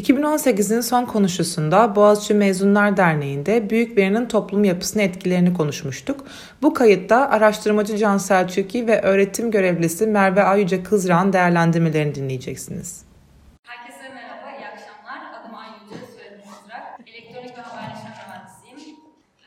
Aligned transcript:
2018'in 0.00 0.80
son 0.80 1.04
konuşusunda 1.04 1.96
Boğaziçi 1.96 2.34
Mezunlar 2.34 2.96
Derneği'nde 2.96 3.70
büyük 3.70 3.96
verinin 3.96 4.28
toplum 4.28 4.64
yapısına 4.64 5.02
etkilerini 5.02 5.54
konuşmuştuk. 5.54 6.24
Bu 6.62 6.74
kayıtta 6.74 7.30
araştırmacı 7.30 7.96
Can 7.98 8.18
Selçuk'i 8.18 8.86
ve 8.86 9.00
öğretim 9.02 9.50
görevlisi 9.50 10.06
Merve 10.06 10.42
Ayyüce 10.42 10.82
Kızran 10.82 11.32
değerlendirmelerini 11.32 12.14
dinleyeceksiniz. 12.14 13.04
Herkese 13.66 14.08
merhaba, 14.14 14.50
iyi 14.58 14.66
akşamlar. 14.66 15.18
Adım 15.40 15.54
Ayyüce, 15.54 16.06
soyadım 16.16 16.46
Mızrak. 16.50 17.00
Elektronik 17.06 17.58
ve 17.58 17.62
haberleşme 17.62 18.10
mühendisiyim. 18.18 18.96
Ee, 19.40 19.46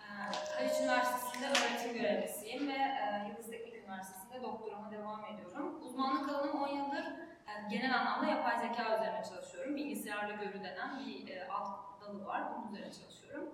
Haliç 0.56 0.76
Üniversitesi'nde 0.82 1.46
öğretim 1.48 1.94
görevlisiyim 2.02 2.68
ve 2.68 2.80
e, 3.02 3.04
Yıldız 3.28 3.48
Teknik 3.52 3.76
Üniversitesi'nde 3.82 4.38
doktorama 4.48 4.92
devam 4.92 5.22
ediyorum. 5.32 5.68
Uzmanlık 5.86 6.30
alanım 6.30 6.62
10 6.62 6.68
yıldır 6.68 7.06
e, 7.50 7.54
genel 7.72 8.00
anlamda 8.00 8.26
yapay 8.36 8.56
zeka 8.60 8.84
üzerine 8.96 9.24
çalışıyorum. 9.30 9.76
Bilgisayarla 9.76 10.34
görü 10.44 10.64
denen 10.64 10.90
bir 11.00 11.28
e, 11.36 11.48
alt 11.48 12.02
dalı 12.02 12.26
var, 12.26 12.42
bunun 12.50 12.68
üzerine 12.68 12.92
çalışıyorum. 13.00 13.50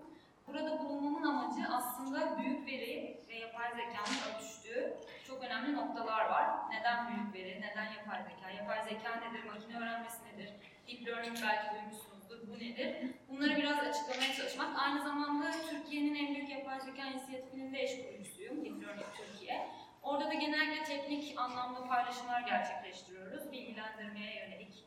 Burada 0.48 0.80
bulunmamın 0.80 1.24
amacı 1.24 1.64
aslında 1.72 2.38
büyük 2.38 2.68
veri 2.68 3.24
ve 3.30 3.34
yapay 3.70 3.86
zekanın 3.86 4.36
örtüştüğü 4.36 4.98
çok 5.28 5.44
önemli 5.44 5.76
noktalar 5.76 6.26
var. 6.26 6.70
Neden 6.70 7.08
büyük 7.08 7.34
veri, 7.34 7.62
neden 7.62 7.92
yapay 7.92 8.24
zeka, 8.24 8.50
yapay 8.50 8.84
zeka 8.84 9.16
nedir, 9.16 9.44
makine 9.44 9.78
öğrenmesi 9.78 10.18
nedir, 10.26 10.54
deep 10.88 11.08
learning 11.08 11.38
belki 11.44 11.76
duymuşsunuzdur, 11.76 12.48
bu 12.48 12.60
nedir? 12.60 13.16
Bunları 13.30 13.56
biraz 13.56 13.80
açıklamaya 13.80 14.34
çalışmak. 14.34 14.80
Aynı 14.82 15.04
zamanda 15.04 15.52
Türkiye'nin 15.70 16.16
en 16.16 16.36
büyük 16.36 16.50
yapay 16.50 16.80
zeka 16.80 17.06
inisiyatifinin 17.06 17.74
de 17.74 17.82
eş 17.82 17.92
kurucusuyum, 17.98 18.66
Deep 18.66 18.84
Learning 18.84 19.08
Türkiye. 19.18 19.68
Orada 20.04 20.28
da 20.28 20.34
genellikle 20.34 20.84
teknik 20.84 21.40
anlamda 21.40 21.88
paylaşımlar 21.88 22.42
gerçekleştiriyoruz. 22.42 23.52
Bilgilendirmeye 23.52 24.36
yönelik, 24.36 24.86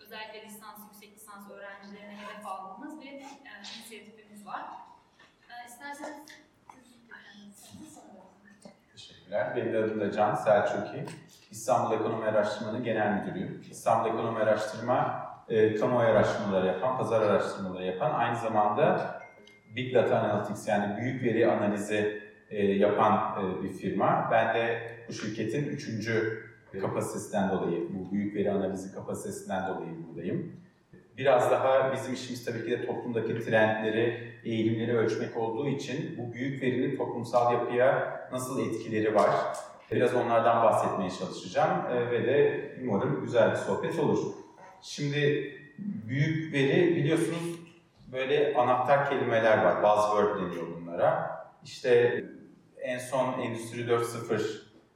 özellikle 0.00 0.42
lisans, 0.42 0.78
yüksek 0.92 1.16
lisans 1.16 1.50
öğrencilerine 1.50 2.16
hedef 2.16 2.46
aldığımız 2.46 3.00
bir 3.00 3.12
e, 3.12 3.22
inisiyatifimiz 3.76 4.46
var. 4.46 4.64
E, 5.50 5.66
isterseniz. 5.66 6.44
Teşekkürler. 9.34 9.56
Benim 9.56 9.84
adım 9.84 10.00
da 10.00 10.12
Can 10.12 10.34
Selçuk'i. 10.34 11.04
İstanbul 11.50 11.94
Ekonomi 11.94 12.24
Araştırma'nın 12.24 12.84
genel 12.84 13.22
müdürüyüm. 13.22 13.60
İstanbul 13.70 14.08
Ekonomi 14.08 14.38
Araştırma, 14.38 15.26
e, 15.48 15.74
kamuoyu 15.74 16.08
araştırmaları 16.08 16.66
yapan, 16.66 16.98
pazar 16.98 17.22
araştırmaları 17.22 17.84
yapan, 17.84 18.10
aynı 18.10 18.36
zamanda 18.36 19.14
Big 19.76 19.94
Data 19.94 20.18
Analytics 20.18 20.68
yani 20.68 20.96
büyük 21.00 21.22
veri 21.24 21.50
analizi 21.50 22.22
e, 22.50 22.66
yapan 22.66 23.44
e, 23.44 23.62
bir 23.62 23.72
firma. 23.72 24.28
Ben 24.32 24.54
de 24.54 24.82
bu 25.08 25.12
şirketin 25.12 25.64
üçüncü 25.64 26.44
kapasitesinden 26.80 27.50
dolayı, 27.50 27.88
bu 27.90 28.12
büyük 28.12 28.34
veri 28.34 28.50
analizi 28.50 28.94
kapasitesinden 28.94 29.68
dolayı 29.68 29.90
buradayım. 30.08 30.52
Biraz 31.16 31.50
daha 31.50 31.92
bizim 31.92 32.14
işimiz 32.14 32.44
tabii 32.44 32.64
ki 32.64 32.70
de 32.70 32.86
toplumdaki 32.86 33.40
trendleri, 33.40 34.32
eğilimleri 34.44 34.96
ölçmek 34.96 35.36
olduğu 35.36 35.68
için 35.68 36.18
bu 36.18 36.32
büyük 36.32 36.62
verinin 36.62 36.96
toplumsal 36.96 37.52
yapıya 37.52 38.13
nasıl 38.34 38.60
etkileri 38.60 39.14
var? 39.14 39.30
Biraz 39.92 40.14
onlardan 40.14 40.62
bahsetmeye 40.62 41.10
çalışacağım 41.10 41.86
e, 41.92 42.10
ve 42.10 42.26
de 42.26 42.70
umarım 42.82 43.24
güzel 43.24 43.50
bir 43.50 43.56
sohbet 43.56 43.98
olur. 43.98 44.18
Şimdi 44.82 45.52
büyük 45.78 46.52
veri 46.52 46.96
biliyorsunuz 46.96 47.58
böyle 48.12 48.54
anahtar 48.56 49.10
kelimeler 49.10 49.64
var, 49.64 49.82
buzzword 49.82 50.36
deniyor 50.36 50.66
bunlara. 50.76 51.34
İşte 51.64 52.24
en 52.80 52.98
son 52.98 53.40
Endüstri 53.40 53.80
4.0 53.80 54.40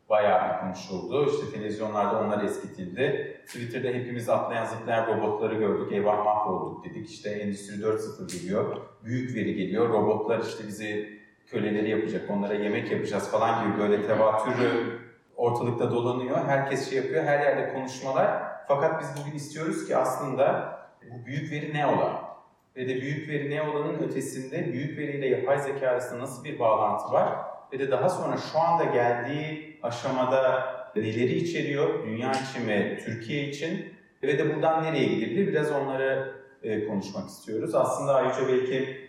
bayağı 0.08 0.54
bir 0.54 0.60
konuşuldu. 0.60 1.30
İşte 1.30 1.56
televizyonlarda 1.56 2.20
onlar 2.20 2.44
eskitildi. 2.44 3.36
Twitter'da 3.46 3.88
hepimiz 3.88 4.28
atlayan 4.28 4.66
zıplayan 4.66 5.06
robotları 5.06 5.54
gördük. 5.54 5.92
Eyvah 5.92 6.24
mahvolduk 6.24 6.84
dedik. 6.84 7.10
İşte 7.10 7.30
Endüstri 7.30 7.82
4.0 7.82 8.38
geliyor. 8.38 8.76
Büyük 9.04 9.36
veri 9.36 9.54
geliyor. 9.54 9.88
Robotlar 9.88 10.40
işte 10.40 10.66
bizi 10.66 11.17
köleleri 11.50 11.90
yapacak. 11.90 12.30
Onlara 12.30 12.54
yemek 12.54 12.90
yapacağız 12.90 13.30
falan 13.30 13.64
gibi 13.66 13.78
böyle 13.78 14.06
tevatürü 14.06 14.98
ortalıkta 15.36 15.90
dolanıyor. 15.90 16.38
Herkes 16.46 16.90
şey 16.90 16.98
yapıyor. 16.98 17.24
Her 17.24 17.40
yerde 17.40 17.72
konuşmalar. 17.72 18.42
Fakat 18.68 19.00
biz 19.00 19.22
bugün 19.22 19.36
istiyoruz 19.36 19.86
ki 19.86 19.96
aslında 19.96 20.78
bu 21.10 21.26
büyük 21.26 21.52
veri 21.52 21.74
ne 21.74 21.86
ola? 21.86 22.28
Ve 22.76 22.88
de 22.88 23.00
büyük 23.00 23.28
veri 23.28 23.50
ne 23.50 23.62
olanın 23.62 24.02
ötesinde 24.02 24.72
büyük 24.72 24.98
veriyle 24.98 25.28
yapay 25.28 25.58
zeka 25.58 25.88
arasında 25.88 26.20
nasıl 26.20 26.44
bir 26.44 26.58
bağlantı 26.58 27.12
var? 27.12 27.38
Ve 27.72 27.78
de 27.78 27.90
daha 27.90 28.08
sonra 28.08 28.36
şu 28.52 28.58
anda 28.58 28.84
geldiği 28.84 29.80
aşamada 29.82 30.64
neleri 30.96 31.34
içeriyor 31.34 32.06
dünya 32.06 32.32
için 32.32 32.68
ve 32.68 32.98
Türkiye 32.98 33.44
için 33.44 33.94
ve 34.22 34.38
de 34.38 34.54
buradan 34.54 34.84
nereye 34.84 35.06
gidebilir 35.06 35.46
biraz 35.46 35.72
onları 35.72 36.34
e, 36.62 36.86
konuşmak 36.86 37.28
istiyoruz. 37.28 37.74
Aslında 37.74 38.14
ayrıca 38.14 38.48
belki 38.48 39.07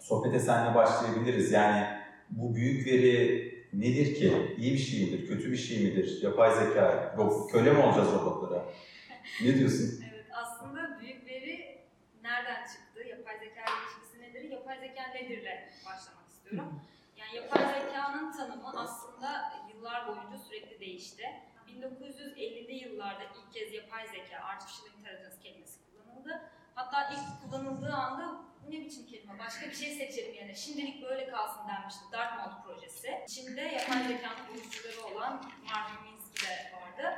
sohbete 0.00 0.40
seninle 0.40 0.74
başlayabiliriz. 0.74 1.52
Yani 1.52 1.86
bu 2.30 2.54
büyük 2.54 2.86
veri 2.86 3.46
nedir 3.72 4.14
ki? 4.14 4.54
İyi 4.58 4.72
bir 4.72 4.78
şey 4.78 5.00
midir? 5.04 5.28
Kötü 5.28 5.52
bir 5.52 5.56
şey 5.56 5.78
midir? 5.84 6.22
Yapay 6.22 6.50
zeka, 6.54 7.14
ro- 7.18 7.50
köle 7.50 7.72
mi 7.72 7.78
olacağız 7.78 8.12
robotlara? 8.12 8.64
Ne 9.42 9.54
diyorsun? 9.58 10.04
Evet, 10.12 10.26
aslında 10.34 11.00
büyük 11.00 11.26
veri 11.26 11.78
nereden 12.22 12.66
çıktı? 12.66 13.08
Yapay 13.08 13.38
zeka 13.38 13.60
ilişkisi 13.72 14.22
nedir? 14.22 14.50
Yapay 14.50 14.78
zeka 14.78 15.02
nedirle 15.14 15.68
başlamak 15.86 16.28
istiyorum. 16.30 16.80
Yani 17.16 17.36
yapay 17.36 17.62
zekanın 17.80 18.32
tanımı 18.32 18.80
aslında 18.80 19.52
yıllar 19.74 20.08
boyunca 20.08 20.38
sürekli 20.48 20.80
değişti. 20.80 21.22
1950'li 21.68 22.74
yıllarda 22.74 23.22
ilk 23.24 23.54
kez 23.54 23.72
yapay 23.74 24.06
zeka, 24.06 24.44
artificial 24.44 24.98
intelligence 24.98 25.36
kelimesi 25.42 25.78
kullanıldı. 25.84 26.40
Hatta 26.74 27.10
ilk 27.14 27.42
kullanıldığı 27.50 27.92
anda 27.92 28.40
ne 28.70 28.80
biçim 28.80 29.06
kelime, 29.06 29.38
başka 29.38 29.66
bir 29.66 29.74
şey 29.74 29.94
seçelim 29.94 30.34
yani 30.34 30.56
şimdilik 30.56 31.02
böyle 31.02 31.26
kalsın 31.26 31.68
denmişti 31.68 32.04
Dartmouth 32.12 32.66
projesi. 32.66 33.24
İçinde 33.28 33.60
yapay 33.60 34.04
zekanın 34.08 34.46
kurucuları 34.48 35.14
olan 35.14 35.42
Marvin 35.64 36.12
Minsky 36.12 36.50
de 36.50 36.72
vardı. 36.76 37.16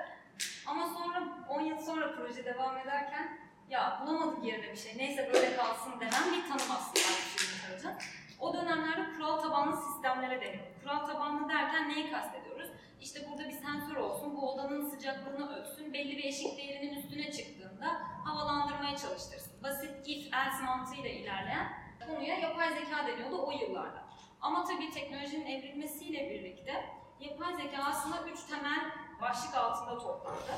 Ama 0.67 0.87
sonra 0.87 1.47
10 1.49 1.61
yıl 1.61 1.79
sonra 1.79 2.15
proje 2.17 2.45
devam 2.45 2.79
ederken 2.79 3.39
ya 3.69 4.03
bulamadık 4.03 4.45
yerine 4.45 4.73
bir 4.73 4.77
şey 4.77 4.99
neyse 4.99 5.31
böyle 5.33 5.57
kalsın 5.57 6.01
denen 6.01 6.33
bir 6.33 6.49
tanım 6.49 6.77
aslında 6.77 7.01
intelligence. 7.01 8.05
O 8.41 8.55
dönemlerde 8.55 9.15
kural 9.17 9.37
tabanlı 9.37 9.77
sistemlere 9.77 10.41
deniyor. 10.41 10.65
Kural 10.83 11.07
tabanlı 11.07 11.49
derken 11.49 11.89
neyi 11.89 12.11
kastediyoruz? 12.11 12.69
İşte 13.01 13.21
burada 13.31 13.49
bir 13.49 13.53
sensör 13.53 13.97
olsun, 13.97 14.37
bu 14.37 14.53
odanın 14.53 14.91
sıcaklığını 14.91 15.57
ölçsün, 15.57 15.93
belli 15.93 16.19
bir 16.19 16.25
eşik 16.25 16.59
değerinin 16.59 16.95
üstüne 16.95 17.33
çıktığında 17.33 17.87
havalandırmaya 18.25 18.97
çalıştırsın. 18.97 19.63
Basit 19.63 19.91
if 20.07 20.35
else 20.35 20.65
mantığıyla 20.65 21.11
ilerleyen 21.11 21.89
konuya 22.07 22.39
yapay 22.39 22.69
zeka 22.69 23.07
deniyordu 23.07 23.47
o 23.47 23.51
yıllarda. 23.51 24.05
Ama 24.41 24.65
tabii 24.65 24.91
teknolojinin 24.91 25.47
evrilmesiyle 25.47 26.31
birlikte 26.31 26.85
yapay 27.21 27.57
zeka 27.57 27.83
aslında 27.83 28.29
üç 28.29 28.45
temel 28.45 28.91
başlık 29.21 29.55
altında 29.55 29.99
toplandı. 29.99 30.53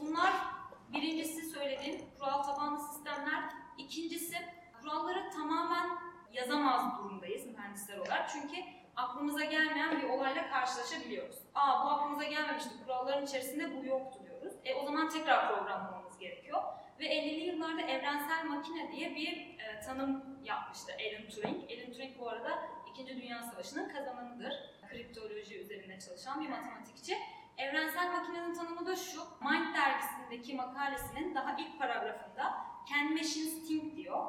Bunlar 0.00 0.32
birincisi 0.92 1.50
söylediğim 1.50 2.00
kural 2.18 2.42
tabanlı 2.42 2.80
sistemler, 2.80 3.44
ikincisi 3.78 4.36
kuralları 4.80 5.30
tamamen 5.30 5.90
yazamaz 6.32 6.98
durumdayız 6.98 7.46
mühendisler 7.46 7.98
olarak. 7.98 8.30
Çünkü 8.32 8.56
aklımıza 9.00 9.44
gelmeyen 9.44 10.00
bir 10.00 10.08
olayla 10.08 10.50
karşılaşabiliyoruz. 10.50 11.36
Aa 11.54 11.84
bu 11.84 11.90
aklımıza 11.90 12.24
gelmemişti, 12.24 12.70
kuralların 12.84 13.26
içerisinde 13.26 13.76
bu 13.76 13.86
yoktu 13.86 14.18
diyoruz. 14.24 14.52
E 14.64 14.74
o 14.74 14.84
zaman 14.84 15.08
tekrar 15.08 15.48
programlamamız 15.48 16.18
gerekiyor. 16.18 16.62
Ve 17.00 17.04
50'li 17.04 17.44
yıllarda 17.44 17.80
evrensel 17.80 18.44
makine 18.44 18.92
diye 18.92 19.14
bir 19.14 19.58
e, 19.58 19.80
tanım 19.80 20.24
yapmıştı 20.44 20.92
Alan 20.92 21.28
Turing. 21.28 21.70
Alan 21.70 21.92
Turing 21.92 22.18
bu 22.18 22.28
arada 22.28 22.62
İkinci 22.90 23.22
Dünya 23.22 23.42
Savaşı'nın 23.42 23.88
kazananıdır. 23.88 24.54
Kriptoloji 24.88 25.58
üzerine 25.58 26.00
çalışan 26.00 26.40
bir 26.40 26.48
matematikçi. 26.48 27.18
Evrensel 27.58 28.10
makinenin 28.10 28.54
tanımı 28.54 28.86
da 28.86 28.96
şu, 28.96 29.20
Mind 29.20 29.74
dergisindeki 29.74 30.54
makalesinin 30.54 31.34
daha 31.34 31.56
ilk 31.56 31.78
paragrafında 31.78 32.54
Can 32.90 33.12
machines 33.12 33.68
think 33.68 33.96
diyor. 33.96 34.26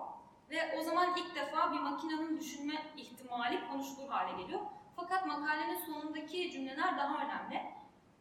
Ve 0.52 0.78
o 0.80 0.82
zaman 0.82 1.18
ilk 1.18 1.36
defa 1.36 1.74
bir 1.74 1.80
makinenin 1.80 2.40
düşünme 2.40 2.74
ihtimali 2.98 3.68
konuşulur 3.68 4.10
hale 4.10 4.42
geliyor. 4.42 4.60
Fakat 4.96 5.26
makalenin 5.26 5.86
sonundaki 5.86 6.52
cümleler 6.52 6.98
daha 6.98 7.26
önemli. 7.26 7.62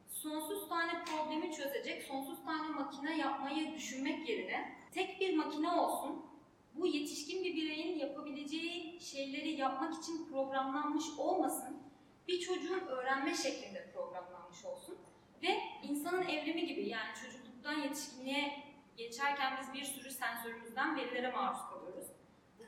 Sonsuz 0.09 0.69
tane 0.69 1.05
problemi 1.05 1.53
çözecek, 1.53 2.03
sonsuz 2.03 2.45
tane 2.45 2.69
makine 2.69 3.19
yapmayı 3.19 3.75
düşünmek 3.75 4.29
yerine 4.29 4.77
tek 4.93 5.21
bir 5.21 5.37
makine 5.37 5.73
olsun, 5.73 6.27
bu 6.75 6.87
yetişkin 6.87 7.45
bir 7.45 7.55
bireyin 7.57 7.99
yapabileceği 7.99 9.01
şeyleri 9.01 9.51
yapmak 9.51 9.95
için 9.95 10.29
programlanmış 10.31 11.05
olmasın, 11.19 11.83
bir 12.29 12.41
çocuğun 12.41 12.87
öğrenme 12.87 13.35
şeklinde 13.35 13.93
programlanmış 13.93 14.65
olsun 14.65 14.99
ve 15.43 15.59
insanın 15.83 16.23
evrimi 16.23 16.67
gibi 16.67 16.89
yani 16.89 17.15
çocukluktan 17.23 17.83
yetişkinliğe 17.83 18.65
geçerken 18.97 19.59
biz 19.61 19.73
bir 19.75 19.85
sürü 19.85 20.11
sensörümüzden 20.11 20.97
verilere 20.97 21.33
maruz. 21.33 21.70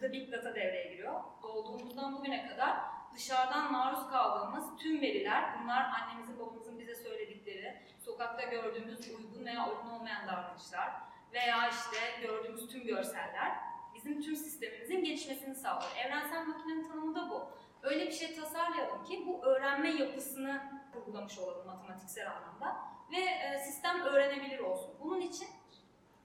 Burada 0.03 0.13
Big 0.13 0.33
Data 0.33 0.55
devreye 0.55 0.93
giriyor. 0.93 1.21
Doğduğumuzdan 1.43 2.19
bugüne 2.19 2.49
kadar 2.49 2.77
dışarıdan 3.15 3.73
maruz 3.73 4.11
kaldığımız 4.11 4.77
tüm 4.79 5.01
veriler, 5.01 5.45
bunlar 5.63 5.85
annemizin 5.85 6.39
babamızın 6.39 6.79
bize 6.79 6.95
söyledikleri, 6.95 7.83
sokakta 8.05 8.43
gördüğümüz 8.43 9.11
uygun 9.11 9.45
veya 9.45 9.69
uygun 9.69 9.91
olmayan 9.91 10.29
davranışlar, 10.29 10.93
veya 11.33 11.69
işte 11.69 11.97
gördüğümüz 12.23 12.69
tüm 12.69 12.87
görseller 12.87 13.53
bizim 13.95 14.23
tüm 14.23 14.37
sistemimizin 14.37 15.05
gelişmesini 15.05 15.55
sağlıyor. 15.55 15.91
Evrensel 16.07 16.47
makinenin 16.47 16.89
tanımı 16.89 17.15
da 17.15 17.31
bu. 17.31 17.51
Öyle 17.83 18.07
bir 18.07 18.13
şey 18.13 18.35
tasarlayalım 18.35 19.05
ki 19.05 19.25
bu 19.27 19.45
öğrenme 19.45 19.91
yapısını 19.91 20.63
kurgulamış 20.93 21.39
olalım 21.39 21.67
matematiksel 21.67 22.31
anlamda 22.31 22.77
ve 23.13 23.21
e, 23.21 23.59
sistem 23.59 24.01
öğrenebilir 24.01 24.59
olsun. 24.59 24.95
Bunun 25.01 25.21
için 25.21 25.49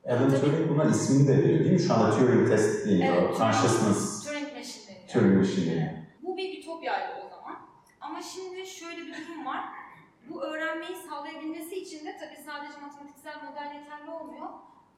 Alan 0.07 0.29
Turing 0.29 0.69
buna 0.69 0.83
ismini 0.83 1.27
de 1.27 1.43
veriyor 1.43 1.59
değil 1.59 1.71
mi? 1.71 1.79
Şu 1.79 1.93
anda 1.93 2.11
Turing 2.17 2.49
test 2.49 2.85
değil, 2.85 3.01
Evet, 3.01 3.23
o 3.23 3.37
consciousness 3.37 4.25
Turing 4.25 4.53
Machine 4.57 4.87
deniyor. 4.87 5.09
Turing 5.13 5.37
Machine 5.37 5.71
deniyor. 5.71 5.91
Bu 6.23 6.37
bir 6.37 6.59
ütopyaydı 6.59 7.25
o 7.25 7.29
zaman. 7.29 7.55
Ama 8.01 8.21
şimdi 8.21 8.67
şöyle 8.67 8.97
bir 8.97 9.13
durum 9.13 9.45
var. 9.45 9.63
Bu 10.29 10.43
öğrenmeyi 10.43 10.95
sağlayabilmesi 11.09 11.75
için 11.75 12.05
de 12.05 12.17
tabii 12.17 12.43
sadece 12.45 12.79
matematiksel 12.79 13.35
model 13.43 13.75
yeterli 13.75 14.09
olmuyor. 14.09 14.47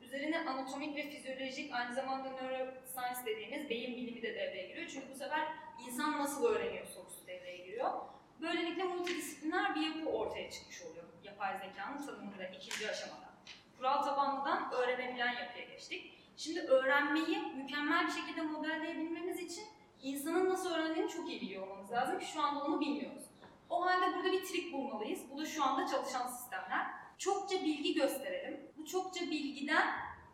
Üzerine 0.01 0.39
anatomik 0.39 0.95
ve 0.95 1.09
fizyolojik 1.09 1.73
aynı 1.73 1.95
zamanda 1.95 2.29
neuroscience 2.29 3.19
dediğimiz 3.25 3.69
beyin 3.69 3.97
bilimi 3.97 4.21
de 4.21 4.35
devreye 4.35 4.67
giriyor. 4.67 4.87
Çünkü 4.93 5.09
bu 5.13 5.15
sefer 5.15 5.47
insan 5.87 6.19
nasıl 6.19 6.45
öğreniyor 6.45 6.85
sorusu 6.85 7.27
devreye 7.27 7.57
giriyor. 7.57 7.91
Böylelikle 8.41 8.83
multidisipliner 8.83 9.75
bir 9.75 9.81
yapı 9.81 10.09
ortaya 10.09 10.51
çıkmış 10.51 10.81
oluyor 10.81 11.05
yapay 11.23 11.59
zekanın 11.59 12.05
tanımında 12.05 12.45
ikinci 12.45 12.89
aşamada. 12.89 13.28
Kural 13.79 14.01
tabanlıdan 14.01 14.71
öğrenebilen 14.71 15.33
yapıya 15.33 15.65
geçtik. 15.65 16.13
Şimdi 16.37 16.59
öğrenmeyi 16.59 17.37
mükemmel 17.55 18.07
bir 18.07 18.11
şekilde 18.11 18.41
modelleyebilmemiz 18.41 19.39
için 19.39 19.63
insanın 20.01 20.49
nasıl 20.49 20.73
öğrendiğini 20.73 21.09
çok 21.09 21.29
iyi 21.29 21.41
biliyor 21.41 21.67
olmamız 21.67 21.91
lazım 21.91 22.19
ki 22.19 22.25
şu 22.25 22.41
anda 22.41 22.63
onu 22.63 22.79
bilmiyoruz. 22.79 23.23
O 23.69 23.85
halde 23.85 24.15
burada 24.15 24.31
bir 24.31 24.45
trik 24.45 24.73
bulmalıyız. 24.73 25.19
Bu 25.31 25.37
da 25.37 25.45
şu 25.45 25.63
anda 25.63 25.87
çalışan 25.87 26.27
sistemler. 26.27 26.87
Çokça 27.17 27.55
bilgi 27.55 27.93
gösterelim. 27.93 28.71
Bu 28.77 28.85
çokça 28.85 29.21
bilgiden 29.21 29.87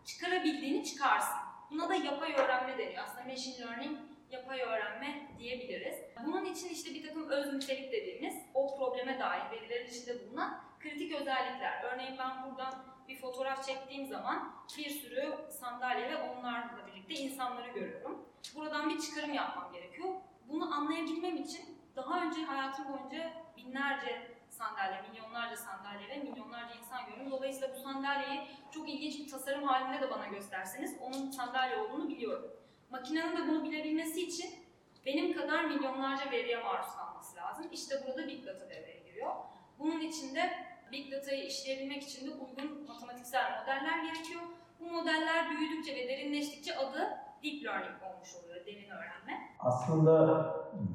çıkarabildiğini 0.06 0.86
çıkarsın. 0.86 1.38
Buna 1.72 1.90
da 1.90 1.96
yapay 1.96 2.34
öğrenme 2.34 2.78
deniyor. 2.78 3.04
Aslında 3.04 3.24
machine 3.24 3.66
learning 3.66 3.98
yapay 4.32 4.62
öğrenme 4.62 5.28
diyebiliriz. 5.40 5.96
Bunun 6.26 6.46
için 6.46 6.70
işte 6.70 6.94
bir 6.94 7.08
takım 7.08 7.30
öz 7.30 7.54
nitelik 7.54 7.92
dediğimiz 7.92 8.36
o 8.54 8.78
probleme 8.78 9.20
dair 9.20 9.52
verilerin 9.52 9.88
içinde 9.88 10.28
bulunan 10.28 10.64
kritik 10.80 11.16
özellikler. 11.16 11.84
Örneğin 11.84 12.18
ben 12.18 12.44
buradan 12.44 12.95
bir 13.08 13.22
fotoğraf 13.22 13.66
çektiğim 13.66 14.08
zaman 14.08 14.52
bir 14.78 14.90
sürü 14.90 15.36
sandalye 15.50 16.10
ve 16.10 16.18
onlarla 16.18 16.88
birlikte 16.88 17.14
insanları 17.14 17.72
görüyorum. 17.72 18.26
Buradan 18.56 18.90
bir 18.90 19.00
çıkarım 19.00 19.34
yapmam 19.34 19.74
gerekiyor. 19.74 20.10
Bunu 20.50 20.74
anlayabilmem 20.74 21.38
için 21.38 21.80
daha 21.96 22.22
önce 22.22 22.42
hayatım 22.42 22.86
boyunca 22.94 23.34
binlerce 23.58 24.36
sandalye, 24.50 25.02
milyonlarca 25.02 25.58
sandalye 25.58 26.10
ve 26.10 26.18
milyonlarca 26.18 26.76
insan 26.76 27.06
gördüm. 27.06 27.32
Dolayısıyla 27.32 27.76
bu 27.76 27.80
sandalyeyi 27.80 28.48
çok 28.72 28.90
ilginç 28.90 29.20
bir 29.20 29.32
tasarım 29.32 29.64
halinde 29.64 30.02
de 30.02 30.10
bana 30.10 30.28
gösterseniz 30.28 30.98
onun 31.02 31.32
sandalye 31.32 31.78
olduğunu 31.78 32.10
biliyorum. 32.10 32.52
Makinenin 32.90 33.38
de 33.38 33.48
bunu 33.48 33.64
bilebilmesi 33.64 34.22
için 34.22 34.66
benim 35.06 35.34
kadar 35.34 35.64
milyonlarca 35.64 36.32
veriye 36.32 36.64
maruz 36.64 36.96
kalması 36.96 37.36
lazım. 37.36 37.68
İşte 37.72 37.96
burada 38.08 38.28
Big 38.28 38.46
Data 38.46 38.70
devreye 38.70 39.00
giriyor. 39.00 39.36
Bunun 39.80 40.00
için 40.00 40.36
de 40.36 40.65
Big 40.92 41.12
Data'yı 41.12 41.44
işleyebilmek 41.44 42.04
için 42.04 42.28
de 42.28 42.32
uygun 42.32 42.88
matematiksel 42.88 43.44
modeller 43.60 44.04
gerekiyor. 44.04 44.42
Bu 44.80 44.86
modeller 44.86 45.50
büyüdükçe 45.50 45.96
ve 45.96 46.08
derinleştikçe 46.08 46.78
adı 46.78 47.00
Deep 47.44 47.64
Learning 47.64 48.04
olmuş 48.04 48.36
oluyor, 48.36 48.66
derin 48.66 48.90
öğrenme. 48.90 49.34
Aslında 49.60 50.46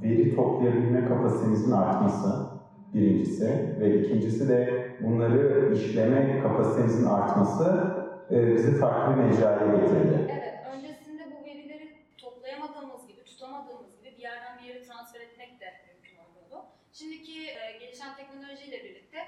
veri 0.03 0.37
toplayabilme 0.37 1.09
kapasitemizin 1.09 1.73
artması 1.73 2.51
birincisi 2.95 3.77
ve 3.81 4.01
ikincisi 4.01 4.49
de 4.49 4.91
bunları 5.01 5.75
işleme 5.75 6.41
kapasitemizin 6.43 7.07
artması 7.07 7.95
e, 8.31 8.55
bizi 8.55 8.81
farklı 8.81 9.17
bir 9.17 9.29
mecraya 9.29 9.77
getirdi. 9.77 10.29
Evet, 10.31 10.55
öncesinde 10.77 11.23
bu 11.33 11.47
verileri 11.47 11.97
toplayamadığımız 12.19 13.07
gibi, 13.07 13.25
tutamadığımız 13.25 13.97
gibi 13.99 14.15
bir 14.17 14.23
yerden 14.23 14.59
bir 14.59 14.65
yere 14.65 14.83
transfer 14.83 15.21
etmek 15.21 15.61
de 15.61 15.67
mümkün 15.87 16.17
olmuyordu. 16.25 16.67
Şimdiki 16.93 17.41
e, 17.51 17.79
gelişen 17.81 18.17
teknolojiyle 18.17 18.85
birlikte 18.85 19.19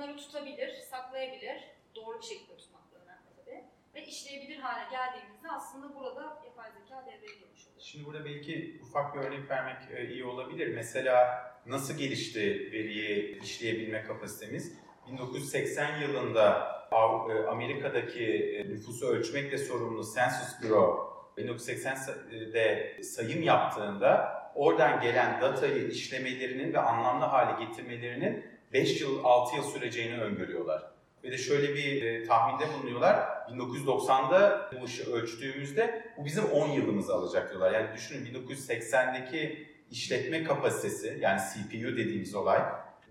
bunları 0.00 0.16
tutabilir, 0.16 0.72
saklayabilir, 0.90 1.56
doğru 1.96 2.18
bir 2.18 2.26
şekilde 2.26 2.56
tutmak 2.56 2.82
önemli 2.94 3.20
tabii. 3.36 3.64
Ve 3.94 4.06
işleyebilir 4.06 4.58
hale 4.58 4.90
geldiğimizde 4.90 5.48
aslında 5.50 5.94
burada 5.94 6.42
yapay 6.44 6.70
zeka 6.72 7.06
devreye 7.06 7.38
girmiş 7.38 7.66
oluyor. 7.66 7.80
Şimdi 7.80 8.06
burada 8.06 8.24
belki 8.24 8.80
ufak 8.82 9.14
bir 9.14 9.20
örnek 9.20 9.50
vermek 9.50 9.76
e, 9.90 10.08
iyi 10.08 10.24
olabilir. 10.24 10.74
Mesela 10.74 11.42
nasıl 11.66 11.98
gelişti 11.98 12.40
veriyi 12.72 13.42
işleyebilme 13.42 14.02
kapasitemiz? 14.02 14.78
1980 15.12 16.00
yılında 16.00 16.72
e, 16.92 17.46
Amerika'daki 17.46 18.24
e, 18.24 18.68
nüfusu 18.68 19.06
ölçmekle 19.06 19.58
sorumlu 19.58 20.04
Census 20.14 20.62
Bureau 20.62 21.10
1980'de 21.38 22.96
sayım 23.02 23.42
yaptığında 23.42 24.40
oradan 24.54 25.00
gelen 25.00 25.40
datayı 25.40 25.88
işlemelerinin 25.88 26.72
ve 26.72 26.78
anlamlı 26.78 27.24
hale 27.24 27.64
getirmelerinin 27.64 28.49
5 28.72 29.00
yıl, 29.00 29.24
6 29.24 29.56
yıl 29.56 29.62
süreceğini 29.62 30.20
öngörüyorlar. 30.20 30.82
Ve 31.24 31.30
de 31.30 31.38
şöyle 31.38 31.74
bir 31.74 32.02
e, 32.02 32.24
tahminde 32.26 32.72
bulunuyorlar. 32.74 33.16
1990'da 33.50 34.70
bu 34.80 34.84
işi 34.84 35.12
ölçtüğümüzde 35.12 36.12
bu 36.18 36.24
bizim 36.24 36.44
10 36.44 36.68
yılımızı 36.68 37.14
alacak 37.14 37.50
diyorlar. 37.50 37.72
Yani 37.72 37.96
düşünün 37.96 38.26
1980'deki 38.26 39.66
işletme 39.90 40.44
kapasitesi 40.44 41.18
yani 41.20 41.40
CPU 41.40 41.96
dediğimiz 41.96 42.34
olay 42.34 42.62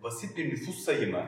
basit 0.04 0.38
bir 0.38 0.50
nüfus 0.50 0.80
sayımı 0.80 1.26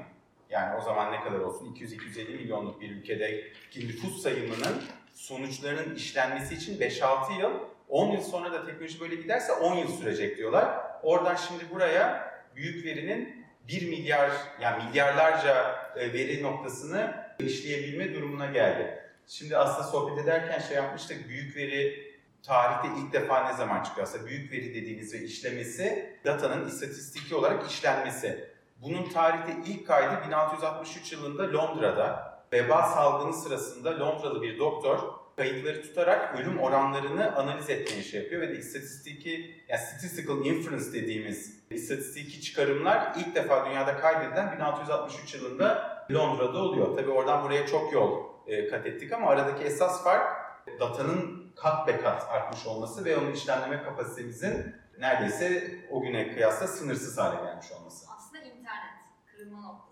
yani 0.49 0.77
o 0.77 0.81
zaman 0.81 1.11
ne 1.11 1.23
kadar 1.23 1.39
olsun 1.39 1.75
200-250 1.75 2.35
milyonluk 2.35 2.81
bir 2.81 2.91
ülkedeki 2.91 3.87
nüfus 3.87 4.21
sayımının 4.21 4.83
sonuçlarının 5.13 5.95
işlenmesi 5.95 6.55
için 6.55 6.79
5-6 6.79 7.39
yıl 7.39 7.51
10 7.89 8.11
yıl 8.11 8.21
sonra 8.21 8.51
da 8.51 8.65
teknoloji 8.65 8.99
böyle 8.99 9.15
giderse 9.15 9.53
10 9.53 9.75
yıl 9.75 9.87
sürecek 9.87 10.37
diyorlar. 10.37 10.77
Oradan 11.03 11.35
şimdi 11.35 11.63
buraya 11.73 12.31
büyük 12.55 12.85
verinin 12.85 13.40
1 13.67 13.89
milyar 13.89 14.31
yani 14.61 14.83
milyarlarca 14.83 15.75
e, 15.95 16.13
veri 16.13 16.43
noktasını 16.43 17.25
işleyebilme 17.39 18.13
durumuna 18.13 18.45
geldi. 18.45 19.01
Şimdi 19.27 19.57
aslında 19.57 19.87
sohbet 19.87 20.23
ederken 20.23 20.59
şey 20.59 20.77
yapmıştık 20.77 21.29
büyük 21.29 21.55
veri 21.55 22.11
tarihte 22.43 22.87
ilk 22.99 23.13
defa 23.13 23.47
ne 23.47 23.57
zaman 23.57 23.83
çıkıyor? 23.83 24.07
Aslında 24.07 24.25
büyük 24.25 24.51
veri 24.51 24.75
dediğiniz 24.75 25.13
ve 25.13 25.19
işlemesi 25.19 26.17
datanın 26.25 26.67
istatistiki 26.67 27.35
olarak 27.35 27.71
işlenmesi. 27.71 28.51
Bunun 28.81 29.09
tarihte 29.09 29.55
ilk 29.65 29.87
kaydı 29.87 30.27
1663 30.27 31.11
yılında 31.11 31.53
Londra'da 31.53 32.31
veba 32.53 32.83
salgını 32.83 33.33
sırasında 33.33 33.99
Londralı 33.99 34.41
bir 34.41 34.59
doktor 34.59 35.20
kayıtları 35.35 35.81
tutarak 35.81 36.39
ölüm 36.39 36.59
oranlarını 36.59 37.35
analiz 37.35 37.69
etmeye 37.69 38.03
şey 38.03 38.21
yapıyor 38.23 38.41
ve 38.41 38.49
de 38.49 38.57
istatistiki, 38.57 39.63
yani 39.67 39.81
statistical 39.81 40.45
inference 40.45 40.93
dediğimiz 40.93 41.63
istatistiki 41.69 42.41
çıkarımlar 42.41 43.13
ilk 43.17 43.35
defa 43.35 43.65
dünyada 43.65 43.97
kaydedilen 43.97 44.55
1663 44.55 45.33
yılında 45.33 45.91
Londra'da 46.11 46.57
oluyor. 46.57 46.97
Tabi 46.97 47.09
oradan 47.11 47.43
buraya 47.43 47.67
çok 47.67 47.93
yol 47.93 48.23
e, 48.47 48.67
kat 48.67 48.85
ettik 48.85 49.13
ama 49.13 49.27
aradaki 49.27 49.63
esas 49.63 50.03
fark 50.03 50.41
datanın 50.79 51.51
kat 51.55 51.87
be 51.87 52.01
kat 52.01 52.23
artmış 52.29 52.65
olması 52.65 53.05
ve 53.05 53.17
onun 53.17 53.31
işlemleme 53.31 53.83
kapasitemizin 53.83 54.75
neredeyse 54.99 55.75
o 55.91 56.01
güne 56.01 56.33
kıyasla 56.33 56.67
sınırsız 56.67 57.17
hale 57.17 57.43
gelmiş 57.43 57.71
olması. 57.71 58.05
Aslında 58.17 58.43
internet 58.43 58.91
kırılma 59.25 59.61
noktası. 59.61 59.90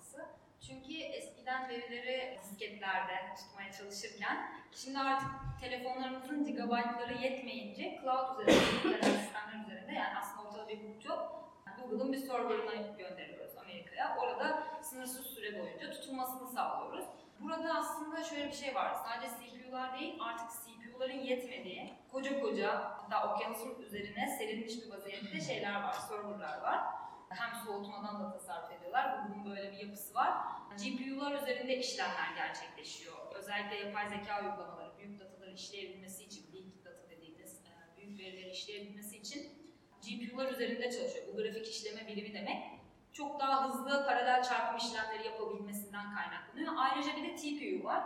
Eskiden 1.49 1.69
verileri 1.69 2.39
disketlerde 2.41 3.35
tutmaya 3.37 3.71
çalışırken 3.71 4.51
şimdi 4.71 4.99
artık 4.99 5.29
telefonlarımızın 5.61 6.45
gigabaytları 6.45 7.13
yetmeyince 7.13 7.99
cloud 8.01 8.39
üzerinde, 8.39 8.63
internet 8.85 9.05
sistemler 9.05 9.65
üzerinde 9.65 9.93
yani 9.93 10.17
aslında 10.17 10.47
ortada 10.47 10.67
bir 10.67 10.83
bulut 10.83 11.05
yok. 11.05 11.51
Google'ın 11.77 12.13
bir 12.13 12.17
serverına 12.17 12.75
gönderiyoruz 12.97 13.57
Amerika'ya. 13.57 14.17
Orada 14.19 14.63
sınırsız 14.81 15.25
süre 15.25 15.59
boyunca 15.59 15.91
tutulmasını 15.91 16.47
sağlıyoruz. 16.47 17.05
Burada 17.39 17.73
aslında 17.73 18.23
şöyle 18.23 18.47
bir 18.47 18.55
şey 18.55 18.75
var. 18.75 18.93
Sadece 18.93 19.27
CPU'lar 19.35 19.99
değil 19.99 20.19
artık 20.21 20.47
CPU'ların 20.49 21.19
yetmediği 21.19 21.93
koca 22.11 22.41
koca 22.41 22.75
hatta 22.75 23.33
okyanusun 23.33 23.81
üzerine 23.81 24.27
serilmiş 24.37 24.73
bir 24.83 24.91
vaziyette 24.91 25.41
şeyler 25.41 25.83
var, 25.83 25.93
serverlar 25.93 26.61
var. 26.61 27.08
Hem 27.29 27.55
soğutmadan 27.65 28.23
da 28.23 28.31
tasarruf 28.31 28.71
ediyorlar. 28.71 29.17
Google'un 29.17 29.45
böyle 29.45 29.71
bir 29.71 29.77
yapısı 29.77 30.15
var. 30.15 30.33
GPU'lar 30.77 31.41
üzerinde 31.41 31.77
işlemler 31.77 32.35
gerçekleşiyor. 32.35 33.35
Özellikle 33.35 33.75
yapay 33.75 34.09
zeka 34.09 34.43
uygulamaları, 34.43 34.97
büyük 34.97 35.19
dataları 35.19 35.53
işleyebilmesi 35.53 36.23
için, 36.23 36.53
big 36.53 36.85
data 36.85 37.09
dediğimiz 37.09 37.55
e, 37.55 37.97
büyük 37.97 38.19
verileri 38.19 38.49
işleyebilmesi 38.49 39.17
için 39.17 39.59
GPU'lar 40.01 40.51
üzerinde 40.51 40.91
çalışıyor. 40.91 41.25
Bu 41.33 41.37
grafik 41.37 41.67
işleme 41.67 42.07
birimi 42.07 42.33
demek. 42.33 42.79
Çok 43.13 43.39
daha 43.39 43.69
hızlı 43.69 44.05
paralel 44.05 44.43
çarpım 44.43 44.77
işlemleri 44.77 45.27
yapabilmesinden 45.27 46.15
kaynaklanıyor. 46.15 46.73
Ayrıca 46.77 47.15
bir 47.15 47.23
de 47.23 47.35
TPU 47.35 47.83
var. 47.87 48.03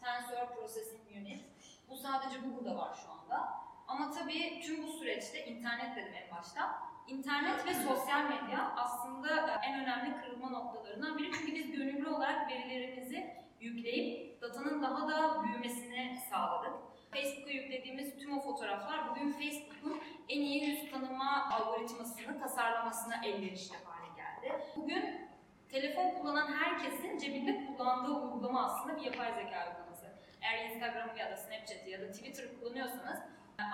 Tensor 0.00 0.54
Processing 0.54 1.10
Unit. 1.10 1.44
Bu 1.88 1.96
sadece 1.96 2.38
Google'da 2.38 2.76
var 2.76 2.98
şu 3.04 3.12
anda. 3.12 3.48
Ama 3.88 4.10
tabii 4.10 4.60
tüm 4.66 4.86
bu 4.86 4.92
süreçte, 4.92 5.46
internet 5.46 5.96
dedim 5.96 6.14
en 6.14 6.36
başta, 6.36 6.82
internet 7.08 7.66
ve 7.66 7.74
sosyal 7.74 8.24
medya 8.24 8.72
aslında 8.76 9.60
en 9.66 9.80
önemli 9.80 10.20
kırılma 10.20 10.50
noktalarından 10.50 11.18
biri. 11.18 11.32
Çünkü 11.32 11.54
biz 11.54 11.70
gönüllü 11.72 12.08
olarak 12.08 12.50
verilerimizi 12.50 13.34
yükleyip 13.60 14.42
datanın 14.42 14.82
daha 14.82 15.08
da 15.08 15.44
büyümesini 15.44 16.18
sağladık. 16.30 16.72
Facebook'a 17.10 17.50
yüklediğimiz 17.50 18.18
tüm 18.18 18.38
o 18.38 18.40
fotoğraflar 18.40 19.10
bugün 19.10 19.32
Facebook'un 19.32 20.00
en 20.28 20.40
iyi 20.40 20.64
yüz 20.64 20.90
tanıma 20.90 21.50
algoritmasını 21.50 22.40
tasarlamasına 22.40 23.24
elverişli 23.24 23.76
hale 23.84 24.06
geldi. 24.16 24.62
Bugün 24.76 25.28
telefon 25.68 26.10
kullanan 26.10 26.52
herkesin 26.52 27.18
cebinde 27.18 27.66
kullandığı 27.66 28.12
uygulama 28.12 28.66
aslında 28.66 28.96
bir 28.96 29.02
yapay 29.02 29.34
zeka 29.34 29.68
uygulaması. 29.68 30.06
Eğer 30.42 30.70
Instagram'ı 30.70 31.18
ya 31.18 31.30
da 31.30 31.36
Snapchat'i 31.36 31.90
ya 31.90 32.00
da 32.00 32.10
Twitter'ı 32.10 32.60
kullanıyorsanız 32.60 33.18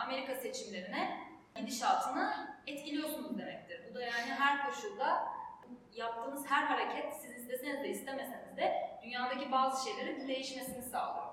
Amerika 0.03 0.35
seçimlerine 0.35 1.32
gidişatını 1.57 2.49
etkiliyorsunuz 2.67 3.39
demektir. 3.39 3.81
Bu 3.91 3.95
da 3.95 4.03
yani 4.03 4.31
her 4.39 4.67
koşulda 4.67 5.25
yaptığınız 5.95 6.47
her 6.47 6.65
hareket 6.67 7.15
siz 7.15 7.37
isteseniz 7.37 7.83
de 7.83 7.89
istemeseniz 7.89 8.57
de 8.57 8.99
dünyadaki 9.03 9.53
bazı 9.53 9.89
şeylerin 9.89 10.29
değişmesini 10.29 10.83
sağlıyor. 10.83 11.27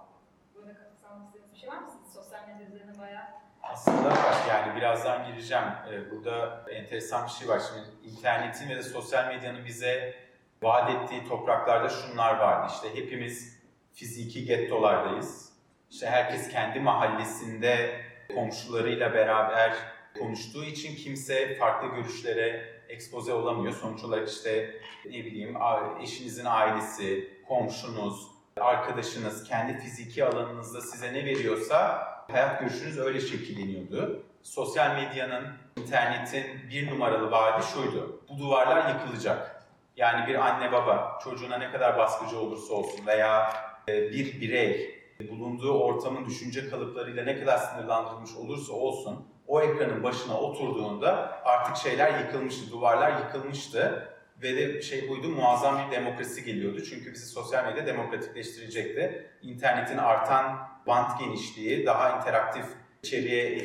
Burada 0.55 0.73
katılmak 0.73 1.27
istediğiniz 1.27 1.53
bir 1.53 1.59
şey 1.59 1.69
var 1.69 1.77
mı? 1.77 1.91
Siz 2.03 2.13
sosyal 2.13 2.47
medya 2.47 2.67
üzerine 2.67 2.99
bayağı 2.99 3.25
Aslında 3.63 4.13
yani 4.49 4.75
birazdan 4.75 5.25
gireceğim. 5.25 5.63
Ee, 5.91 6.11
Burada 6.11 6.65
enteresan 6.71 7.25
bir 7.25 7.31
şey 7.31 7.47
var. 7.47 7.61
Şimdi 7.67 8.15
internetin 8.15 8.69
ve 8.69 8.75
de 8.75 8.83
sosyal 8.83 9.27
medyanın 9.27 9.65
bize 9.65 10.15
vaat 10.61 10.89
ettiği 10.89 11.27
topraklarda 11.27 11.89
şunlar 11.89 12.37
vardı. 12.37 12.71
İşte 12.73 12.95
hepimiz 12.95 13.59
fiziki 13.93 14.45
gettolardayız. 14.45 15.53
İşte 15.89 16.07
herkes 16.09 16.49
kendi 16.49 16.79
mahallesinde 16.79 18.01
komşularıyla 18.35 19.13
beraber 19.13 19.73
konuştuğu 20.19 20.63
için 20.63 20.95
kimse 20.95 21.55
farklı 21.55 21.87
görüşlere 21.87 22.79
ekspoze 22.89 23.33
olamıyor. 23.33 23.73
Sonuç 23.73 24.03
olarak 24.03 24.29
işte 24.29 24.75
ne 25.05 25.25
bileyim 25.25 25.57
eşinizin 26.01 26.45
ailesi, 26.45 27.29
komşunuz, 27.47 28.27
arkadaşınız 28.57 29.43
kendi 29.43 29.77
fiziki 29.77 30.25
alanınızda 30.25 30.81
size 30.81 31.13
ne 31.13 31.25
veriyorsa 31.25 32.07
hayat 32.31 32.59
görüşünüz 32.59 32.97
öyle 32.97 33.21
şekilleniyordu. 33.21 34.23
Sosyal 34.43 34.95
medyanın, 34.95 35.47
internetin 35.77 36.45
bir 36.69 36.91
numaralı 36.91 37.31
vaadi 37.31 37.65
şuydu. 37.65 38.21
Bu 38.29 38.39
duvarlar 38.39 38.93
yıkılacak. 38.93 39.65
Yani 39.97 40.27
bir 40.27 40.47
anne 40.47 40.71
baba 40.71 41.19
çocuğuna 41.23 41.57
ne 41.57 41.71
kadar 41.71 41.97
baskıcı 41.97 42.39
olursa 42.39 42.73
olsun 42.73 43.07
veya 43.07 43.53
e, 43.89 44.11
bir 44.11 44.41
birey 44.41 44.99
bulunduğu 45.31 45.71
ortamın 45.71 46.25
düşünce 46.25 46.69
kalıplarıyla 46.69 47.23
ne 47.23 47.39
kadar 47.39 47.57
sınırlandırılmış 47.57 48.35
olursa 48.35 48.73
olsun 48.73 49.25
o 49.49 49.61
ekranın 49.61 50.03
başına 50.03 50.39
oturduğunda 50.39 51.41
artık 51.45 51.77
şeyler 51.77 52.19
yıkılmıştı, 52.19 52.71
duvarlar 52.71 53.19
yıkılmıştı 53.19 54.09
ve 54.41 54.57
de 54.57 54.81
şey 54.81 55.09
buydu 55.09 55.29
muazzam 55.29 55.87
bir 55.87 55.95
demokrasi 55.95 56.43
geliyordu. 56.43 56.81
Çünkü 56.89 57.13
bizi 57.13 57.25
sosyal 57.25 57.65
medya 57.65 57.85
demokratikleştirecekti. 57.85 59.31
İnternetin 59.41 59.97
artan 59.97 60.57
bant 60.87 61.19
genişliği, 61.19 61.85
daha 61.85 62.17
interaktif 62.17 62.65
içeriye 63.03 63.57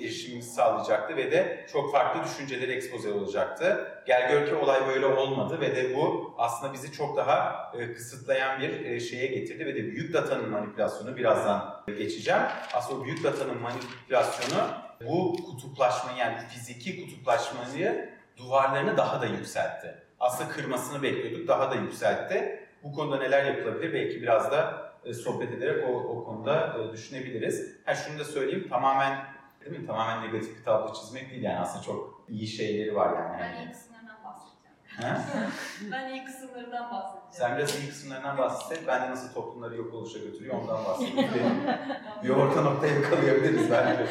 erişimimizi 0.00 0.50
sağlayacaktı 0.50 1.16
ve 1.16 1.32
de 1.32 1.66
çok 1.72 1.92
farklı 1.92 2.24
düşünceleri 2.24 2.72
ekspoze 2.72 3.12
olacaktı. 3.12 3.88
Gel 4.06 4.32
gör 4.32 4.46
ki 4.46 4.54
olay 4.54 4.88
böyle 4.88 5.06
olmadı 5.06 5.60
ve 5.60 5.76
de 5.76 5.96
bu 5.96 6.34
aslında 6.38 6.72
bizi 6.72 6.92
çok 6.92 7.16
daha 7.16 7.72
e, 7.78 7.92
kısıtlayan 7.92 8.60
bir 8.60 8.84
e, 8.84 9.00
şeye 9.00 9.26
getirdi 9.26 9.66
ve 9.66 9.74
de 9.74 9.82
büyük 9.82 10.14
datanın 10.14 10.50
manipülasyonu 10.50 11.16
birazdan 11.16 11.82
geçeceğim. 11.86 12.42
Aslında 12.74 13.04
büyük 13.04 13.24
datanın 13.24 13.60
manipülasyonu 13.62 14.68
bu 15.08 15.36
kutuplaşmayı 15.46 16.18
yani 16.18 16.38
fiziki 16.48 17.04
kutuplaşmayı 17.04 18.10
duvarlarını 18.36 18.96
daha 18.96 19.20
da 19.20 19.26
yükseltti. 19.26 19.94
Aslında 20.20 20.50
kırmasını 20.50 21.02
bekliyorduk, 21.02 21.48
daha 21.48 21.70
da 21.70 21.74
yükseltti. 21.74 22.68
Bu 22.82 22.92
konuda 22.92 23.18
neler 23.18 23.44
yapılabilir 23.44 23.92
belki 23.92 24.22
biraz 24.22 24.50
da 24.50 24.92
e, 25.04 25.14
sohbet 25.14 25.52
ederek 25.52 25.88
o, 25.88 25.92
o 25.92 26.24
konuda 26.24 26.76
e, 26.78 26.92
düşünebiliriz. 26.92 27.76
Ha 27.84 27.94
şunu 27.94 28.18
da 28.18 28.24
söyleyeyim 28.24 28.68
tamamen 28.68 29.24
değil 29.64 29.80
mi? 29.80 29.86
Tamamen 29.86 30.28
negatif 30.28 30.58
bir 30.58 30.64
tablo 30.64 30.94
çizmek 30.94 31.30
değil 31.30 31.42
yani 31.42 31.58
aslında 31.58 31.84
çok 31.84 32.24
iyi 32.28 32.46
şeyleri 32.46 32.94
var 32.94 33.16
yani. 33.16 33.40
Ben 33.40 33.62
iyi 33.62 33.72
kısımlarından 33.72 34.16
bahsedeceğim. 34.24 35.52
ben 35.92 36.08
iyi 36.12 36.24
kısımlarından 36.24 36.90
bahsedeceğim. 36.90 37.30
Sen 37.30 37.58
biraz 37.58 37.82
iyi 37.82 37.88
kısımlarından 37.88 38.38
bahset. 38.38 38.86
Ben 38.86 39.02
de 39.02 39.10
nasıl 39.10 39.34
toplumları 39.34 39.76
yok 39.76 39.94
oluşa 39.94 40.18
götürüyor 40.18 40.54
ondan 40.54 40.84
bahsedeyim. 40.84 41.30
bir 42.24 42.28
orta 42.28 42.62
nokta 42.62 42.86
yakalayabiliriz 42.86 43.70
bence. 43.70 44.06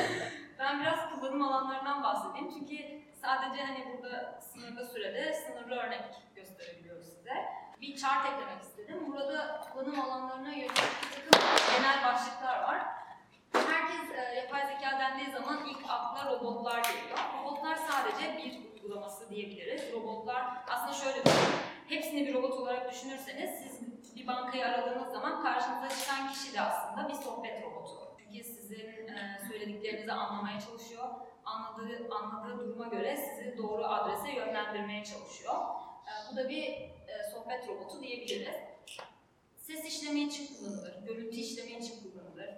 Ben 0.62 0.82
biraz 0.82 1.10
kullanım 1.10 1.42
alanlarından 1.42 2.04
bahsedeyim. 2.04 2.52
Çünkü 2.54 3.02
sadece 3.22 3.64
hani 3.64 3.86
burada 3.94 4.40
sınırlı 4.42 4.86
sürede 4.86 5.34
sınırlı 5.34 5.76
örnek 5.76 6.04
gösterebiliyoruz 6.36 7.06
size. 7.06 7.34
Bir 7.82 7.98
chart 7.98 8.26
eklemek 8.26 8.62
istedim. 8.62 9.14
Burada 9.14 9.62
kullanım 9.74 10.00
alanlarına 10.00 10.50
yönelik 10.50 10.76
bir 10.76 11.32
takım 11.32 11.76
genel 11.76 12.04
başlıklar 12.04 12.64
var. 12.64 12.82
Herkes 13.54 14.18
e, 14.18 14.36
yapay 14.36 14.68
zeka 14.68 15.00
dendiği 15.00 15.32
zaman 15.32 15.66
ilk 15.66 15.90
akla 15.90 16.32
robotlar 16.32 16.84
geliyor. 16.84 17.18
Robotlar 17.40 17.76
sadece 17.76 18.38
bir 18.38 18.74
uygulaması 18.74 19.30
diyebiliriz. 19.30 19.94
Robotlar 19.94 20.46
aslında 20.68 20.94
şöyle 20.94 21.24
şey. 21.24 21.34
Hepsini 21.88 22.28
bir 22.28 22.34
robot 22.34 22.54
olarak 22.54 22.92
düşünürseniz 22.92 23.50
siz 23.64 23.82
bir 24.16 24.28
bankayı 24.28 24.66
aradığınız 24.66 25.14
zaman 25.14 25.44
karşınıza 25.44 25.90
çıkan 25.90 26.32
kişi 26.32 26.54
de 26.54 26.62
aslında 26.62 27.10
bir 27.10 27.14
sohbet 27.14 27.64
robotu. 27.64 28.18
Çünkü 28.18 28.44
sizin 28.44 29.01
söylediklerinizi 29.48 30.12
anlamaya 30.12 30.60
çalışıyor. 30.60 31.10
Anladığı, 31.46 32.16
anladığı 32.16 32.60
duruma 32.60 32.88
göre 32.88 33.18
sizi 33.18 33.58
doğru 33.58 33.86
adrese 33.86 34.32
yönlendirmeye 34.32 35.04
çalışıyor. 35.04 35.56
E, 36.08 36.32
bu 36.32 36.36
da 36.36 36.50
bir 36.50 36.64
e, 36.64 37.24
sohbet 37.34 37.68
robotu 37.68 38.02
diyebiliriz. 38.02 38.56
Ses 39.58 39.86
işleme 39.86 40.20
için 40.20 40.56
kullanılır, 40.56 41.06
görüntü 41.06 41.38
işleme 41.38 41.72
için 41.72 42.04
kullanılır. 42.04 42.50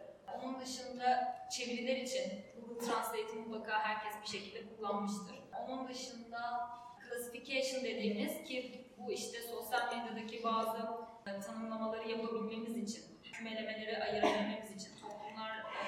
Onun 0.43 0.60
dışında 0.60 1.36
çeviriler 1.57 1.95
için 1.95 2.31
Google 2.55 2.86
Translate'i 2.86 3.36
mutlaka 3.36 3.79
herkes 3.79 4.22
bir 4.22 4.39
şekilde 4.39 4.75
kullanmıştır. 4.75 5.36
Onun 5.67 5.88
dışında 5.88 6.69
classification 7.10 7.83
dediğimiz 7.83 8.43
ki 8.43 8.88
bu 8.98 9.12
işte 9.12 9.41
sosyal 9.41 9.98
medyadaki 9.98 10.43
bazı 10.43 10.77
tanımlamaları 11.48 12.10
yapabilmemiz 12.10 12.77
için, 12.77 13.03
kümelemeleri 13.33 14.03
ayırabilmemiz 14.03 14.81
için 14.81 14.91
toplumlar 15.01 15.57
e, 15.57 15.83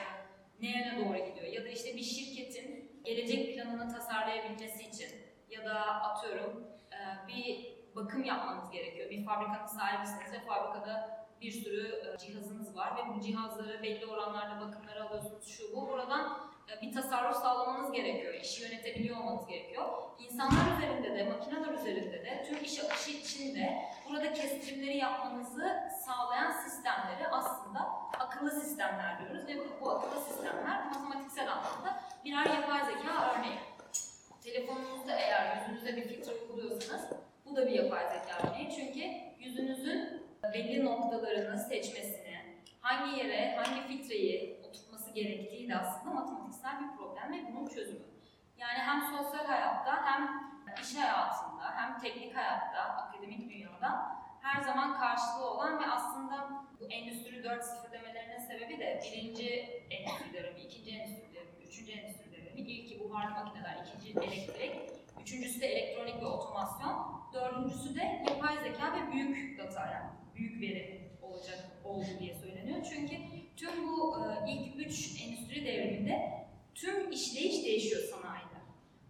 neye 0.61 0.93
doğru 0.97 1.17
gidiyor 1.17 1.53
ya 1.53 1.63
da 1.63 1.69
işte 1.69 1.95
bir 1.95 2.03
şirketin 2.03 3.01
gelecek 3.03 3.54
planını 3.65 3.93
tasarlayabilmesi 3.93 4.83
için 4.83 5.09
ya 5.49 5.65
da 5.65 5.79
atıyorum 5.85 6.67
e, 6.91 7.27
bir 7.27 7.75
bakım 7.95 8.23
yapmanız 8.23 8.71
gerekiyor. 8.71 9.09
Bir 9.09 9.25
fabrikanın 9.25 9.67
sahibisiniz 9.67 10.31
ve 10.31 10.39
fabrikada 10.39 11.25
bir 11.41 11.51
sürü 11.51 11.87
e, 11.87 12.17
cihazınız 12.17 12.75
var 12.75 12.93
ve 12.97 13.15
bu 13.15 13.21
cihazları 13.21 13.83
belli 13.83 14.05
oranlarda 14.05 14.67
bakımları 14.67 15.03
alıyorsunuz 15.03 15.47
şu 15.47 15.75
bu. 15.75 15.87
Buradan 15.87 16.51
bir 16.81 16.93
tasarruf 16.93 17.37
sağlamanız 17.37 17.91
gerekiyor. 17.91 18.33
İşi 18.33 18.63
yönetebiliyor 18.63 19.17
olmanız 19.17 19.47
gerekiyor. 19.47 19.85
İnsanlar 20.19 20.77
üzerinde 20.77 21.15
de, 21.15 21.23
makineler 21.23 21.73
üzerinde 21.73 22.25
de, 22.25 22.45
tüm 22.49 22.63
iş 22.63 22.83
akışı 22.83 23.11
içinde 23.11 23.89
burada 24.09 24.33
kestirimleri 24.33 24.97
yapmanızı 24.97 25.79
sağlayan 26.05 26.51
sistemleri 26.51 27.27
aslında 27.27 27.79
akıllı 28.19 28.51
sistemler 28.51 29.19
diyoruz 29.19 29.47
ve 29.47 29.57
bu, 29.59 29.81
bu 29.81 29.89
akıllı 29.89 30.21
sistemler 30.21 30.85
matematiksel 30.85 31.51
anlamda 31.51 32.03
birer 32.25 32.45
yapay 32.45 32.85
zeka 32.85 33.33
örneği. 33.35 33.59
Telefonunuzda 34.43 35.15
eğer 35.15 35.57
yüzünüzde 35.57 35.95
bir 35.95 36.07
filtre 36.07 36.31
uyguluyorsanız 36.31 37.09
bu 37.45 37.55
da 37.55 37.67
bir 37.67 37.71
yapay 37.71 38.03
zeka 38.03 38.49
örneği. 38.49 38.69
Çünkü 38.75 39.05
yüzünüzün 39.39 40.25
belli 40.53 40.85
noktalarını 40.85 41.59
seçmesini, 41.59 42.37
hangi 42.81 43.19
yere, 43.19 43.55
hangi 43.55 43.87
filtreyi 43.87 44.54
oturtması 45.15 45.23
gerektiği 45.23 45.69
de 45.69 45.75
aslında 45.75 46.13
matematiksel 46.13 46.79
bir 46.79 46.97
problem 46.97 47.33
ve 47.33 47.53
bunun 47.53 47.67
çözümü. 47.67 48.05
Yani 48.57 48.79
hem 48.79 49.01
sosyal 49.01 49.45
hayatta 49.45 50.05
hem 50.05 50.51
iş 50.81 50.95
hayatında 50.95 51.71
hem 51.75 51.99
teknik 51.99 52.35
hayatta, 52.35 52.81
akademik 52.81 53.49
dünyada 53.49 54.15
her 54.41 54.61
zaman 54.61 54.99
karşılığı 54.99 55.51
olan 55.51 55.79
ve 55.79 55.85
aslında 55.85 56.65
bu 56.79 56.85
Endüstri 56.85 57.35
4.0 57.35 57.91
demelerinin 57.91 58.39
sebebi 58.39 58.79
de 58.79 59.01
birinci 59.03 59.49
endüstri 59.89 60.33
devrimi, 60.33 60.59
ikinci 60.59 60.91
endüstri 60.91 61.33
devrimi, 61.33 61.63
üçüncü 61.67 61.91
endüstri 61.91 62.31
devrimi, 62.31 62.61
ilki 62.61 62.99
buharlı 62.99 63.31
makineler, 63.31 63.85
ikinci 63.85 64.19
elektrik, 64.19 64.75
üçüncüsü 65.21 65.61
de 65.61 65.67
elektronik 65.67 66.21
ve 66.21 66.25
otomasyon, 66.25 67.21
dördüncüsü 67.33 67.95
de 67.95 68.23
yapay 68.29 68.55
zeka 68.63 68.93
ve 68.93 69.11
büyük 69.11 69.59
data 69.59 69.91
yani 69.91 70.09
büyük 70.35 70.61
veri 70.61 71.11
olacak 71.21 71.59
oldu 71.83 72.05
diye 72.19 72.35
söyleniyor. 72.35 72.85
Çünkü 72.89 73.15
tüm 73.57 73.87
bu 73.87 74.17
e, 74.19 74.51
ilk 74.51 74.75
üç 74.75 75.21
endüstri 75.21 75.65
devriminde 75.65 76.45
tüm 76.75 77.11
işleyiş 77.11 77.65
değişiyor 77.65 78.01
sanayide. 78.01 78.55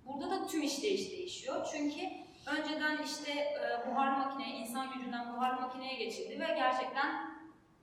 Burada 0.06 0.30
da 0.30 0.48
tüm 0.48 0.62
işleyiş 0.62 1.12
değişiyor. 1.12 1.68
Çünkü 1.72 2.02
önceden 2.48 3.04
işte 3.04 3.32
e, 3.32 3.88
buharlı 3.88 4.18
makineye, 4.18 4.58
insan 4.58 4.94
gücünden 4.94 5.34
buharlı 5.34 5.62
makineye 5.62 5.96
geçildi 5.96 6.40
ve 6.40 6.46
gerçekten 6.46 7.36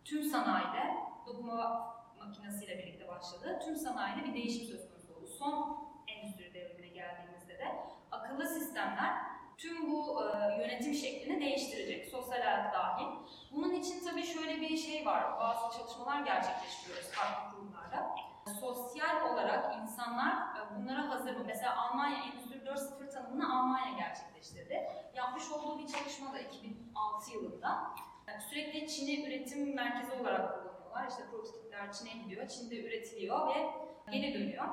tüm 0.05 0.23
sanayide 0.23 0.95
dokuma 1.27 1.93
makinesiyle 2.19 2.79
birlikte 2.79 3.09
başladı. 3.09 3.61
Tüm 3.65 3.77
sanayide 3.77 4.29
bir 4.29 4.35
değişim 4.35 4.67
söz 4.67 4.89
konusu 4.89 5.15
oldu. 5.15 5.27
Son 5.27 5.89
endüstri 6.09 6.55
devrimine 6.55 6.89
geldiğimizde 6.89 7.59
de 7.59 7.67
akıllı 8.11 8.47
sistemler 8.49 9.32
tüm 9.63 9.93
bu 9.93 10.25
e, 10.25 10.57
yönetim 10.59 10.95
şeklini 10.95 11.41
değiştirecek, 11.41 12.09
sosyal 12.09 12.41
hayat 12.41 12.75
dahil. 12.75 13.07
Bunun 13.53 13.73
için 13.75 14.05
tabii 14.05 14.23
şöyle 14.23 14.61
bir 14.61 14.77
şey 14.77 15.07
var, 15.07 15.41
bazı 15.41 15.79
çalışmalar 15.79 16.21
gerçekleştiriyoruz 16.21 17.11
farklı 17.11 17.57
kurumlarda. 17.57 18.15
Sosyal 18.61 19.33
olarak 19.33 19.77
insanlar 19.83 20.33
e, 20.33 20.61
bunlara 20.77 21.11
hazır 21.11 21.37
mı? 21.37 21.45
Mesela 21.47 21.77
Almanya 21.77 22.19
Endüstri 22.25 22.59
4.0 22.59 23.11
tanımını 23.11 23.59
Almanya 23.59 23.99
gerçekleştirdi. 23.99 24.89
Yapmış 25.15 25.51
olduğu 25.53 25.79
bir 25.79 25.87
çalışma 25.87 26.33
da 26.33 26.41
2006 26.41 27.31
yılında. 27.35 27.95
Yani 28.27 28.43
sürekli 28.51 28.89
Çin'i 28.89 29.27
üretim 29.27 29.75
merkezi 29.75 30.13
olarak 30.13 30.63
kullanıyorlar. 30.63 31.09
İşte 31.09 31.23
prototipler 31.31 31.93
Çin'e 31.93 32.23
gidiyor, 32.23 32.49
Çin'de 32.49 32.85
üretiliyor 32.85 33.49
ve 33.49 33.71
geri 34.13 34.35
dönüyor. 34.35 34.65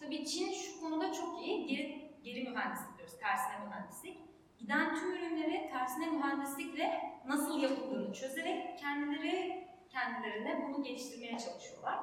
Tabii 0.00 0.26
Çin 0.26 0.52
şu 0.52 0.80
konuda 0.80 1.12
çok 1.12 1.42
iyi, 1.42 1.66
geri, 1.66 2.20
geri 2.22 2.50
mühendislik 2.50 2.96
diyoruz, 2.96 3.18
tersine 3.18 3.66
mühendislik. 3.66 4.25
Giden 4.58 4.94
tüm 4.94 5.12
ürünleri 5.12 5.68
tersine 5.72 6.06
mühendislikle 6.06 7.16
nasıl 7.26 7.60
yapıldığını 7.60 8.12
çözerek 8.12 8.78
kendileri 8.78 9.66
kendilerine 9.88 10.64
bunu 10.68 10.84
geliştirmeye 10.84 11.38
çalışıyorlar. 11.38 11.98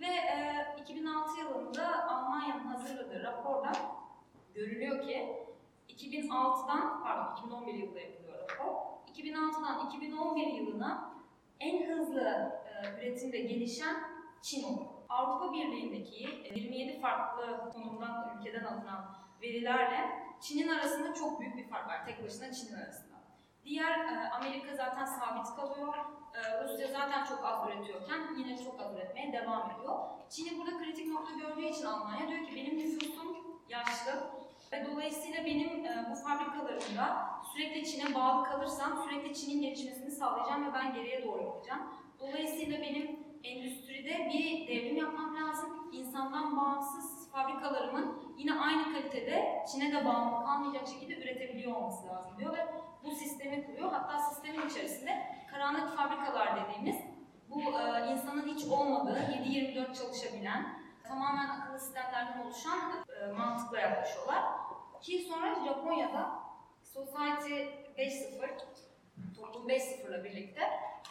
Ve 0.00 0.06
e, 0.06 0.66
2006 0.82 1.40
yılında 1.40 2.08
Almanya'nın 2.08 2.64
hazırladığı 2.64 3.22
raporda 3.22 3.72
görülüyor 4.54 5.02
ki 5.02 5.44
2006'dan, 5.88 7.02
pardon 7.02 7.32
2011 7.32 7.74
yılında 7.74 8.00
yapılıyor 8.00 8.50
rapor. 8.50 8.74
2006'dan 9.14 9.88
2011 9.88 10.46
yılına 10.46 11.14
en 11.60 11.90
hızlı 11.90 12.52
e, 12.66 13.00
üretimde 13.00 13.38
gelişen 13.38 13.96
Çin 14.42 14.64
oldu. 14.64 14.88
Avrupa 15.08 15.52
Birliği'ndeki 15.52 16.28
27 16.54 17.00
farklı 17.00 17.70
konumdan, 17.72 18.38
ülkeden 18.38 18.64
alınan 18.64 19.16
verilerle 19.42 20.23
Çin'in 20.40 20.68
arasında 20.68 21.14
çok 21.14 21.40
büyük 21.40 21.56
bir 21.56 21.68
fark 21.68 21.88
var. 21.88 22.06
Tek 22.06 22.24
başına 22.24 22.52
Çin'in 22.52 22.74
arasında. 22.74 23.14
Diğer 23.64 23.98
e, 23.98 24.30
Amerika 24.30 24.76
zaten 24.76 25.04
sabit 25.04 25.56
kalıyor. 25.56 25.94
E, 26.34 26.64
Rusya 26.64 26.88
zaten 26.88 27.24
çok 27.24 27.44
az 27.44 27.68
üretiyorken 27.68 28.34
yine 28.38 28.64
çok 28.64 28.80
az 28.80 28.94
üretmeye 28.94 29.32
devam 29.32 29.70
ediyor. 29.70 29.98
Çin'i 30.30 30.58
burada 30.58 30.78
kritik 30.78 31.06
nokta 31.06 31.34
gördüğü 31.34 31.64
için 31.64 31.84
Almanya 31.84 32.28
diyor 32.28 32.46
ki 32.46 32.56
benim 32.56 32.78
nüfusum 32.78 33.36
yaşlı 33.68 34.30
ve 34.72 34.86
dolayısıyla 34.86 35.44
benim 35.44 35.84
e, 35.84 36.06
bu 36.10 36.14
fabrikalarımda 36.14 37.26
sürekli 37.52 37.84
Çin'e 37.84 38.14
bağlı 38.14 38.44
kalırsam 38.44 39.04
sürekli 39.04 39.34
Çin'in 39.34 39.62
gelişmesini 39.62 40.10
sağlayacağım 40.10 40.66
ve 40.66 40.74
ben 40.74 40.94
geriye 40.94 41.24
doğru 41.24 41.52
gideceğim. 41.52 41.82
Dolayısıyla 42.20 42.80
benim 42.80 43.24
endüstride 43.44 44.30
bir 44.32 44.68
devrim 44.68 44.96
yapmam 44.96 45.36
lazım. 45.36 45.90
İnsandan 45.92 46.56
bağımsız 46.56 47.23
fabrikalarımın 47.34 48.34
yine 48.36 48.60
aynı 48.60 48.92
kalitede 48.92 49.64
Çin'e 49.72 49.92
de 49.92 50.04
bağımlı 50.04 50.46
kalmayacak 50.46 50.88
şekilde 50.88 51.22
üretebiliyor 51.22 51.76
olması 51.76 52.08
lazım 52.08 52.38
diyor 52.38 52.56
ve 52.56 52.74
bu 53.04 53.10
sistemi 53.10 53.66
kuruyor. 53.66 53.92
Hatta 53.92 54.18
sistemin 54.18 54.68
içerisinde 54.68 55.22
karanlık 55.50 55.96
fabrikalar 55.96 56.64
dediğimiz 56.64 56.96
bu 57.48 57.60
e, 57.60 58.12
insanın 58.12 58.46
hiç 58.54 58.64
olmadığı 58.64 59.18
7-24 59.18 59.98
çalışabilen 59.98 60.78
tamamen 61.08 61.48
akıllı 61.48 61.78
sistemlerden 61.78 62.38
oluşan 62.38 62.78
e, 63.20 63.32
mantıkla 63.32 63.80
yaklaşıyorlar. 63.80 64.44
Ki 65.02 65.26
sonra 65.28 65.64
Japonya'da 65.64 66.30
Society 66.82 67.54
5.0 67.98 68.48
Toplum 69.36 69.68
5.0'la 69.68 70.24
birlikte 70.24 70.60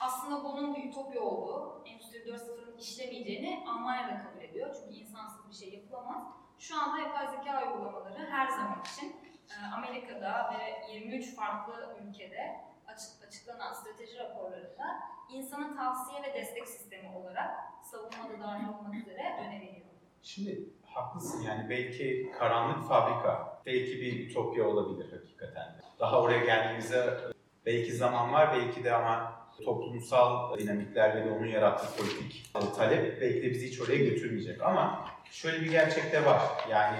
aslında 0.01 0.43
bunun 0.43 0.75
bir 0.75 0.83
ütopya 0.83 1.21
olduğu, 1.21 1.83
Endüstri 1.85 2.17
4.0'ın 2.17 2.72
işlemeyeceğini 2.83 3.63
Almanya'da 3.69 4.23
kabul 4.23 4.41
ediyor. 4.41 4.75
Çünkü 4.79 4.99
insansız 4.99 5.49
bir 5.49 5.53
şey 5.53 5.73
yapılamaz. 5.79 6.23
Şu 6.59 6.81
anda 6.81 6.99
yapay 6.99 7.27
zeka 7.27 7.63
uygulamaları 7.67 8.29
her 8.29 8.47
zaman 8.49 8.81
için 8.93 9.15
e, 9.49 9.55
Amerika'da 9.75 10.53
ve 10.53 10.93
23 10.93 11.35
farklı 11.35 11.95
ülkede 12.03 12.61
açık, 12.87 13.27
açıklanan 13.27 13.73
strateji 13.73 14.17
raporlarında 14.17 14.99
insanın 15.29 15.75
tavsiye 15.75 16.23
ve 16.23 16.33
destek 16.33 16.67
sistemi 16.67 17.15
olarak 17.15 17.51
savunmada 17.83 18.39
dahil 18.39 18.67
olmak 18.67 18.95
üzere 18.95 19.37
öneriliyor. 19.39 19.83
Şimdi 20.21 20.69
haklısın 20.85 21.41
yani 21.41 21.69
belki 21.69 22.31
karanlık 22.39 22.87
fabrika, 22.87 23.61
belki 23.65 24.01
bir 24.01 24.29
ütopya 24.29 24.67
olabilir 24.67 25.11
hakikaten. 25.11 25.75
Daha 25.99 26.21
oraya 26.21 26.45
geldiğimizde 26.45 27.19
belki 27.65 27.93
zaman 27.93 28.33
var, 28.33 28.53
belki 28.53 28.83
de 28.83 28.93
ama 28.93 29.42
toplumsal 29.65 30.57
dinamiklerle 30.59 31.25
ve 31.25 31.31
onun 31.31 31.45
yarattığı 31.45 31.97
politik 31.97 32.53
talep 32.75 33.21
belki 33.21 33.43
de 33.43 33.49
bizi 33.49 33.67
hiç 33.67 33.81
oraya 33.81 33.97
götürmeyecek. 33.97 34.61
Ama 34.61 35.09
şöyle 35.31 35.61
bir 35.61 35.71
gerçek 35.71 36.11
de 36.11 36.25
var. 36.25 36.41
Yani 36.71 36.97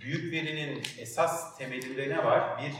büyük 0.00 0.32
verinin 0.32 0.82
esas 0.98 1.58
temelinde 1.58 2.08
ne 2.08 2.24
var? 2.24 2.62
Bir 2.62 2.72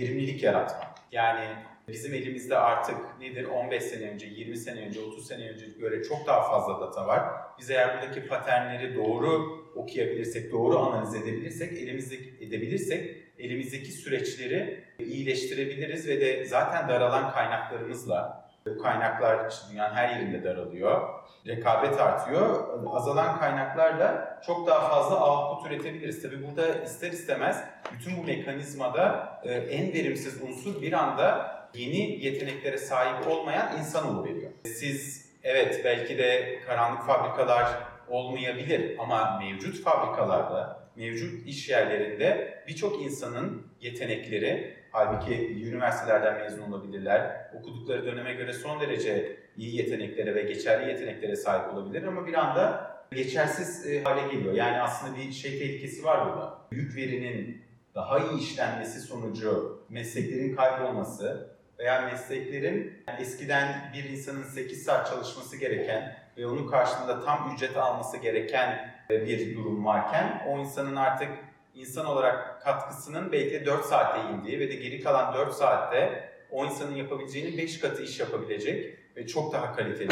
verimlilik 0.00 0.42
yaratmak. 0.42 0.94
Yani 1.12 1.48
bizim 1.88 2.14
elimizde 2.14 2.58
artık 2.58 2.96
nedir 3.20 3.44
15 3.44 3.82
sene 3.82 4.10
önce, 4.10 4.26
20 4.26 4.56
sene 4.56 4.80
önce, 4.80 5.00
30 5.00 5.26
sene 5.26 5.48
önce 5.48 5.66
göre 5.66 6.02
çok 6.02 6.26
daha 6.26 6.50
fazla 6.50 6.80
data 6.80 7.06
var. 7.06 7.22
Biz 7.58 7.70
eğer 7.70 7.94
buradaki 7.94 8.28
paternleri 8.28 8.94
doğru 8.94 9.64
okuyabilirsek, 9.76 10.52
doğru 10.52 10.78
analiz 10.78 11.14
edebilirsek, 11.14 11.72
elimizdeki 11.72 12.44
edebilirsek 12.44 13.26
elimizdeki 13.38 13.92
süreçleri 13.92 14.84
iyileştirebiliriz 14.98 16.08
ve 16.08 16.20
de 16.20 16.44
zaten 16.44 16.88
daralan 16.88 17.32
kaynaklarımızla 17.32 18.45
kaynaklar 18.82 19.52
dünyanın 19.70 19.94
her 19.94 20.08
yerinde 20.08 20.44
daralıyor. 20.44 21.08
Rekabet 21.46 22.00
artıyor. 22.00 22.68
Azalan 22.92 23.38
kaynaklarla 23.38 24.40
çok 24.46 24.66
daha 24.66 24.88
fazla 24.88 25.30
output 25.30 25.70
üretebiliriz. 25.70 26.22
Tabii 26.22 26.46
burada 26.46 26.82
ister 26.82 27.12
istemez 27.12 27.64
bütün 27.92 28.16
bu 28.18 28.22
mekanizmada 28.24 29.28
e, 29.44 29.52
en 29.52 29.92
verimsiz 29.92 30.42
unsur 30.42 30.82
bir 30.82 30.92
anda 30.92 31.56
yeni 31.74 32.24
yeteneklere 32.24 32.78
sahip 32.78 33.28
olmayan 33.28 33.78
insan 33.78 34.24
veriyor. 34.24 34.50
Siz 34.64 35.26
evet 35.42 35.80
belki 35.84 36.18
de 36.18 36.60
karanlık 36.66 37.02
fabrikalar 37.02 37.68
olmayabilir 38.08 38.96
ama 38.98 39.38
mevcut 39.40 39.82
fabrikalarda, 39.82 40.88
mevcut 40.96 41.46
iş 41.46 41.68
yerlerinde 41.68 42.58
birçok 42.68 43.02
insanın 43.02 43.66
yetenekleri, 43.80 44.76
halbuki 44.96 45.66
üniversitelerden 45.68 46.38
mezun 46.38 46.72
olabilirler, 46.72 47.50
okudukları 47.54 48.06
döneme 48.06 48.34
göre 48.34 48.52
son 48.52 48.80
derece 48.80 49.36
iyi 49.56 49.76
yeteneklere 49.76 50.34
ve 50.34 50.42
geçerli 50.42 50.90
yeteneklere 50.90 51.36
sahip 51.36 51.74
olabilir 51.74 52.02
ama 52.02 52.26
bir 52.26 52.34
anda 52.34 52.90
geçersiz 53.12 53.86
e, 53.86 54.02
hale 54.02 54.34
geliyor. 54.34 54.54
Yani 54.54 54.80
aslında 54.80 55.16
bir 55.16 55.32
şey 55.32 55.58
tehlikesi 55.58 56.04
var 56.04 56.26
burada. 56.26 56.58
Büyük 56.72 56.96
verinin 56.96 57.62
daha 57.94 58.18
iyi 58.18 58.40
işlenmesi 58.40 59.00
sonucu 59.00 59.82
mesleklerin 59.88 60.56
kaybolması 60.56 61.56
veya 61.78 62.00
mesleklerin 62.00 63.04
eskiden 63.18 63.92
bir 63.94 64.04
insanın 64.04 64.42
8 64.42 64.84
saat 64.84 65.10
çalışması 65.10 65.56
gereken 65.56 66.16
ve 66.36 66.46
onun 66.46 66.68
karşılığında 66.68 67.24
tam 67.24 67.54
ücret 67.54 67.76
alması 67.76 68.16
gereken 68.16 68.94
e, 69.10 69.26
bir 69.26 69.56
durum 69.56 69.84
varken 69.84 70.42
o 70.48 70.58
insanın 70.58 70.96
artık 70.96 71.28
insan 71.76 72.06
olarak 72.06 72.62
katkısının 72.62 73.32
belki 73.32 73.66
4 73.66 73.84
saatte 73.84 74.32
indiği 74.32 74.60
ve 74.60 74.68
de 74.68 74.74
geri 74.74 75.02
kalan 75.02 75.34
4 75.34 75.52
saatte 75.52 76.30
o 76.50 76.66
insanın 76.66 76.94
yapabileceğinin 76.94 77.58
5 77.58 77.80
katı 77.80 78.02
iş 78.02 78.20
yapabilecek 78.20 78.98
ve 79.16 79.26
çok 79.26 79.52
daha 79.52 79.76
kaliteli, 79.76 80.08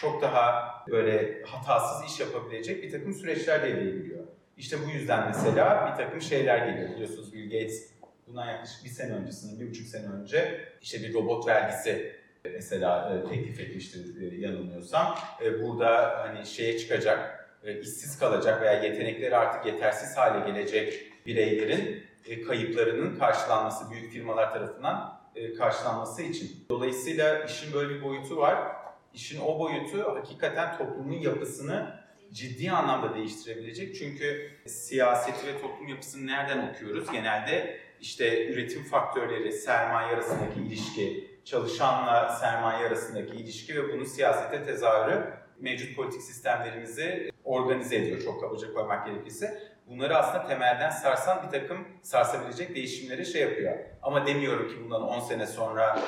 çok 0.00 0.22
daha 0.22 0.74
böyle 0.88 1.42
hatasız 1.42 2.12
iş 2.12 2.20
yapabilecek 2.20 2.82
bir 2.82 2.90
takım 2.90 3.14
süreçler 3.14 3.62
devreye 3.62 3.90
giriyor. 3.90 4.24
İşte 4.56 4.76
bu 4.86 4.90
yüzden 4.90 5.26
mesela 5.26 5.90
bir 5.90 6.04
takım 6.04 6.20
şeyler 6.20 6.66
geliyor. 6.66 6.90
Biliyorsunuz 6.90 7.32
Bill 7.32 7.44
Gates 7.44 7.90
bundan 8.26 8.46
yaklaşık 8.46 8.84
bir 8.84 8.90
sene 8.90 9.12
öncesinde, 9.12 9.60
bir 9.60 9.70
buçuk 9.70 9.86
sene 9.86 10.06
önce 10.06 10.68
işte 10.82 10.98
bir 10.98 11.14
robot 11.14 11.46
vergisi 11.46 12.12
mesela 12.52 13.14
e, 13.14 13.28
teklif 13.28 13.60
etmiştir 13.60 14.22
e, 14.22 14.40
yanılmıyorsam. 14.40 15.18
E, 15.44 15.62
burada 15.62 16.18
hani 16.18 16.46
şeye 16.46 16.78
çıkacak, 16.78 17.43
işsiz 17.64 18.18
kalacak 18.18 18.62
veya 18.62 18.72
yetenekleri 18.72 19.36
artık 19.36 19.66
yetersiz 19.66 20.16
hale 20.16 20.52
gelecek 20.52 21.12
bireylerin 21.26 22.04
kayıplarının 22.46 23.18
karşılanması 23.18 23.90
büyük 23.90 24.12
firmalar 24.12 24.52
tarafından 24.52 25.20
karşılanması 25.58 26.22
için. 26.22 26.66
Dolayısıyla 26.68 27.44
işin 27.44 27.72
böyle 27.72 27.94
bir 27.94 28.02
boyutu 28.02 28.36
var. 28.36 28.76
İşin 29.14 29.40
o 29.40 29.58
boyutu 29.58 30.02
hakikaten 30.02 30.78
toplumun 30.78 31.18
yapısını 31.18 32.04
ciddi 32.32 32.70
anlamda 32.70 33.14
değiştirebilecek. 33.14 33.94
Çünkü 33.94 34.50
siyaseti 34.66 35.46
ve 35.46 35.60
toplum 35.60 35.88
yapısını 35.88 36.26
nereden 36.26 36.68
okuyoruz? 36.68 37.12
Genelde 37.12 37.80
işte 38.00 38.52
üretim 38.52 38.84
faktörleri, 38.84 39.52
sermaye 39.52 40.14
arasındaki 40.14 40.60
ilişki, 40.60 41.30
çalışanla 41.44 42.28
sermaye 42.40 42.86
arasındaki 42.86 43.36
ilişki 43.36 43.76
ve 43.76 43.92
bunun 43.92 44.04
siyasete 44.04 44.64
tezahürü 44.64 45.24
mevcut 45.60 45.96
politik 45.96 46.22
sistemlerimizi 46.22 47.33
organize 47.44 47.96
ediyor 47.96 48.22
çok 48.22 48.40
kabaca 48.40 48.74
koymak 48.74 49.06
gerekirse. 49.06 49.74
Bunları 49.88 50.16
aslında 50.18 50.46
temelden 50.46 50.90
sarsan 50.90 51.42
bir 51.46 51.60
takım 51.60 51.88
sarsabilecek 52.02 52.74
değişimleri 52.74 53.26
şey 53.26 53.42
yapıyor. 53.42 53.78
Ama 54.02 54.26
demiyorum 54.26 54.68
ki 54.68 54.74
bundan 54.84 55.02
10 55.02 55.20
sene 55.20 55.46
sonra 55.46 55.98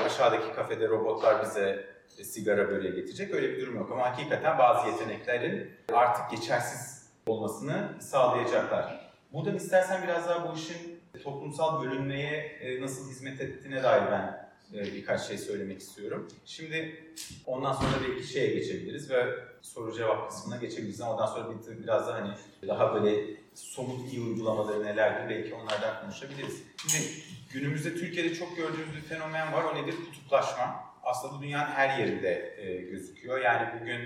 e, 0.00 0.06
aşağıdaki 0.06 0.52
kafede 0.52 0.88
robotlar 0.88 1.42
bize 1.42 1.84
e, 2.18 2.24
sigara 2.24 2.68
böyle 2.68 2.88
getirecek. 2.88 3.34
Öyle 3.34 3.48
bir 3.48 3.60
durum 3.60 3.76
yok 3.76 3.92
ama 3.92 4.10
hakikaten 4.10 4.58
bazı 4.58 4.88
yeteneklerin 4.88 5.70
artık 5.92 6.30
geçersiz 6.30 7.10
olmasını 7.26 7.88
sağlayacaklar. 8.00 9.10
Buradan 9.32 9.54
istersen 9.54 10.02
biraz 10.02 10.28
daha 10.28 10.48
bu 10.48 10.56
işin 10.56 11.00
toplumsal 11.24 11.84
bölünmeye 11.84 12.36
e, 12.36 12.80
nasıl 12.82 13.10
hizmet 13.10 13.40
ettiğine 13.40 13.82
dair 13.82 14.02
ben 14.10 14.47
birkaç 14.72 15.26
şey 15.26 15.38
söylemek 15.38 15.80
istiyorum. 15.80 16.28
Şimdi 16.44 17.04
ondan 17.46 17.72
sonra 17.72 17.92
belki 18.08 18.26
şeye 18.26 18.54
geçebiliriz 18.54 19.10
ve 19.10 19.34
soru 19.62 19.94
cevap 19.94 20.30
kısmına 20.30 20.56
geçebiliriz 20.56 21.00
ama 21.00 21.12
ondan 21.12 21.26
sonra 21.26 21.48
bir, 21.50 21.82
biraz 21.82 22.08
da 22.08 22.14
hani 22.14 22.30
daha 22.68 22.94
böyle 22.94 23.24
somut 23.54 24.12
iyi 24.12 24.20
uygulamaları 24.20 24.84
nelerdir 24.84 25.36
belki 25.36 25.54
onlardan 25.54 26.00
konuşabiliriz. 26.00 26.62
Şimdi 26.76 27.06
günümüzde 27.52 27.94
Türkiye'de 27.94 28.34
çok 28.34 28.56
gördüğümüz 28.56 28.96
bir 28.96 29.00
fenomen 29.00 29.52
var 29.52 29.64
o 29.64 29.74
nedir? 29.74 29.94
Kutuplaşma. 30.06 30.88
Aslında 31.02 31.38
bu 31.38 31.42
dünyanın 31.42 31.70
her 31.70 31.98
yerinde 31.98 32.54
e, 32.58 32.76
gözüküyor. 32.76 33.40
Yani 33.40 33.80
bugün 33.80 34.00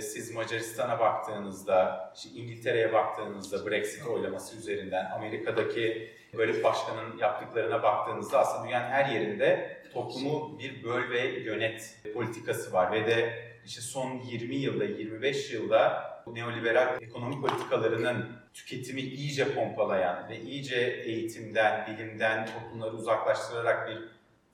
siz 0.00 0.34
Macaristan'a 0.34 1.00
baktığınızda, 1.00 2.12
işte 2.16 2.28
İngiltere'ye 2.30 2.92
baktığınızda 2.92 3.70
Brexit 3.70 4.06
oylaması 4.06 4.56
üzerinden, 4.56 5.10
Amerika'daki 5.10 6.12
böyle 6.36 6.64
başkanın 6.64 7.18
yaptıklarına 7.18 7.82
baktığınızda 7.82 8.38
aslında 8.38 8.64
dünyanın 8.66 8.90
her 8.90 9.08
yerinde 9.08 9.77
toplumu 9.92 10.58
bir 10.58 10.84
böl 10.84 11.10
ve 11.10 11.40
yönet 11.40 11.96
politikası 12.14 12.72
var 12.72 12.92
ve 12.92 13.06
de 13.06 13.48
işte 13.66 13.80
son 13.80 14.20
20 14.30 14.54
yılda, 14.54 14.84
25 14.84 15.52
yılda 15.52 16.08
neoliberal 16.26 17.02
ekonomi 17.02 17.40
politikalarının 17.40 18.26
tüketimi 18.54 19.00
iyice 19.00 19.54
pompalayan 19.54 20.28
ve 20.28 20.40
iyice 20.40 20.80
eğitimden, 21.04 21.86
bilimden 21.86 22.46
toplumları 22.46 22.96
uzaklaştırarak 22.96 23.88
bir 23.88 23.98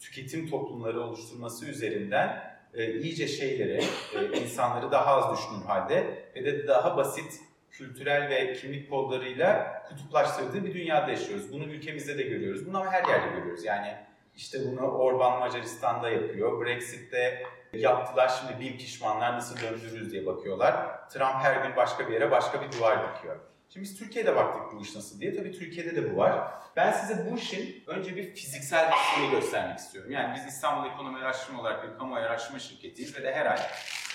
tüketim 0.01 0.51
toplumları 0.51 1.01
oluşturması 1.01 1.67
üzerinden 1.67 2.55
e, 2.75 3.01
iyice 3.01 3.29
şeyleri, 3.29 3.85
e, 4.17 4.41
insanları 4.41 4.93
daha 4.93 5.15
az 5.17 5.39
düşünür 5.39 5.65
halde 5.65 6.25
ve 6.35 6.45
de 6.45 6.67
daha 6.67 6.97
basit 6.97 7.41
kültürel 7.71 8.29
ve 8.29 8.53
kimlik 8.53 8.91
kodlarıyla 8.91 9.83
kutuplaştırdığı 9.89 10.65
bir 10.65 10.75
dünyada 10.75 11.11
yaşıyoruz. 11.11 11.53
Bunu 11.53 11.65
ülkemizde 11.65 12.19
de 12.19 12.23
görüyoruz. 12.23 12.67
Bunu 12.67 12.81
ama 12.81 12.93
her 12.93 13.09
yerde 13.09 13.39
görüyoruz. 13.39 13.65
Yani 13.65 13.97
işte 14.37 14.59
bunu 14.67 14.91
Orban 14.91 15.39
Macaristan'da 15.39 16.11
yapıyor. 16.11 16.67
Brexit'te 16.67 17.43
yaptılar 17.73 18.29
şimdi 18.41 18.61
bin 18.61 18.79
pişmanlar 18.79 19.33
nasıl 19.33 19.61
döndürürüz 19.61 20.13
diye 20.13 20.27
bakıyorlar. 20.27 21.09
Trump 21.09 21.35
her 21.35 21.67
gün 21.67 21.77
başka 21.77 22.09
bir 22.09 22.13
yere 22.13 22.31
başka 22.31 22.63
bir 22.63 22.73
duvar 22.73 23.17
dikiyor. 23.17 23.37
Şimdi 23.69 23.85
biz 23.85 23.99
Türkiye'de 23.99 24.37
baktık 24.37 24.63
bu 24.73 24.83
iş 24.83 24.95
nasıl 24.95 25.21
diye. 25.21 25.37
Tabii 25.37 25.53
Türkiye'de 25.53 25.97
de 25.97 26.15
bu 26.15 26.17
var. 26.17 26.51
Ben 26.77 26.93
size 26.93 27.31
bu 27.31 27.37
işin 27.37 27.85
önce 27.87 28.17
bir 28.17 28.35
fiziksel 28.35 28.91
kısmını 28.91 29.31
göstermek 29.31 29.79
istiyorum. 29.79 30.11
Yani 30.11 30.35
biz 30.37 30.47
İstanbul 30.47 30.91
Ekonomi 30.91 31.19
Araştırma 31.19 31.61
olarak 31.61 31.83
bir 31.85 31.99
kamuoyu 31.99 32.25
araştırma 32.25 32.59
şirketiyiz 32.59 33.19
ve 33.19 33.23
de 33.23 33.35
her 33.35 33.47
ay 33.47 33.59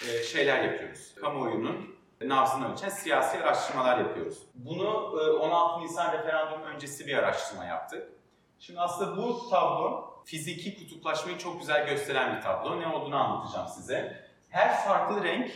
e, 0.08 0.23
şeyler 0.23 0.63
yapıyoruz. 0.63 1.15
Kamuoyunun 1.15 1.95
nabzını 2.21 2.73
ölçen 2.73 2.89
siyasi 2.89 3.38
araştırmalar 3.38 3.97
yapıyoruz. 3.97 4.43
Bunu 4.53 4.89
16 5.41 5.79
e, 5.79 5.84
Nisan 5.84 6.13
referandum 6.13 6.62
öncesi 6.62 7.08
bir 7.08 7.17
araştırma 7.17 7.65
yaptık. 7.65 8.18
Şimdi 8.60 8.80
aslında 8.80 9.17
bu 9.17 9.50
tablo 9.50 10.10
fiziki 10.26 10.80
kutuplaşmayı 10.80 11.38
çok 11.38 11.60
güzel 11.60 11.88
gösteren 11.88 12.38
bir 12.38 12.41
tablo. 12.41 12.80
Ne 12.80 12.88
olduğunu 12.88 13.15
anlatacağım 13.15 13.67
size. 13.67 14.26
Her 14.50 14.84
farklı 14.84 15.24
renk 15.24 15.52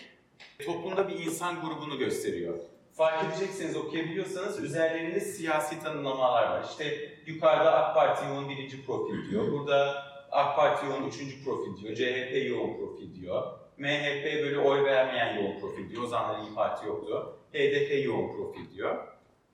toplumda 0.66 1.08
bir 1.08 1.26
insan 1.26 1.62
grubunu 1.62 1.98
gösteriyor. 1.98 2.60
Fark 2.94 3.26
edecekseniz 3.26 3.78
okuyabiliyorsanız 3.78 4.64
üzerlerinde 4.64 5.20
siyasi 5.20 5.84
tanımlamalar 5.84 6.44
var. 6.44 6.66
İşte 6.70 7.14
yukarıda 7.26 7.74
AK 7.74 7.96
Parti 7.96 8.26
yoğun 8.26 8.50
birinci 8.50 8.86
profil 8.86 9.30
diyor. 9.32 9.52
Burada 9.52 10.06
AK 10.32 10.56
Parti 10.56 10.86
yoğun 10.86 11.08
üçüncü 11.08 11.44
profil 11.44 11.78
diyor. 11.78 11.96
CHP 11.96 12.50
yoğun 12.50 12.78
profil 12.78 13.22
diyor. 13.22 13.60
MHP 13.78 14.24
böyle 14.44 14.60
oy 14.60 14.84
vermeyen 14.84 15.36
yoğun 15.36 15.60
profil 15.60 15.90
diyor. 15.90 16.04
O 16.04 16.08
zamanlar 16.08 16.48
İyi 16.48 16.56
Parti 16.56 16.88
yoktu. 16.88 17.38
HDP 17.54 18.06
yoğun 18.06 18.36
profil 18.36 18.72
diyor. 18.76 19.08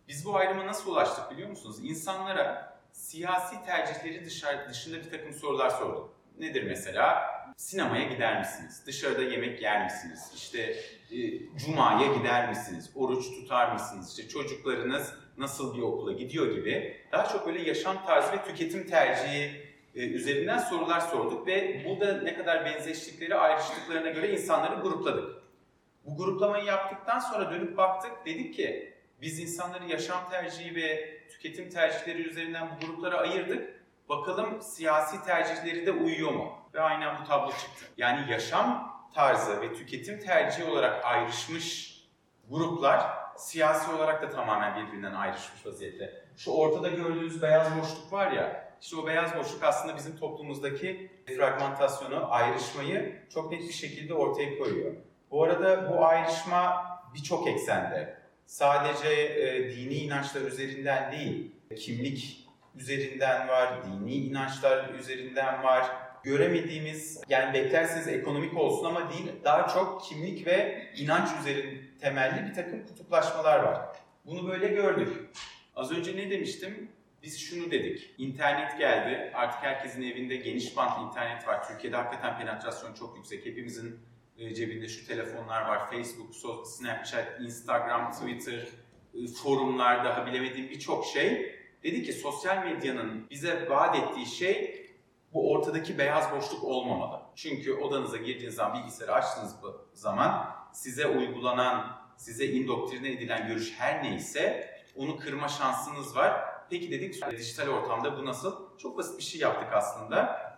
Biz 0.08 0.26
bu 0.26 0.36
ayrıma 0.36 0.66
nasıl 0.68 0.92
ulaştık 0.92 1.32
biliyor 1.32 1.50
musunuz? 1.50 1.78
İnsanlara 1.84 2.79
siyasi 2.92 3.66
tercihleri 3.66 4.26
dışarı, 4.26 4.70
dışında 4.70 4.98
bir 4.98 5.10
takım 5.10 5.34
sorular 5.34 5.70
sorduk. 5.70 6.14
Nedir 6.40 6.64
mesela? 6.64 7.22
Sinemaya 7.58 8.04
gider 8.04 8.40
misiniz? 8.40 8.84
Dışarıda 8.86 9.22
yemek 9.22 9.62
yer 9.62 9.84
misiniz? 9.84 10.32
İşte 10.36 10.76
e, 11.12 11.18
cumaya 11.58 12.14
gider 12.14 12.50
misiniz? 12.50 12.90
Oruç 12.96 13.26
tutar 13.26 13.72
mısınız? 13.72 14.10
İşte 14.10 14.30
çocuklarınız 14.30 15.14
nasıl 15.38 15.78
bir 15.78 15.82
okula 15.82 16.14
gidiyor 16.14 16.56
gibi 16.56 17.02
daha 17.12 17.28
çok 17.28 17.48
böyle 17.48 17.62
yaşam 17.62 18.06
tarzı 18.06 18.32
ve 18.32 18.44
tüketim 18.44 18.88
tercihi 18.88 19.70
e, 19.96 20.00
üzerinden 20.00 20.58
sorular 20.58 21.00
sorduk 21.00 21.48
ve 21.48 21.86
burada 21.86 22.22
ne 22.22 22.36
kadar 22.36 22.66
benzeştikleri, 22.66 23.36
ayrıştıklarına 23.36 24.10
göre 24.10 24.32
insanları 24.32 24.82
grupladık. 24.82 25.40
Bu 26.06 26.18
gruplamayı 26.18 26.66
yaptıktan 26.66 27.20
sonra 27.20 27.52
dönüp 27.52 27.78
baktık, 27.78 28.12
dedik 28.26 28.56
ki 28.56 28.94
biz 29.22 29.40
insanları 29.40 29.86
yaşam 29.86 30.30
tercihi 30.30 30.76
ve 30.76 31.19
tüketim 31.30 31.70
tercihleri 31.70 32.22
üzerinden 32.22 32.70
bu 32.70 32.86
gruplara 32.86 33.18
ayırdık. 33.18 33.86
Bakalım 34.10 34.62
siyasi 34.62 35.24
tercihleri 35.24 35.86
de 35.86 35.92
uyuyor 35.92 36.32
mu? 36.32 36.54
Ve 36.74 36.82
aynen 36.82 37.22
bu 37.22 37.28
tablo 37.28 37.52
çıktı. 37.52 37.86
Yani 37.98 38.32
yaşam 38.32 38.96
tarzı 39.16 39.62
ve 39.62 39.74
tüketim 39.74 40.20
tercihi 40.20 40.70
olarak 40.70 41.06
ayrışmış 41.06 42.00
gruplar 42.50 43.20
siyasi 43.38 43.92
olarak 43.92 44.22
da 44.22 44.30
tamamen 44.30 44.76
birbirinden 44.76 45.14
ayrışmış 45.14 45.66
vaziyette. 45.66 46.26
Şu 46.38 46.52
ortada 46.52 46.88
gördüğünüz 46.88 47.42
beyaz 47.42 47.78
boşluk 47.80 48.14
var 48.14 48.32
ya, 48.32 48.74
işte 48.82 48.98
o 48.98 49.08
beyaz 49.08 49.36
boşluk 49.36 49.64
aslında 49.64 49.96
bizim 49.96 50.18
toplumumuzdaki 50.18 51.12
fragmentasyonu, 51.28 52.32
ayrışmayı 52.32 53.22
çok 53.34 53.52
net 53.52 53.62
bir 53.62 53.74
şekilde 53.74 54.14
ortaya 54.14 54.58
koyuyor. 54.58 54.94
Bu 55.32 55.44
arada 55.44 55.90
bu 55.90 56.06
ayrışma 56.06 56.86
birçok 57.14 57.48
eksende. 57.48 58.19
Sadece 58.50 59.10
e, 59.10 59.70
dini 59.70 59.94
inançlar 59.94 60.42
üzerinden 60.42 61.12
değil, 61.12 61.52
kimlik 61.78 62.48
üzerinden 62.76 63.48
var, 63.48 63.74
dini 63.84 64.14
inançlar 64.16 64.94
üzerinden 64.94 65.64
var. 65.64 65.86
Göremediğimiz, 66.24 67.22
yani 67.30 67.54
beklerseniz 67.54 68.08
ekonomik 68.08 68.58
olsun 68.58 68.86
ama 68.86 69.14
değil, 69.14 69.32
daha 69.44 69.68
çok 69.68 70.04
kimlik 70.04 70.48
ve 70.48 70.88
inanç 70.98 71.30
üzerinde 71.42 71.82
temelli 72.02 72.50
bir 72.50 72.54
takım 72.54 72.86
kutuplaşmalar 72.88 73.60
var. 73.60 73.82
Bunu 74.26 74.48
böyle 74.48 74.68
gördük. 74.68 75.30
Az 75.76 75.92
önce 75.92 76.18
ne 76.18 76.30
demiştim? 76.30 76.92
Biz 77.24 77.40
şunu 77.40 77.72
dedik. 77.72 78.16
İnternet 78.18 78.78
geldi. 78.80 79.32
Artık 79.34 79.64
herkesin 79.64 80.02
evinde 80.02 80.36
geniş 80.36 80.78
bant 80.78 81.10
internet 81.10 81.48
var. 81.48 81.68
Türkiye'de 81.68 81.98
hakikaten 81.98 82.40
penetrasyon 82.40 82.94
çok 82.94 83.18
yüksek. 83.18 83.46
Hepimizin 83.46 84.00
cebinde 84.40 84.88
şu 84.88 85.08
telefonlar 85.08 85.62
var. 85.62 85.90
Facebook, 85.92 86.36
Snapchat, 86.68 87.42
Instagram, 87.42 88.12
Twitter, 88.12 88.68
e, 89.14 89.28
forumlar 89.28 90.06
daha 90.06 90.26
bilemediğim 90.26 90.70
birçok 90.70 91.06
şey. 91.06 91.56
Dedi 91.84 92.04
ki 92.04 92.14
sosyal 92.14 92.64
medyanın 92.64 93.30
bize 93.30 93.70
vaat 93.70 93.96
ettiği 93.96 94.26
şey 94.26 94.86
bu 95.34 95.52
ortadaki 95.52 95.98
beyaz 95.98 96.32
boşluk 96.32 96.64
olmamalı. 96.64 97.22
Çünkü 97.36 97.74
odanıza 97.74 98.18
girdiğiniz 98.18 98.56
zaman, 98.56 98.80
bilgisayarı 98.80 99.14
açtığınız 99.14 99.56
zaman 99.94 100.56
size 100.74 101.08
uygulanan, 101.08 102.02
size 102.18 102.46
indoktrine 102.46 103.12
edilen 103.12 103.48
görüş 103.48 103.74
her 103.78 104.04
neyse 104.04 104.70
onu 104.96 105.18
kırma 105.18 105.48
şansınız 105.48 106.16
var. 106.16 106.42
Peki 106.70 106.92
dedik 106.92 107.32
dijital 107.32 107.68
ortamda 107.68 108.18
bu 108.18 108.26
nasıl? 108.26 108.78
Çok 108.78 108.98
basit 108.98 109.18
bir 109.18 109.24
şey 109.24 109.42
yaptık 109.42 109.74
aslında. 109.74 110.50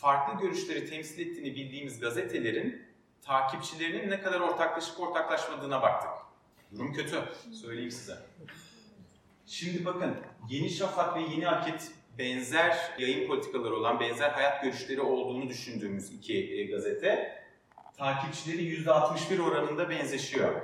Farklı 0.00 0.40
görüşleri 0.40 0.90
temsil 0.90 1.26
ettiğini 1.26 1.54
bildiğimiz 1.54 2.00
gazetelerin 2.00 2.85
takipçilerinin 3.26 4.10
ne 4.10 4.20
kadar 4.20 4.40
ortaklaşıp 4.40 5.00
ortaklaşmadığına 5.00 5.82
baktık. 5.82 6.10
Durum 6.72 6.92
kötü, 6.92 7.22
söyleyeyim 7.52 7.90
size. 7.90 8.16
Şimdi 9.46 9.84
bakın, 9.84 10.16
Yeni 10.48 10.70
Şafak 10.70 11.16
ve 11.16 11.20
Yeni 11.20 11.48
Akit 11.48 11.90
benzer 12.18 12.76
yayın 12.98 13.28
politikaları 13.28 13.74
olan, 13.74 14.00
benzer 14.00 14.30
hayat 14.30 14.62
görüşleri 14.62 15.00
olduğunu 15.00 15.48
düşündüğümüz 15.48 16.12
iki 16.12 16.52
e, 16.52 16.64
gazete, 16.64 17.42
takipçileri 17.96 18.84
%61 18.84 19.42
oranında 19.42 19.90
benzeşiyor. 19.90 20.62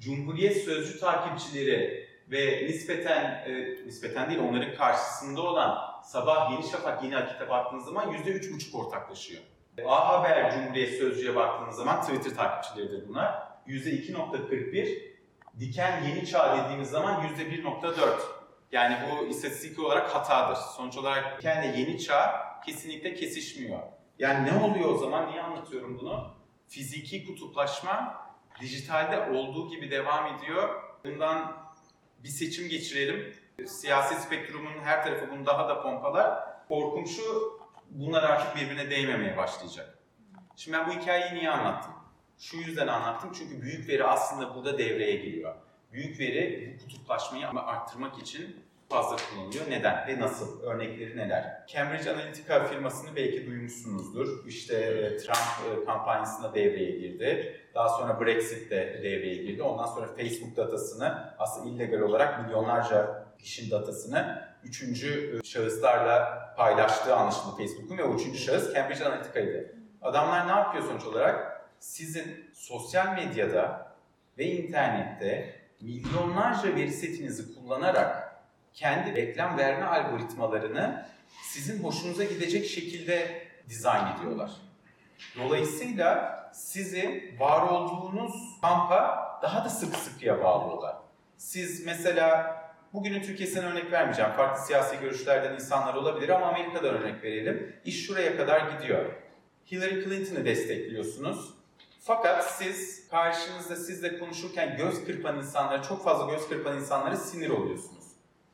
Cumhuriyet 0.00 0.64
Sözcü 0.64 1.00
takipçileri 1.00 2.08
ve 2.30 2.66
nispeten, 2.66 3.24
e, 3.24 3.76
nispeten 3.86 4.30
değil 4.30 4.40
onların 4.40 4.74
karşısında 4.74 5.42
olan 5.42 6.00
Sabah, 6.04 6.52
Yeni 6.52 6.70
Şafak, 6.70 7.04
Yeni 7.04 7.16
Akit'e 7.16 7.48
baktığınız 7.48 7.84
zaman 7.84 8.12
%3,5 8.12 8.76
ortaklaşıyor. 8.76 9.42
A 9.86 10.08
Haber 10.08 10.50
Cumhuriyet 10.50 10.98
Sözcü'ye 10.98 11.36
baktığınız 11.36 11.76
zaman 11.76 12.02
Twitter 12.02 12.34
takipçileridir 12.34 13.08
bunlar. 13.08 13.50
%2.41. 13.66 15.10
Diken 15.60 16.02
Yeni 16.04 16.26
Çağ 16.26 16.64
dediğimiz 16.64 16.90
zaman 16.90 17.22
%1.4. 17.22 18.20
Yani 18.72 18.96
bu 19.10 19.26
istatistik 19.26 19.78
olarak 19.78 20.14
hatadır. 20.14 20.56
Sonuç 20.56 20.96
olarak 20.96 21.38
Diken'le 21.38 21.78
Yeni 21.78 21.98
Çağ 21.98 22.46
kesinlikle 22.66 23.14
kesişmiyor. 23.14 23.78
Yani 24.18 24.50
ne 24.52 24.64
oluyor 24.64 24.88
o 24.88 24.98
zaman? 24.98 25.30
Niye 25.30 25.42
anlatıyorum 25.42 25.98
bunu? 25.98 26.34
Fiziki 26.68 27.26
kutuplaşma 27.26 28.20
dijitalde 28.60 29.30
olduğu 29.30 29.70
gibi 29.70 29.90
devam 29.90 30.26
ediyor. 30.36 30.82
Bundan 31.04 31.56
bir 32.18 32.28
seçim 32.28 32.68
geçirelim. 32.68 33.34
Siyasi 33.66 34.14
spektrumun 34.14 34.72
her 34.84 35.04
tarafı 35.04 35.30
bunu 35.30 35.46
daha 35.46 35.68
da 35.68 35.82
pompalar. 35.82 36.44
Korkum 36.68 37.06
şu, 37.06 37.59
bunlar 37.90 38.22
artık 38.22 38.56
birbirine 38.56 38.90
değmemeye 38.90 39.36
başlayacak. 39.36 39.98
Şimdi 40.56 40.78
ben 40.78 40.88
bu 40.88 40.92
hikayeyi 40.92 41.34
niye 41.34 41.50
anlattım? 41.50 41.92
Şu 42.38 42.56
yüzden 42.56 42.86
anlattım 42.86 43.32
çünkü 43.34 43.62
büyük 43.62 43.88
veri 43.88 44.04
aslında 44.04 44.54
burada 44.54 44.78
devreye 44.78 45.16
giriyor. 45.16 45.54
büyük 45.92 46.20
veri 46.20 46.74
bu 46.74 46.82
kutuplaşmayı 46.82 47.48
arttırmak 47.48 48.18
için 48.18 48.56
fazla 48.88 49.16
kullanılıyor. 49.16 49.70
Neden 49.70 50.06
ve 50.08 50.20
nasıl? 50.20 50.62
Örnekleri 50.62 51.16
neler? 51.16 51.66
Cambridge 51.66 52.10
Analytica 52.10 52.64
firmasını 52.64 53.16
belki 53.16 53.46
duymuşsunuzdur. 53.46 54.46
İşte 54.46 54.76
e, 54.76 55.16
Trump 55.16 55.82
e, 55.82 55.84
kampanyasında 55.84 56.54
devreye 56.54 56.90
girdi. 56.90 57.56
Daha 57.74 57.88
sonra 57.88 58.20
Brexit 58.20 58.70
de 58.70 59.00
devreye 59.02 59.34
girdi. 59.34 59.62
Ondan 59.62 59.86
sonra 59.86 60.06
Facebook 60.06 60.56
datasını 60.56 61.34
aslında 61.38 61.68
illegal 61.68 62.00
olarak 62.00 62.44
milyonlarca 62.46 63.19
kişinin 63.42 63.70
datasını 63.70 64.48
üçüncü 64.64 65.38
e, 65.38 65.46
şahıslarla 65.46 66.40
paylaştığı 66.56 67.16
anlaşıldı 67.16 67.56
Facebook'un 67.56 67.98
ve 67.98 68.04
o 68.04 68.14
üçüncü 68.14 68.38
şahıs 68.38 68.74
Cambridge 68.74 69.04
Analytica'ydı. 69.04 69.74
Adamlar 70.02 70.48
ne 70.48 70.52
yapıyor 70.52 70.84
sonuç 70.84 71.04
olarak? 71.04 71.66
Sizin 71.80 72.50
sosyal 72.54 73.14
medyada 73.14 73.92
ve 74.38 74.44
internette 74.44 75.60
milyonlarca 75.80 76.76
veri 76.76 76.90
setinizi 76.90 77.54
kullanarak 77.54 78.34
kendi 78.74 79.14
reklam 79.14 79.58
verme 79.58 79.84
algoritmalarını 79.84 81.06
sizin 81.42 81.84
hoşunuza 81.84 82.24
gidecek 82.24 82.66
şekilde 82.66 83.42
dizayn 83.68 84.16
ediyorlar. 84.16 84.50
Dolayısıyla 85.38 86.40
sizi 86.54 87.34
var 87.38 87.62
olduğunuz 87.62 88.60
kampa 88.60 89.30
daha 89.42 89.64
da 89.64 89.68
sık 89.68 89.96
sıkıya 89.96 90.44
bağlıyorlar. 90.44 90.96
Siz 91.36 91.86
mesela 91.86 92.56
bugünün 92.92 93.22
Türkiye'sinden 93.22 93.72
örnek 93.72 93.92
vermeyeceğim. 93.92 94.30
Farklı 94.30 94.64
siyasi 94.66 95.00
görüşlerden 95.00 95.54
insanlar 95.54 95.94
olabilir 95.94 96.28
ama 96.28 96.46
Amerika'dan 96.46 96.94
örnek 96.94 97.24
verelim. 97.24 97.76
İş 97.84 98.06
şuraya 98.06 98.36
kadar 98.36 98.70
gidiyor. 98.70 99.04
Hillary 99.72 100.04
Clinton'ı 100.04 100.44
destekliyorsunuz. 100.44 101.54
Fakat 102.00 102.44
siz 102.44 103.08
karşınızda 103.08 103.76
sizle 103.76 104.18
konuşurken 104.18 104.76
göz 104.76 105.04
kırpan 105.04 105.38
insanlara, 105.38 105.82
çok 105.82 106.04
fazla 106.04 106.32
göz 106.32 106.48
kırpan 106.48 106.76
insanlara 106.76 107.16
sinir 107.16 107.50
oluyorsunuz. 107.50 108.04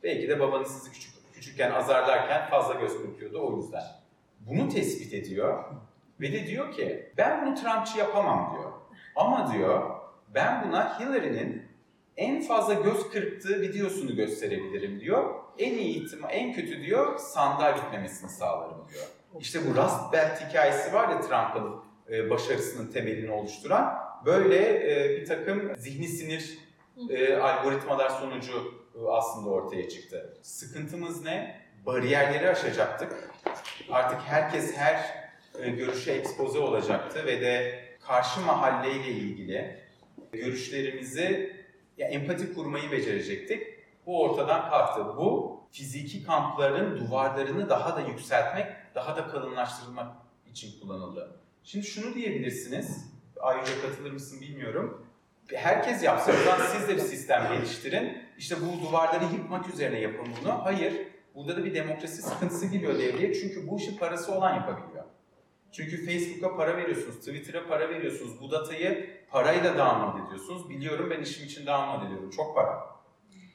Belki 0.03 0.29
de 0.29 0.41
babanız 0.41 0.69
sizi 0.69 0.93
küçük, 0.93 1.13
küçükken 1.35 1.71
azarlarken 1.71 2.51
fazla 2.51 2.75
göz 2.75 3.03
kırpıyordu 3.03 3.49
o 3.49 3.57
yüzden. 3.57 3.83
Bunu 4.41 4.69
tespit 4.69 5.15
ediyor 5.15 5.65
ve 6.21 6.33
de 6.33 6.47
diyor 6.47 6.73
ki 6.73 7.13
ben 7.17 7.47
bunu 7.47 7.55
Trumpçı 7.55 7.99
yapamam 7.99 8.57
diyor. 8.57 8.73
Ama 9.17 9.53
diyor 9.53 9.91
ben 10.35 10.69
buna 10.69 11.01
Hillary'nin 11.01 11.66
en 12.17 12.43
fazla 12.43 12.75
göz 12.75 13.11
kırptığı 13.11 13.61
videosunu 13.61 14.17
gösterebilirim 14.17 15.01
diyor. 15.01 15.35
En 15.59 15.79
iyi 15.79 16.05
ihtimal, 16.05 16.31
en 16.33 16.53
kötü 16.53 16.83
diyor 16.83 17.19
sandal 17.19 17.77
gitmemesini 17.77 18.31
sağlarım 18.31 18.89
diyor. 18.93 19.05
İşte 19.41 19.61
bu 19.67 19.75
Rust 19.77 20.13
Belt 20.13 20.49
hikayesi 20.49 20.93
var 20.93 21.09
ya 21.09 21.21
Trump'ın 21.21 21.75
e, 22.11 22.31
başarısının 22.31 22.93
temelini 22.93 23.31
oluşturan. 23.31 23.95
Böyle 24.27 24.59
e, 24.93 25.21
bir 25.21 25.27
takım 25.27 25.73
zihni 25.77 26.09
sinir 26.09 26.59
e, 27.11 27.37
algoritmalar 27.37 28.09
sonucu 28.09 28.75
e, 28.95 29.09
aslında 29.09 29.51
ortaya 29.51 29.89
çıktı. 29.89 30.39
Sıkıntımız 30.43 31.25
ne? 31.25 31.61
Bariyerleri 31.87 32.49
aşacaktık. 32.49 33.31
Artık 33.91 34.21
herkes 34.21 34.77
her 34.77 35.27
e, 35.63 35.71
görüşe 35.71 36.13
ekspoze 36.13 36.59
olacaktı 36.59 37.27
ve 37.27 37.41
de 37.41 37.81
karşı 38.07 38.41
mahalleyle 38.41 39.09
ilgili 39.11 39.81
görüşlerimizi 40.33 41.56
ya 41.97 42.09
empati 42.09 42.55
kurmayı 42.55 42.93
becerecektik. 42.93 43.63
Bu 44.07 44.23
ortadan 44.23 44.71
kalktı. 44.71 45.05
Bu 45.17 45.61
fiziki 45.71 46.25
kampların 46.25 47.01
duvarlarını 47.01 47.69
daha 47.69 47.97
da 47.97 48.01
yükseltmek, 48.01 48.67
daha 48.95 49.17
da 49.17 49.29
kalınlaştırmak 49.29 50.17
için 50.51 50.81
kullanıldı. 50.81 51.41
Şimdi 51.63 51.87
şunu 51.87 52.15
diyebilirsiniz, 52.15 53.13
ayrıca 53.41 53.83
katılır 53.83 54.11
mısın 54.11 54.41
bilmiyorum. 54.41 55.07
Herkes 55.55 56.03
yapsa, 56.03 56.33
siz 56.73 56.89
de 56.89 56.97
bir 56.97 57.01
sistem 57.01 57.49
geliştirin. 57.53 58.19
İşte 58.39 58.57
bu 58.61 58.87
duvarları 58.87 59.25
yıkmak 59.25 59.69
üzerine 59.69 60.01
yapın 60.01 60.29
bunu. 60.41 60.65
Hayır, 60.65 60.93
burada 61.35 61.57
da 61.57 61.65
bir 61.65 61.75
demokrasi 61.75 62.23
sıkıntısı 62.23 62.67
giriyor 62.67 62.99
devreye. 62.99 63.35
Çünkü 63.35 63.69
bu 63.69 63.79
işi 63.79 63.99
parası 63.99 64.33
olan 64.35 64.55
yapabiliyor. 64.55 65.05
Çünkü 65.73 66.07
Facebook'a 66.07 66.57
para 66.57 66.77
veriyorsunuz, 66.77 67.19
Twitter'a 67.19 67.67
para 67.67 67.89
veriyorsunuz. 67.89 68.41
Bu 68.41 68.51
datayı 68.51 69.16
parayla 69.31 69.79
download 69.79 70.27
ediyorsunuz. 70.27 70.71
Biliyorum 70.71 71.11
ben 71.11 71.21
işim 71.21 71.47
için 71.47 71.67
download 71.67 72.07
ediyorum. 72.07 72.31
Çok 72.31 72.57
para. 72.57 72.87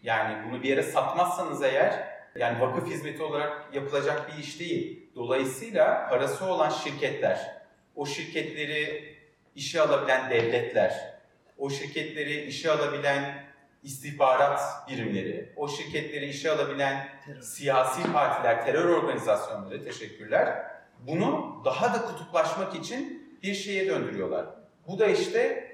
Yani 0.04 0.50
bunu 0.50 0.64
bir 0.64 0.70
yere 0.70 0.84
satmazsanız 0.84 1.64
eğer, 1.64 2.08
yani 2.36 2.62
vakıf 2.62 2.88
hizmeti 2.88 3.24
olarak 3.24 3.76
yapılacak 3.76 4.32
bir 4.32 4.44
iş 4.44 4.60
değil. 4.60 5.10
Dolayısıyla 5.16 6.10
parası 6.10 6.46
olan 6.46 6.70
şirketler, 6.70 7.62
o 7.96 8.06
şirketleri 8.06 9.16
işe 9.56 9.82
alabilen 9.82 10.30
devletler, 10.30 11.20
o 11.58 11.70
şirketleri 11.70 12.46
işe 12.46 12.72
alabilen 12.72 13.44
istihbarat 13.84 14.62
birimleri, 14.90 15.54
o 15.56 15.68
şirketleri 15.68 16.26
işe 16.26 16.52
alabilen 16.52 17.10
siyasi 17.42 18.14
partiler, 18.14 18.66
terör 18.66 18.90
organizasyonları, 18.90 19.84
teşekkürler, 19.84 20.72
bunu 21.08 21.62
daha 21.66 21.94
da 21.94 22.02
kutuplaşmak 22.06 22.76
için 22.76 23.32
bir 23.44 23.54
şeye 23.54 23.88
döndürüyorlar. 23.88 24.61
Bu 24.88 25.00
da 25.00 25.08
işte 25.08 25.72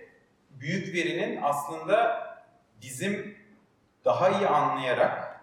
büyük 0.50 0.96
verinin 0.96 1.40
aslında 1.42 2.28
bizim 2.82 3.38
daha 4.06 4.30
iyi 4.30 4.48
anlayarak 4.48 5.42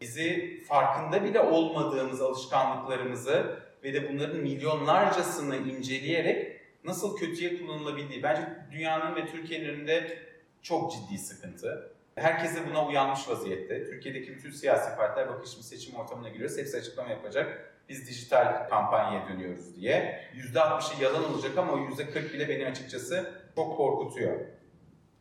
bizi 0.00 0.60
farkında 0.68 1.24
bile 1.24 1.40
olmadığımız 1.40 2.22
alışkanlıklarımızı 2.22 3.60
ve 3.84 3.94
de 3.94 4.12
bunların 4.12 4.36
milyonlarcasını 4.36 5.56
inceleyerek 5.56 6.60
nasıl 6.84 7.16
kötüye 7.16 7.58
kullanılabildiği 7.58 8.22
bence 8.22 8.48
dünyanın 8.72 9.16
ve 9.16 9.26
Türkiye'nin 9.26 9.68
önünde 9.68 10.18
çok 10.62 10.92
ciddi 10.92 11.18
sıkıntı. 11.18 11.92
Herkes 12.14 12.56
de 12.56 12.70
buna 12.70 12.86
uyanmış 12.86 13.28
vaziyette. 13.28 13.84
Türkiye'deki 13.84 14.34
bütün 14.36 14.50
siyasi 14.50 14.96
partiler 14.96 15.28
bakın 15.28 15.44
şimdi 15.44 15.66
seçim 15.66 15.94
ortamına 15.94 16.28
giriyoruz. 16.28 16.58
Hepsi 16.58 16.76
açıklama 16.76 17.10
yapacak. 17.10 17.74
Biz 17.90 18.08
dijital 18.08 18.68
kampanyaya 18.68 19.28
dönüyoruz 19.28 19.76
diye. 19.76 20.24
%60'ı 20.34 21.02
yalan 21.02 21.32
olacak 21.32 21.58
ama 21.58 21.72
o 21.72 21.78
%40 21.78 22.32
bile 22.32 22.48
beni 22.48 22.66
açıkçası 22.66 23.42
çok 23.54 23.76
korkutuyor. 23.76 24.46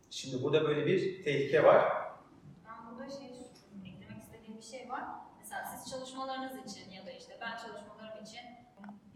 Şimdi 0.10 0.44
burada 0.44 0.64
böyle 0.64 0.86
bir 0.86 1.24
tehlike 1.24 1.64
var. 1.64 1.86
Ben 2.66 2.92
burada 2.92 3.10
şey 3.10 3.28
eklemek 3.86 4.24
istediğim 4.24 4.58
bir 4.58 4.64
şey 4.64 4.90
var. 4.90 5.04
Mesela 5.40 5.66
siz 5.66 5.92
çalışmalarınız 5.92 6.72
için 6.72 6.92
ya 6.92 7.06
da 7.06 7.12
işte 7.12 7.38
ben 7.42 7.58
çalışmalarım 7.58 8.24
için 8.24 8.42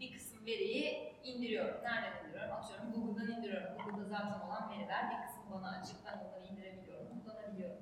bir 0.00 0.12
kısım 0.12 0.46
veriyi 0.46 1.14
indiriyorum. 1.24 1.76
Nereden 1.82 2.24
indiriyorum? 2.24 2.52
Atıyorum 2.52 2.92
Google'dan 2.92 3.38
indiriyorum. 3.38 3.78
Google'da 3.78 4.08
zaten 4.08 4.40
olan 4.48 4.70
veriler 4.70 5.10
bir 5.10 5.26
kısmı 5.26 5.56
bana 5.56 5.80
açık. 5.80 5.96
Ben 6.06 6.18
onları 6.18 6.44
indirebiliyorum, 6.52 7.20
kullanabiliyorum. 7.24 7.78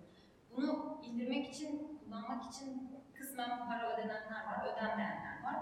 Bunu 0.50 1.00
indirmek 1.04 1.48
için, 1.54 2.00
kullanmak 2.04 2.54
için 2.54 2.92
kısmen 3.14 3.66
para 3.68 3.94
ödenenler 3.94 4.44
var, 4.46 4.72
ödenmeyenler 4.72 5.31
var. 5.44 5.56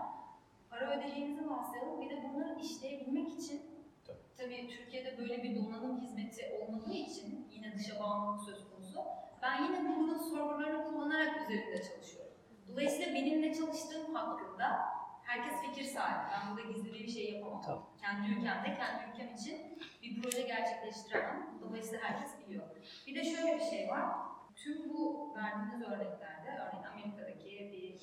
Para 0.71 0.97
ödeyeceğinizi 0.99 1.51
varsayalım. 1.51 2.01
Bir 2.01 2.11
de 2.11 2.23
bunları 2.25 2.61
işleyebilmek 2.61 3.29
için 3.29 3.63
Tabii. 4.07 4.19
tabii 4.37 4.69
Türkiye'de 4.69 5.19
böyle 5.19 5.43
bir 5.43 5.57
donanım 5.57 6.01
hizmeti 6.01 6.47
olmadığı 6.61 6.93
için 6.93 7.49
yine 7.51 7.75
dışa 7.79 8.01
bağımlılık 8.01 8.45
söz 8.45 8.71
konusu. 8.71 9.01
Ben 9.43 9.65
yine 9.65 9.79
Google'ın 9.79 10.19
serverlarını 10.19 10.85
kullanarak 10.85 11.37
üzerinde 11.43 11.83
çalışıyorum. 11.83 12.33
Dolayısıyla 12.69 13.15
benimle 13.15 13.55
çalıştığım 13.55 14.15
hakkında 14.15 14.81
herkes 15.23 15.61
fikir 15.61 15.85
sahibi. 15.85 16.33
Ben 16.33 16.57
burada 16.57 16.73
gizli 16.73 16.93
bir 16.93 17.09
şey 17.09 17.33
yapamam. 17.33 17.63
Tabii. 17.63 17.81
Kendi 18.01 18.29
ülkemde, 18.31 18.75
kendi 18.75 19.11
ülkem 19.13 19.35
için 19.35 19.79
bir 20.03 20.23
proje 20.23 20.43
gerçekleştiremem. 20.43 21.47
Dolayısıyla 21.63 22.05
herkes 22.05 22.31
biliyor. 22.41 22.65
Bir 23.07 23.15
de 23.15 23.25
şöyle 23.25 23.55
bir 23.59 23.65
şey 23.65 23.89
var. 23.89 24.05
Tüm 24.57 24.95
bu 24.95 25.35
verdiğiniz 25.37 25.83
örneklerde, 25.83 26.51
örneğin 26.51 26.85
Amerika'daki 26.85 27.71
bir 27.73 27.99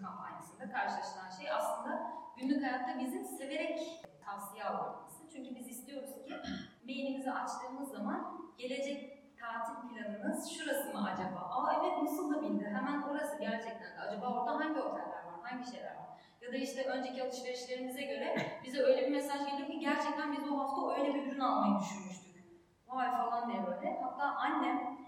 seçim 0.00 0.06
kampanyasında 0.06 0.70
karşılaşılan 0.72 1.30
şey 1.30 1.50
aslında 1.50 2.12
günlük 2.36 2.64
hayatta 2.64 3.00
bizim 3.00 3.24
severek 3.24 3.78
tavsiye 4.24 4.64
almamız. 4.64 5.12
Çünkü 5.32 5.54
biz 5.54 5.68
istiyoruz 5.68 6.10
ki 6.14 6.34
mailimizi 6.84 7.32
açtığımız 7.32 7.90
zaman 7.90 8.40
gelecek 8.58 9.20
tatil 9.40 9.88
planınız 9.88 10.50
şurası 10.50 10.92
mı 10.92 11.04
acaba? 11.04 11.40
Aa 11.40 11.72
evet 11.80 12.02
nasıl 12.02 12.34
da 12.34 12.42
bildi? 12.42 12.64
Hemen 12.64 13.02
orası 13.02 13.38
gerçekten 13.40 13.96
de. 13.96 14.00
Acaba 14.08 14.34
orada 14.34 14.56
hangi 14.56 14.80
oteller 14.80 15.24
var? 15.24 15.34
Hangi 15.42 15.70
şeyler 15.70 15.96
var? 15.96 16.08
Ya 16.40 16.52
da 16.52 16.56
işte 16.56 16.84
önceki 16.84 17.22
alışverişlerimize 17.22 18.02
göre 18.02 18.36
bize 18.64 18.82
öyle 18.82 19.06
bir 19.06 19.12
mesaj 19.12 19.50
geliyor 19.50 19.68
ki 19.68 19.78
gerçekten 19.78 20.32
biz 20.32 20.52
o 20.52 20.58
hafta 20.58 21.00
öyle 21.00 21.14
bir 21.14 21.26
ürün 21.26 21.40
almayı 21.40 21.80
düşünmüştük. 21.80 22.30
Vay 22.88 23.10
falan 23.10 23.50
diye 23.50 23.66
böyle. 23.66 24.00
Hatta 24.02 24.24
annem 24.24 24.98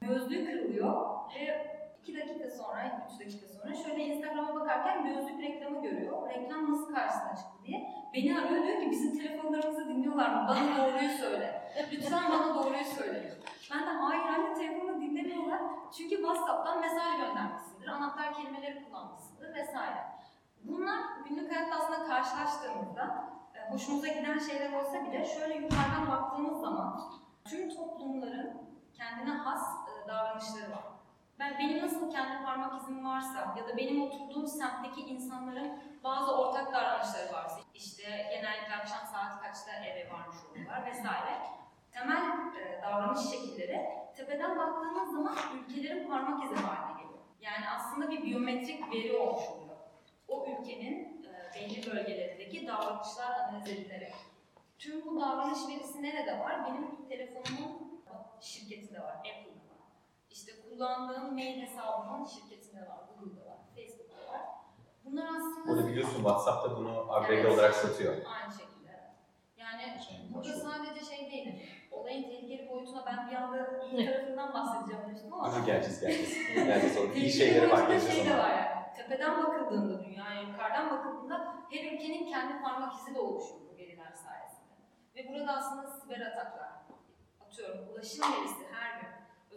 gözlüğü 0.00 0.46
kırılıyor 0.46 1.16
ve 1.34 1.81
iki 2.02 2.16
dakika 2.16 2.50
sonra, 2.50 3.08
üç 3.14 3.20
dakika 3.20 3.46
sonra 3.46 3.74
şöyle 3.74 4.04
Instagram'a 4.04 4.54
bakarken 4.54 5.04
gözlük 5.04 5.40
reklamı 5.40 5.82
görüyor. 5.82 6.30
Reklam 6.30 6.72
nasıl 6.72 6.94
karşısına 6.94 7.36
çıktı 7.36 7.58
diye. 7.64 7.92
Beni 8.14 8.38
arıyor 8.38 8.64
diyor 8.64 8.80
ki 8.80 8.90
bizim 8.90 9.18
telefonlarımızı 9.18 9.88
dinliyorlar 9.88 10.28
mı? 10.30 10.46
Bana 10.48 10.78
doğruyu 10.78 11.10
söyle. 11.10 11.72
Lütfen 11.92 12.22
bana 12.32 12.54
doğruyu 12.54 12.84
söyle. 12.84 13.34
Ben 13.74 13.80
de 13.80 13.90
hayır 13.90 14.22
anne 14.22 14.54
telefonunu 14.54 15.00
dinlemiyorlar. 15.00 15.60
Çünkü 15.96 16.16
WhatsApp'tan 16.16 16.80
mesaj 16.80 17.16
göndermişsindir, 17.20 17.88
anahtar 17.88 18.34
kelimeleri 18.34 18.84
kullanmışsındır 18.84 19.54
vesaire. 19.54 19.98
Bunlar 20.64 20.98
günlük 21.28 21.52
hayatta 21.52 21.76
aslında 21.76 22.06
karşılaştığımızda 22.06 23.32
e, 23.54 23.72
hoşumuza 23.72 24.08
giden 24.08 24.38
şeyler 24.38 24.72
olsa 24.72 25.04
bile 25.04 25.24
şöyle 25.24 25.54
yukarıdan 25.54 26.10
baktığımız 26.10 26.60
zaman 26.60 27.00
tüm 27.44 27.70
toplumların 27.74 28.52
kendine 28.94 29.30
has 29.30 29.62
e, 29.88 30.08
davranışları 30.08 30.70
var. 30.70 30.91
Ben 31.42 31.58
benim 31.58 31.82
nasıl 31.82 32.10
kendi 32.10 32.44
parmak 32.44 32.82
izim 32.82 33.04
varsa 33.04 33.54
ya 33.58 33.68
da 33.68 33.76
benim 33.76 34.02
oturduğum 34.02 34.46
semtteki 34.46 35.00
insanların 35.00 35.82
bazı 36.04 36.36
ortak 36.36 36.72
davranışları 36.72 37.32
varsa 37.32 37.60
işte 37.74 38.02
genellikle 38.02 38.74
akşam 38.74 39.06
saat 39.06 39.42
kaçta 39.42 39.72
eve 39.72 40.10
varmış 40.10 40.36
oluyorlar 40.50 40.86
vesaire. 40.86 41.38
Temel 41.92 42.22
e, 42.56 42.82
davranış 42.82 43.30
şekilleri 43.30 43.88
tepeden 44.16 44.58
baktığınız 44.58 45.12
zaman 45.12 45.36
ülkelerin 45.56 46.08
parmak 46.08 46.44
izi 46.44 46.54
haline 46.54 47.02
geliyor. 47.02 47.18
Yani 47.40 47.64
aslında 47.68 48.10
bir 48.10 48.22
biyometrik 48.22 48.92
veri 48.92 49.16
olmuş 49.16 49.42
oluyor. 49.42 49.76
O 50.28 50.46
ülkenin 50.46 51.24
e, 51.24 51.54
belli 51.54 51.90
bölgelerindeki 51.90 52.66
davranışlar 52.66 53.30
analiz 53.30 53.68
edilerek. 53.68 54.14
Tüm 54.78 55.06
bu 55.06 55.20
davranış 55.20 55.58
verisi 55.68 56.02
nerede 56.02 56.38
var? 56.38 56.66
Benim 56.66 57.08
telefonumun 57.08 58.02
var, 59.00 59.14
Apple'da 59.14 59.48
var. 59.48 59.51
İşte 60.32 60.52
kullandığım 60.62 61.34
mail 61.34 61.62
hesabımın 61.62 62.24
şirketinde 62.24 62.80
var, 62.80 62.98
Google'da 63.08 63.46
var, 63.50 63.58
Facebook'ta 63.76 64.32
var. 64.32 64.40
Bunlar 65.04 65.26
aslında... 65.26 65.68
Burada 65.68 65.88
biliyorsun 65.88 66.14
WhatsApp 66.16 66.64
da 66.64 66.76
bunu 66.76 67.12
agrege 67.12 67.40
Evet. 67.42 67.52
olarak 67.54 67.74
satıyor. 67.74 68.14
Aynı 68.14 68.52
şekilde. 68.52 69.12
Yani 69.56 69.82
Şey, 70.08 70.16
burada 70.34 70.52
sadece 70.56 71.04
şey 71.04 71.30
değil, 71.30 71.44
hani 71.46 71.62
olayın 71.90 72.22
tehlikeli 72.22 72.68
boyutuna 72.68 73.06
ben 73.06 73.30
bir 73.30 73.34
anda 73.36 73.80
iyi 73.92 74.06
tarafından 74.06 74.54
bahsedeceğim 74.54 75.02
demiştim 75.06 75.32
ama... 75.34 75.52
Dur 75.52 75.66
geleceğiz 75.66 76.00
geleceğiz. 76.00 76.34
geleceğiz 76.54 76.96
orada. 76.98 77.14
İyi 77.14 77.30
şeyleri 77.32 77.70
var 77.70 77.88
geleceğiz 77.88 78.16
şey 78.16 78.26
de 78.26 78.34
ama. 78.34 78.42
var 78.42 78.50
yani. 78.50 78.96
Tepeden 78.96 79.42
bakıldığında 79.44 80.04
dünyaya, 80.04 80.40
yukarıdan 80.42 80.90
bakıldığında 80.90 81.54
her 81.70 81.92
ülkenin 81.92 82.26
kendi 82.26 82.62
parmak 82.62 82.92
izi 82.94 83.14
de 83.14 83.20
oluşuyor 83.20 83.60
bu 83.72 83.76
veriler 83.76 84.12
sayesinde. 84.12 84.72
Ve 85.16 85.28
burada 85.28 85.52
aslında 85.52 85.86
siber 85.86 86.20
ataklar, 86.20 86.70
atıyorum 87.40 87.88
ulaşım 87.92 88.22
verisi 88.22 88.64
her 88.72 89.00
gün, 89.00 89.08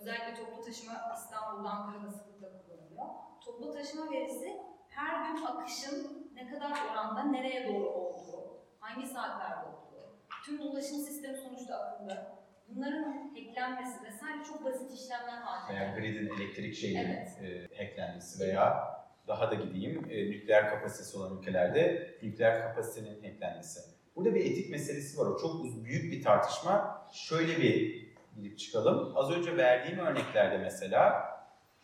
özellikle 0.06 0.34
toplu 0.34 0.66
taşıma 0.66 0.94
İstanbul'da, 1.16 1.70
Ankara'da 1.70 2.12
sıklıkla 2.12 2.48
kullanılıyor. 2.48 3.06
Toplu 3.46 3.74
taşıma 3.74 4.12
verisi 4.12 4.58
her 4.90 5.36
gün 5.36 5.46
akışın 5.46 6.30
ne 6.36 6.48
kadar 6.48 6.72
oranda 6.92 7.24
nereye 7.24 7.68
doğru 7.68 7.90
olduğu, 7.90 8.58
hangi 8.80 9.08
saatlerde 9.08 9.66
olduğu, 9.68 10.20
tüm 10.46 10.62
ulaşım 10.62 10.98
sistemi 10.98 11.38
sonuçta 11.38 11.76
akıllı. 11.76 12.36
Bunların 12.68 13.30
hacklenmesi 13.36 14.04
vesaire 14.04 14.44
çok 14.44 14.66
basit 14.66 14.92
işlemler 14.92 15.38
haline 15.42 15.80
Veya 15.80 15.96
gridin 15.98 16.28
elektrik 16.36 16.76
şeyinin 16.76 17.06
Evet. 17.06 17.38
e, 17.42 17.78
hacklenmesi 17.86 18.46
veya 18.46 18.84
daha 19.28 19.52
da 19.52 19.56
gideyim 19.56 20.06
e, 20.10 20.30
nükleer 20.30 20.70
kapasitesi 20.70 21.18
olan 21.18 21.38
ülkelerde 21.38 22.12
nükleer 22.24 22.62
kapasitenin 22.62 23.24
hacklenmesi. 23.24 23.80
Burada 24.16 24.36
bir 24.36 24.46
etik 24.46 24.70
meselesi 24.72 25.18
var. 25.18 25.26
O 25.26 25.38
çok 25.38 25.64
büyük 25.86 26.14
bir 26.14 26.24
tartışma. 26.24 27.08
Şöyle 27.14 27.58
bir 27.58 28.05
gidip 28.36 28.60
çıkalım. 28.60 29.14
Az 29.16 29.32
önce 29.32 29.58
verdiğim 29.58 30.00
örneklerde 30.00 30.58
mesela 30.58 31.26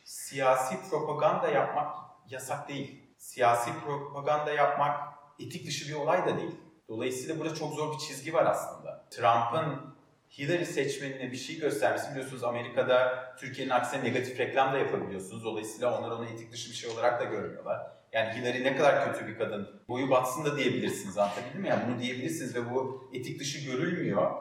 siyasi 0.04 0.90
propaganda 0.90 1.48
yapmak 1.48 1.96
yasak 2.30 2.70
değil. 2.70 3.02
Siyasi 3.18 3.70
propaganda 3.86 4.52
yapmak 4.52 5.00
etik 5.40 5.68
dışı 5.68 5.90
bir 5.90 5.96
olay 5.96 6.26
da 6.26 6.38
değil. 6.38 6.56
Dolayısıyla 6.88 7.40
burada 7.40 7.56
çok 7.56 7.74
zor 7.74 7.94
bir 7.94 7.98
çizgi 7.98 8.34
var 8.34 8.46
aslında. 8.46 9.06
Trump'ın 9.10 9.92
Hillary 10.38 10.66
seçmenine 10.66 11.32
bir 11.32 11.38
şey 11.38 11.60
göstermesi 11.60 12.12
biliyorsunuz 12.12 12.44
Amerika'da 12.44 13.26
Türkiye'nin 13.40 13.72
aksine 13.72 14.04
negatif 14.04 14.40
reklam 14.40 14.74
da 14.74 14.78
yapabiliyorsunuz. 14.78 15.46
Dolayısıyla 15.46 16.00
onlar 16.00 16.12
onu 16.12 16.26
etik 16.26 16.52
dışı 16.52 16.70
bir 16.70 16.76
şey 16.76 16.90
olarak 16.92 17.20
da 17.20 17.24
görmüyorlar. 17.24 17.88
Yani 18.14 18.34
Hillary 18.34 18.64
ne 18.64 18.76
kadar 18.76 19.14
kötü 19.14 19.28
bir 19.28 19.38
kadın, 19.38 19.82
boyu 19.90 20.10
batsın 20.10 20.46
da 20.46 20.58
diyebilirsiniz 20.58 21.18
anlatabildim 21.18 21.62
mi? 21.62 21.68
Yani 21.68 21.84
bunu 21.88 22.00
diyebilirsiniz 22.00 22.56
ve 22.56 22.74
bu 22.74 23.10
etik 23.14 23.40
dışı 23.40 23.72
görülmüyor. 23.72 24.32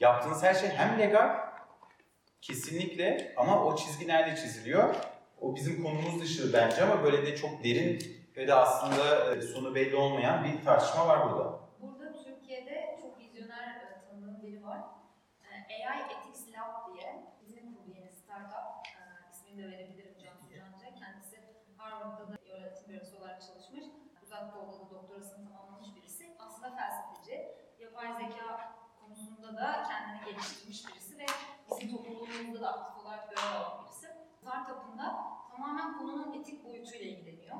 Yaptığınız 0.00 0.42
her 0.42 0.54
şey 0.54 0.68
hem 0.68 0.98
legal, 0.98 1.47
kesinlikle 2.40 3.34
ama 3.36 3.64
o 3.64 3.76
çizgi 3.76 4.08
nerede 4.08 4.36
çiziliyor? 4.36 4.94
O 5.40 5.56
bizim 5.56 5.82
konumuz 5.82 6.20
dışı 6.20 6.52
bence 6.52 6.82
ama 6.82 7.04
böyle 7.04 7.26
de 7.26 7.36
çok 7.36 7.64
derin 7.64 8.18
ve 8.36 8.48
de 8.48 8.54
aslında 8.54 9.34
e, 9.34 9.42
sonu 9.42 9.74
belli 9.74 9.96
olmayan 9.96 10.44
bir 10.44 10.64
tartışma 10.64 11.08
var 11.08 11.30
burada. 11.30 11.60
Burada 11.80 12.12
Türkiye'de 12.24 12.98
çok 13.02 13.18
vizyoner 13.18 13.68
e, 13.68 14.00
tanıdığım 14.08 14.42
biri 14.42 14.64
var. 14.64 14.80
E, 15.70 15.88
AI 15.88 16.00
Ethics 16.00 16.48
Lab 16.52 16.94
diye 16.94 17.24
bizim 17.42 17.74
kurduğu 17.74 17.94
yeni 17.94 18.12
startup. 18.12 18.68
İsmini 19.32 19.62
de 19.62 19.70
verebilirim 19.70 20.14
Cansu 20.18 20.48
Canca. 20.54 20.94
Kendisi 20.98 21.36
Harvard'da 21.76 22.32
da 22.32 22.38
öğretim 22.52 22.86
görevlisi 22.88 23.16
olarak 23.16 23.42
çalışmış. 23.42 23.84
Uzak 24.22 24.54
Doğu'da 24.54 24.90
da 24.90 24.90
doktorasını 24.90 25.48
tamamlamış 25.48 25.88
birisi. 25.96 26.36
Aslında 26.38 26.76
felsefeci. 26.76 27.48
Yapay 27.78 28.06
zeka 28.12 28.74
konusunda 29.00 29.56
da 29.56 29.82
kendini 29.88 30.24
geliştirmiş 30.24 30.86
birisi 30.88 31.18
ve 31.18 31.26
bizim 31.80 31.96
topluluğumuzda 31.96 32.60
da 32.60 32.72
aktif 32.74 33.06
olarak 33.06 33.30
görev 33.30 33.56
alan 33.56 33.84
birisi. 33.84 34.06
Startup'ında 34.40 35.24
tamamen 35.50 35.98
konunun 35.98 36.32
etik 36.32 36.64
boyutuyla 36.64 37.06
ilgileniyor. 37.06 37.56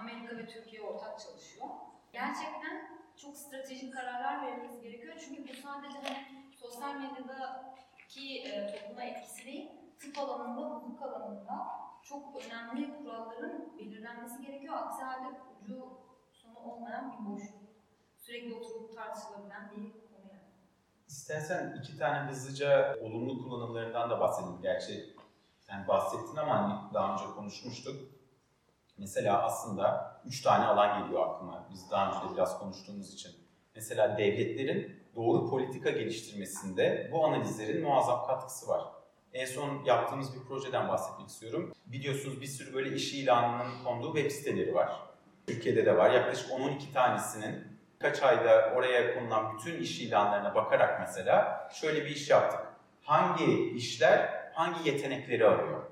Amerika 0.00 0.36
ve 0.36 0.46
Türkiye 0.46 0.82
ortak 0.82 1.20
çalışıyor. 1.20 1.66
Gerçekten 2.12 2.98
çok 3.16 3.36
stratejik 3.36 3.94
kararlar 3.94 4.46
verilmesi 4.46 4.82
gerekiyor. 4.82 5.14
Çünkü 5.24 5.48
bu 5.48 5.54
sadece 5.54 5.98
hani 5.98 6.16
sosyal 6.56 6.94
medyadaki 6.94 8.38
e, 8.38 8.66
topluma 8.66 9.02
etkisi 9.02 9.44
değil, 9.44 9.70
tıp 10.00 10.18
alanında, 10.18 10.60
hukuk 10.60 11.02
alanında 11.02 11.66
çok 12.02 12.44
önemli 12.44 12.98
kuralların 12.98 13.78
belirlenmesi 13.78 14.42
gerekiyor. 14.42 14.74
Aksi 14.76 15.02
halde 15.02 15.28
ucu 15.62 15.98
sonu 16.32 16.58
olmayan 16.58 17.12
bir 17.12 17.32
boşluk. 17.32 17.62
Sürekli 18.16 18.54
oturup 18.54 18.94
tartışılabilen 18.94 19.70
bir. 19.76 20.07
İstersen 21.28 21.80
iki 21.82 21.98
tane 21.98 22.30
hızlıca 22.30 22.96
olumlu 23.02 23.42
kullanımlarından 23.42 24.10
da 24.10 24.20
bahsedelim. 24.20 24.62
Gerçi 24.62 25.14
sen 25.60 25.88
bahsettin 25.88 26.36
ama 26.36 26.54
hani 26.54 26.94
daha 26.94 27.12
önce 27.12 27.24
konuşmuştuk. 27.24 27.96
Mesela 28.98 29.42
aslında 29.42 30.16
üç 30.24 30.42
tane 30.42 30.64
alan 30.64 31.02
geliyor 31.02 31.28
aklıma. 31.28 31.68
Biz 31.72 31.90
daha 31.90 32.08
önce 32.08 32.28
de 32.28 32.34
biraz 32.34 32.58
konuştuğumuz 32.58 33.14
için. 33.14 33.32
Mesela 33.74 34.18
devletlerin 34.18 35.02
doğru 35.16 35.50
politika 35.50 35.90
geliştirmesinde 35.90 37.10
bu 37.12 37.26
analizlerin 37.26 37.82
muazzam 37.82 38.26
katkısı 38.26 38.68
var. 38.68 38.84
En 39.32 39.46
son 39.46 39.84
yaptığımız 39.84 40.34
bir 40.34 40.48
projeden 40.48 40.88
bahsetmek 40.88 41.28
istiyorum. 41.28 41.72
Biliyorsunuz 41.86 42.40
bir 42.40 42.46
sürü 42.46 42.74
böyle 42.74 42.96
iş 42.96 43.14
ilanının 43.14 43.84
konduğu 43.84 44.14
web 44.14 44.30
siteleri 44.30 44.74
var. 44.74 44.92
Türkiye'de 45.46 45.86
de 45.86 45.96
var. 45.96 46.10
Yaklaşık 46.10 46.50
10-12 46.50 46.92
tanesinin 46.92 47.77
birkaç 48.00 48.22
ayda 48.22 48.72
oraya 48.76 49.14
konulan 49.14 49.58
bütün 49.58 49.80
iş 49.80 50.00
ilanlarına 50.00 50.54
bakarak 50.54 51.00
mesela 51.00 51.68
şöyle 51.72 52.04
bir 52.04 52.10
iş 52.10 52.30
yaptık. 52.30 52.60
Hangi 53.02 53.70
işler 53.70 54.28
hangi 54.52 54.88
yetenekleri 54.88 55.46
arıyor? 55.46 55.82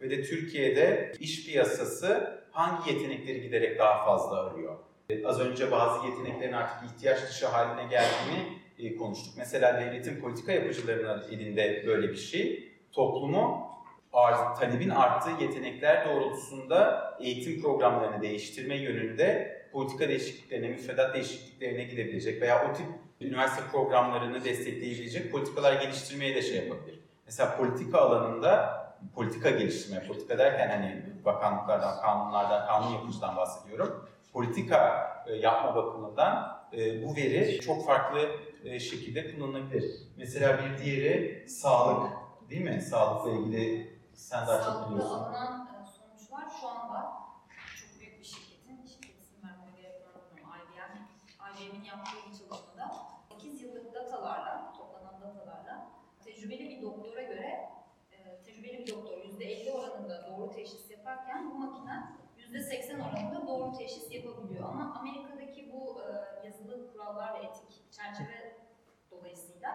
Ve 0.00 0.10
de 0.10 0.22
Türkiye'de 0.22 1.12
iş 1.20 1.46
piyasası 1.46 2.40
hangi 2.52 2.92
yetenekleri 2.92 3.40
giderek 3.40 3.78
daha 3.78 4.04
fazla 4.04 4.40
arıyor? 4.46 4.76
E, 5.10 5.26
Az 5.26 5.40
önce 5.40 5.70
bazı 5.70 6.06
yeteneklerin 6.06 6.52
artık 6.52 6.90
ihtiyaç 6.90 7.22
dışı 7.22 7.46
haline 7.46 7.88
geldiğini 7.88 8.58
e, 8.78 8.96
konuştuk. 8.96 9.34
Mesela 9.36 9.80
devletin 9.80 10.20
politika 10.20 10.52
yapıcılarının 10.52 11.24
elinde 11.30 11.84
böyle 11.86 12.08
bir 12.08 12.16
şey. 12.16 12.72
Toplumu 12.92 13.70
arz, 14.12 14.58
talebin 14.58 14.90
arttığı 14.90 15.42
yetenekler 15.44 16.08
doğrultusunda 16.08 17.10
eğitim 17.20 17.62
programlarını 17.62 18.22
değiştirme 18.22 18.76
yönünde 18.76 19.53
politika 19.74 20.08
değişikliklerine, 20.08 20.68
müfredat 20.68 21.14
değişikliklerine 21.14 21.84
gidebilecek 21.84 22.42
veya 22.42 22.70
o 22.70 22.72
tip 22.72 22.86
üniversite 23.20 23.62
programlarını 23.72 24.44
destekleyebilecek 24.44 25.32
politikalar 25.32 25.82
geliştirmeye 25.82 26.34
de 26.34 26.42
şey 26.42 26.56
yapabilir. 26.56 27.00
Mesela 27.26 27.56
politika 27.56 27.98
alanında 27.98 28.84
politika 29.14 29.50
geliştirme, 29.50 30.06
politika 30.06 30.38
derken 30.38 30.68
hani 30.68 31.02
bakanlıklardan, 31.24 32.00
kanunlardan, 32.00 32.66
kanun 32.66 32.92
yapıcıdan 32.94 33.36
bahsediyorum. 33.36 34.08
Politika 34.32 35.06
e, 35.26 35.34
yapma 35.34 35.74
bakımından 35.74 36.64
e, 36.72 37.06
bu 37.06 37.16
veri 37.16 37.60
çok 37.60 37.86
farklı 37.86 38.28
e, 38.64 38.80
şekilde 38.80 39.34
kullanılabilir. 39.34 39.84
Mesela 40.16 40.58
bir 40.58 40.84
diğeri 40.84 41.48
sağlık, 41.48 42.12
değil 42.50 42.62
mi? 42.62 42.82
Sağlıkla 42.82 43.30
ilgili 43.30 43.94
sen 44.14 44.46
daha 44.46 44.64
çok 44.64 44.90
biliyorsun. 44.90 45.14
alınan 45.14 45.66
e, 45.66 45.86
sonuçlar 45.86 46.44
şu 46.60 46.68
anda 46.68 47.12
çok 47.80 48.00
büyük 48.00 48.18
bir 48.18 48.24
şirketin, 48.24 48.86
şirket 48.86 49.20
isim 49.20 49.48
vermeme 49.48 49.80
gerek 49.82 50.06
var 50.06 50.14
mı 50.14 50.20
bilmiyorum, 50.30 50.52
IBM, 50.72 51.68
IBM'in 51.68 51.84
yaptığı 51.84 52.16
bir 52.30 52.38
çalışmada 52.38 53.14
8 53.28 53.62
yıllık 53.62 53.94
datalarla, 53.94 54.72
toplanan 54.76 55.20
datalarla 55.20 55.90
tecrübeli 56.24 56.68
bir 56.70 56.82
doktora 56.82 57.22
göre 57.22 57.70
e, 58.12 58.42
tecrübeli 58.44 58.78
bir 58.78 58.92
doktor 58.94 59.18
%50 59.18 59.70
oranında 59.70 60.26
doğru 60.26 60.50
teşhis 60.50 60.90
yaparken 60.90 61.50
bu 61.50 61.54
makine 61.54 62.24
%80 62.38 63.02
oranında 63.02 63.46
doğru 63.46 63.78
teşhis 63.78 64.12
yapabiliyor. 64.12 64.68
Ama 64.68 64.94
Amerika'daki 65.00 65.72
bu 65.72 66.00
e, 66.02 66.46
yazılı 66.46 66.93
kurallar 67.04 67.34
ve 67.34 67.46
etik 67.46 67.92
çerçeve 67.92 68.56
dolayısıyla 69.10 69.70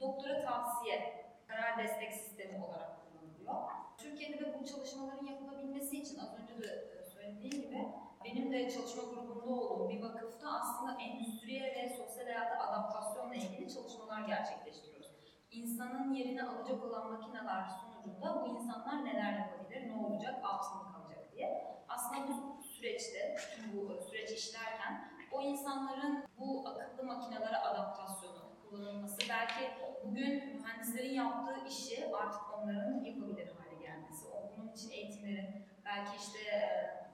doktora 0.00 0.42
tavsiye, 0.42 1.26
karar 1.48 1.78
destek 1.78 2.12
sistemi 2.12 2.64
olarak 2.64 2.96
kullanılıyor. 3.02 3.70
Türkiye'de 3.98 4.40
de 4.40 4.60
bu 4.60 4.64
çalışmaların 4.64 5.26
yapılabilmesi 5.26 6.02
için 6.02 6.18
az 6.18 6.38
önce 6.38 6.62
de 6.62 6.98
e, 7.00 7.04
söylediğim 7.04 7.62
gibi 7.62 7.88
benim 8.24 8.52
de 8.52 8.70
çalışma 8.70 9.02
grubunda 9.02 9.50
olduğum 9.50 9.88
bir 9.88 10.02
vakıfta 10.02 10.60
aslında 10.60 11.00
endüstriye 11.00 11.62
ve 11.62 11.96
sosyal 11.96 12.24
hayata 12.24 12.58
adaptasyonla 12.58 13.34
ilgili 13.34 13.74
çalışmalar 13.74 14.20
gerçekleştiriyoruz. 14.20 15.10
insanın 15.50 16.12
yerini 16.14 16.42
alacak 16.42 16.84
olan 16.84 17.12
makineler 17.12 17.64
sonucunda 17.64 18.42
bu 18.42 18.56
insanlar 18.56 19.04
neler 19.04 19.38
yapabilir, 19.38 19.88
ne 19.88 20.06
olacak, 20.06 20.44
altında 20.44 20.92
kalacak 20.92 21.32
diye. 21.32 21.82
Aslında 21.88 22.28
bu 22.28 22.62
süreçte, 22.62 23.36
bu 23.72 24.02
süreç 24.02 24.30
işlerken 24.30 25.11
o 25.32 25.40
insanların 25.40 26.24
bu 26.38 26.68
akıllı 26.68 27.04
makinelere 27.04 27.56
adaptasyonu, 27.56 28.42
kullanılması, 28.70 29.18
belki 29.28 29.70
bugün 30.04 30.56
mühendislerin 30.56 31.14
yaptığı 31.14 31.66
işi 31.68 32.16
artık 32.16 32.40
onların 32.58 33.04
yapabilir 33.04 33.52
hale 33.56 33.74
gelmesi, 33.80 34.26
bunun 34.56 34.72
için 34.72 34.90
eğitimlerin, 34.90 35.66
belki 35.84 36.16
işte 36.16 36.40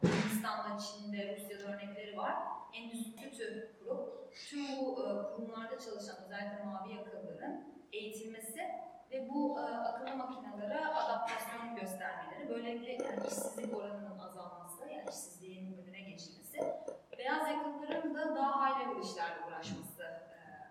Hindistan'da, 0.02 0.78
Çin'de, 0.78 1.36
Rusya'da 1.36 1.62
örnekleri 1.62 2.16
var. 2.16 2.34
Endüstri 2.72 3.30
TÜ 3.30 3.78
kurup 3.78 4.32
tüm 4.50 4.78
bu 4.80 4.94
kurumlarda 5.36 5.78
çalışan 5.78 6.24
özellikle 6.24 6.64
mavi 6.64 6.94
yakalıların 6.94 7.64
eğitilmesi 7.92 8.60
ve 9.10 9.28
bu 9.28 9.58
akıllı 9.58 10.16
makinelere 10.16 10.86
adaptasyon 10.86 11.76
göstermeleri, 11.76 12.48
böylelikle 12.48 12.92
yani 12.92 13.26
işsizlik 13.28 13.76
oranının 13.76 14.18
azalması, 14.18 14.88
yani 14.88 15.10
işsizliğin 15.10 15.78
önüne 15.78 16.00
geçilmesi, 16.00 16.58
beyaz 17.28 17.48
yakalıların 17.48 18.14
da 18.14 18.36
daha 18.36 18.78
level 18.78 19.02
işlerle 19.02 19.46
uğraşması 19.48 20.02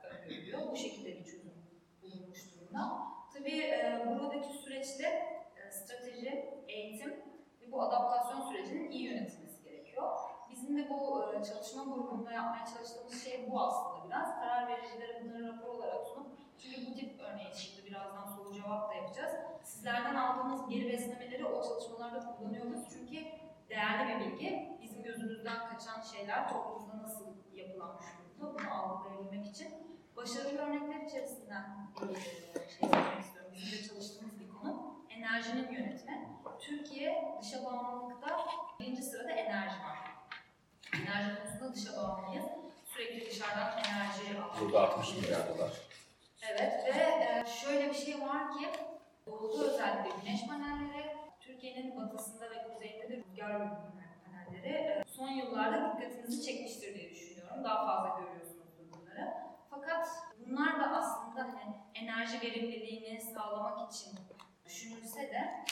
öngörülüyor. 0.04 0.72
Bu 0.72 0.76
şekilde 0.76 1.20
bir 1.20 1.26
çözüm 1.26 1.54
bulunmuş 2.02 2.40
durumda. 2.52 3.08
Tabii 3.34 3.64
buradaki 4.08 4.54
süreçte 4.54 5.38
strateji, 5.70 6.64
eğitim 6.68 7.10
ve 7.62 7.72
bu 7.72 7.82
adaptasyon 7.82 8.42
sürecinin 8.42 8.92
iyi 8.92 9.04
yönetilmesi 9.04 9.64
gerekiyor. 9.64 10.18
Bizim 10.50 10.78
de 10.78 10.90
bu 10.90 11.24
çalışma 11.34 11.84
grubunda 11.84 12.32
yapmaya 12.32 12.66
çalıştığımız 12.66 13.24
şey 13.24 13.52
bu 13.52 13.62
aslında 13.62 14.08
biraz. 14.08 14.36
Karar 14.40 14.68
vericilere 14.68 15.24
bunları 15.24 15.48
rapor 15.48 15.68
olarak 15.68 16.08
sunup, 16.08 16.28
çünkü 16.60 16.92
bu 16.92 16.96
tip 16.96 17.20
örneği 17.20 17.56
şimdi 17.56 17.86
birazdan 17.86 18.26
soru 18.26 18.54
cevap 18.54 18.90
da 18.90 18.94
yapacağız. 18.94 19.34
Sizlerden 19.64 20.16
aldığımız 20.16 20.70
geri 20.70 20.88
beslemeleri 20.88 21.46
o 21.46 21.64
çalışmalarda 21.64 22.36
kullanıyoruz. 22.38 22.82
Çünkü 22.94 23.26
değerli 23.70 24.20
bir 24.20 24.26
bilgi. 24.26 24.78
Bizim 24.82 25.04
gözümüzden 25.04 25.70
kaçan 25.70 26.02
şeyler 26.02 26.50
toplumda 26.50 27.04
nasıl 27.04 27.26
yapılanmış 27.54 28.06
durumda 28.40 28.60
bunu 28.60 28.74
algılayabilmek 28.74 29.48
için. 29.48 29.74
Başarılı 30.16 30.58
örnekler 30.58 31.06
içerisinden 31.06 31.88
bir 32.02 32.16
şey 32.16 32.90
söylemek 32.90 33.22
istiyorum. 33.22 33.52
Bizim 33.56 33.80
de 33.80 33.88
çalıştığımız 33.88 34.40
bir 34.40 34.50
konu. 34.50 35.04
Enerjinin 35.10 35.72
yönetimi. 35.72 36.28
Türkiye 36.60 37.38
dışa 37.42 37.66
bağımlılıkta 37.66 38.40
birinci 38.80 39.04
sırada 39.04 39.32
enerji 39.32 39.76
var. 39.84 39.98
Enerji 40.94 41.38
konusunda 41.40 41.74
dışa 41.76 41.98
bağımlıyız. 41.98 42.46
Sürekli 42.86 43.30
dışarıdan 43.32 43.72
enerji 43.72 44.22
alıyoruz. 44.22 44.62
Burada 44.62 44.82
60 44.82 45.16
milyar 45.16 45.50
dolar. 45.50 45.72
Evet 46.52 46.96
ve 46.96 47.46
şöyle 47.50 47.90
bir 47.90 47.96
şey 47.96 48.22
var 48.22 48.54
ki 48.54 48.68
doğuda 49.28 49.64
özellikle 49.64 50.10
güneş 50.22 50.48
panelleri, 50.48 51.17
Türkiye'nin 51.58 51.98
batısında 51.98 52.50
ve 52.50 52.74
kuzeyinde 52.74 53.10
de 53.10 53.18
rüzgar 53.18 53.62
panelleri 54.26 55.04
son 55.08 55.30
yıllarda 55.30 55.98
dikkatinizi 55.98 56.46
çekmiştir 56.46 56.96
diye 56.96 57.10
düşünüyorum. 57.10 57.64
Daha 57.64 57.86
fazla 57.86 58.20
görüyorsunuzdur 58.20 58.92
bunları. 58.92 59.34
Fakat 59.70 60.08
bunlar 60.46 60.80
da 60.80 60.96
aslında 60.96 61.44
hani 61.44 61.76
enerji 61.96 62.42
verimliliğini 62.42 63.22
sağlamak 63.22 63.94
için 63.94 64.12
düşünülse 64.66 65.22
de 65.22 65.66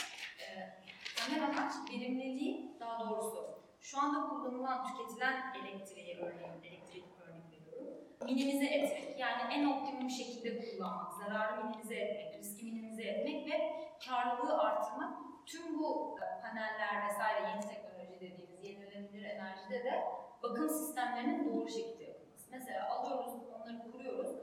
temel 1.15 1.43
amaç 1.43 1.73
verimliliği 1.91 2.77
daha 2.79 2.99
doğrusu 2.99 3.59
şu 3.81 3.99
anda 3.99 4.29
kullanılan, 4.29 4.87
tüketilen 4.87 5.53
elektriği 5.63 6.17
örneğin, 6.17 6.63
elektrik 6.63 7.05
örnek 7.21 7.43
veriyorum, 7.51 7.97
minimize 8.25 8.65
etmek. 8.65 9.19
Yani 9.19 9.53
en 9.53 9.65
optimum 9.65 10.09
şekilde 10.09 10.59
kullanmak, 10.59 11.13
zararı 11.13 11.63
minimize 11.63 11.95
etmek, 11.95 12.39
riski 12.39 12.65
minimize 12.65 13.03
etmek 13.03 13.51
ve 13.51 13.75
karlılığı 14.07 14.61
artırmak. 14.61 15.34
Tüm 15.45 15.79
bu 15.79 16.15
paneller 16.41 17.07
vesaire 17.09 17.49
yeni 17.49 17.61
teknoloji 17.61 18.19
dediğimiz 18.19 18.63
yenilenebilir 18.63 19.23
enerjide 19.23 19.83
de 19.83 20.03
bakım 20.43 20.69
sistemlerinin 20.69 21.53
doğru 21.53 21.69
şekilde 21.69 22.03
yapılması. 22.03 22.51
Mesela 22.51 22.89
alıyoruz, 22.89 23.33
onları 23.55 23.91
kuruyoruz. 23.91 24.35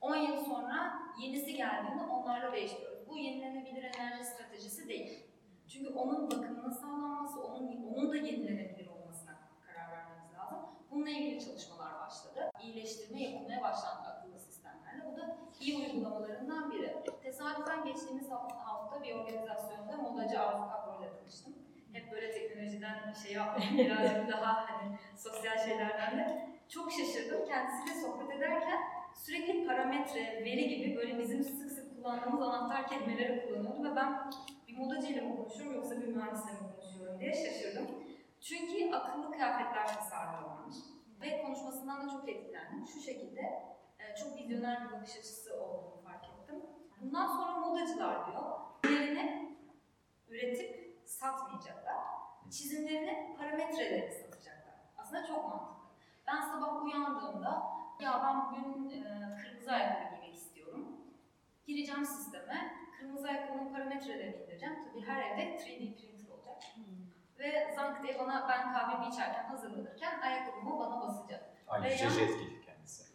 10 0.00 0.16
yıl 0.16 0.44
sonra 0.44 0.92
yenisi 1.22 1.54
geldiğinde 1.54 2.04
onlarla 2.04 2.52
değiştiriyoruz. 2.52 3.08
Bu 3.08 3.16
yenilenebilir 3.18 3.84
enerji 3.84 4.24
stratejisi 4.24 4.88
değil. 4.88 5.26
Çünkü 5.68 5.94
onun 5.94 6.30
bakımının 6.30 6.70
sağlanması, 6.70 7.42
onun, 7.42 7.84
onun 7.94 8.12
da 8.12 8.16
yenilenebilir 8.16 8.86
olmasına 8.86 9.38
karar 9.66 9.90
vermemiz 9.92 10.34
lazım. 10.38 10.58
Bununla 10.90 11.10
ilgili 11.10 11.44
çalışmalar 11.44 12.00
başladı. 12.00 12.50
İyileştirme 12.62 13.22
yapılmaya 13.22 13.62
başlandı 13.62 14.08
akıllı 14.08 14.38
sistemlerle. 14.38 15.12
Bu 15.12 15.16
da 15.16 15.38
iyi 15.62 15.76
uygulamalarından 15.76 16.70
biri. 16.70 16.96
Tesadüfen 17.22 17.84
geçtiğimiz 17.84 18.30
hafta 18.30 19.02
bir 19.02 19.14
organizasyonda 19.14 19.96
modacı 19.96 20.40
Arzu 20.40 20.68
Kapro 20.70 21.02
ile 21.02 21.12
tanıştım. 21.12 21.54
Hep 21.92 22.12
böyle 22.12 22.32
teknolojiden 22.32 23.12
şey 23.22 23.32
yapmayayım, 23.32 23.78
birazcık 23.78 24.28
daha 24.28 24.70
hani 24.70 24.98
sosyal 25.16 25.58
şeylerden 25.58 26.18
de. 26.18 26.48
Çok 26.68 26.92
şaşırdım. 26.92 27.46
Kendisiyle 27.46 28.00
sohbet 28.00 28.36
ederken 28.36 28.80
sürekli 29.14 29.66
parametre, 29.66 30.44
veri 30.44 30.68
gibi 30.68 30.96
böyle 30.96 31.18
bizim 31.18 31.44
sık 31.44 31.72
sık 31.72 31.96
kullandığımız 31.96 32.42
anahtar 32.42 32.86
kelimeleri 32.86 33.48
kullanıyordu 33.48 33.90
ve 33.90 33.96
ben 33.96 34.30
bir 34.68 34.76
modacıyla 34.76 35.22
mı 35.22 35.36
konuşuyorum 35.36 35.74
yoksa 35.74 36.00
bir 36.00 36.06
mühendisle 36.06 36.52
mi 36.52 36.58
konuşuyorum 36.76 37.20
diye 37.20 37.32
şaşırdım. 37.32 37.86
Çünkü 38.40 38.94
akıllı 38.94 39.30
kıyafetler 39.30 39.86
tasarlıyorlarmış. 39.86 40.76
Ve 41.20 41.42
konuşmasından 41.42 42.06
da 42.06 42.12
çok 42.12 42.28
etkilendim. 42.28 42.86
Şu 42.86 43.00
şekilde 43.00 43.71
çok 44.20 44.36
vizyoner 44.38 44.84
bir 44.84 44.92
bakış 44.92 45.16
açısı 45.16 45.62
olduğunu 45.62 46.02
fark 46.04 46.24
ettim. 46.24 46.62
Bundan 47.00 47.26
sonra 47.26 47.52
modacılar 47.52 48.26
diyor, 48.26 48.60
ürünlerini 48.84 49.58
üretip 50.28 51.00
satmayacaklar. 51.06 51.96
Çizimlerini, 52.50 53.36
parametreleri 53.38 54.12
satacaklar. 54.12 54.74
Aslında 54.98 55.26
çok 55.26 55.44
mantıklı. 55.48 55.82
Ben 56.26 56.40
sabah 56.40 56.82
uyandığımda 56.84 57.62
ya 58.00 58.22
ben 58.24 58.46
bugün 58.46 58.90
e, 58.90 59.02
kırmızı 59.42 59.72
ayakkabı 59.72 60.14
giymek 60.14 60.34
istiyorum. 60.34 60.96
Gireceğim 61.66 62.06
sisteme, 62.06 62.72
kırmızı 62.98 63.28
ayakkabının 63.28 63.72
parametrelerini 63.72 64.36
indireceğim. 64.36 64.74
Tabii 64.84 65.06
her 65.06 65.30
evde 65.30 65.42
3D 65.42 65.94
printer 65.96 66.28
olacak. 66.30 66.62
Hmm. 66.74 66.84
Ve 67.38 67.74
zank 67.76 68.02
diye 68.02 68.18
bana 68.18 68.48
ben 68.48 68.72
kahvemi 68.72 69.08
içerken 69.14 69.44
hazırlanırken 69.44 70.20
ayakkabımı 70.20 70.78
bana 70.78 71.00
basacak. 71.00 71.56
Jet 72.10 72.28
gibi 72.28 72.50
kendisi. 72.50 72.61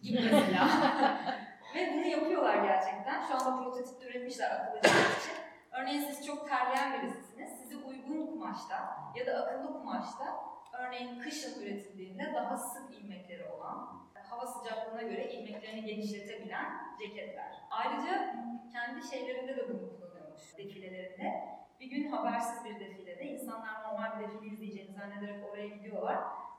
Gibi 0.08 0.22
mesela. 0.32 0.68
Ve 1.76 1.93
bunu 1.93 2.05
yapıyorlar 2.05 2.64
gerçekten. 2.64 3.28
Şu 3.28 3.34
anda 3.34 3.64
prototipte 3.64 4.05
üretmişler 4.10 4.51
akıllı 4.51 4.80
için. 4.80 5.38
Örneğin 5.72 6.01
siz 6.01 6.26
çok 6.26 6.49
terleyen 6.49 6.93
birisisiniz. 6.93 7.51
Sizi 7.62 7.78
uygun 7.78 8.28
kumaşta 8.28 8.97
ya 9.16 9.28
da 9.28 9.45
akıllı 9.45 9.74
kumaşta 9.74 10.36
örneğin 10.74 11.20
kışın 11.20 11.62
üretildiğinde 11.62 12.34
daha 12.36 12.58
sık 12.58 12.93
ilmekleri 12.93 13.45
olan, 13.49 14.08
hava 14.30 14.47
sıcaklığına 14.47 15.01
göre 15.01 15.34
ilmeklerini 15.34 15.86
genişletebilen 15.86 16.66
ceketler. 16.99 17.51
Ayrıca 17.72 18.36
kendi 18.72 19.08
şeylerinde 19.08 19.58
de 19.58 19.70
bunu 19.70 19.89
kullanıyormuş, 19.89 20.58
defilelerinde. 20.58 21.58
Bir 21.80 21.86
gün 21.86 22.12
habersiz 22.12 22.66
bir 22.66 22.80
defilede 22.80 23.24
insanlar 23.24 23.84
normal 23.84 24.20
bir 24.20 24.28
defile 24.28 24.47
izleyeceğini 24.47 24.93
zannederek 24.93 25.49
oraya 25.51 25.68
gidiyorlar 25.68 26.18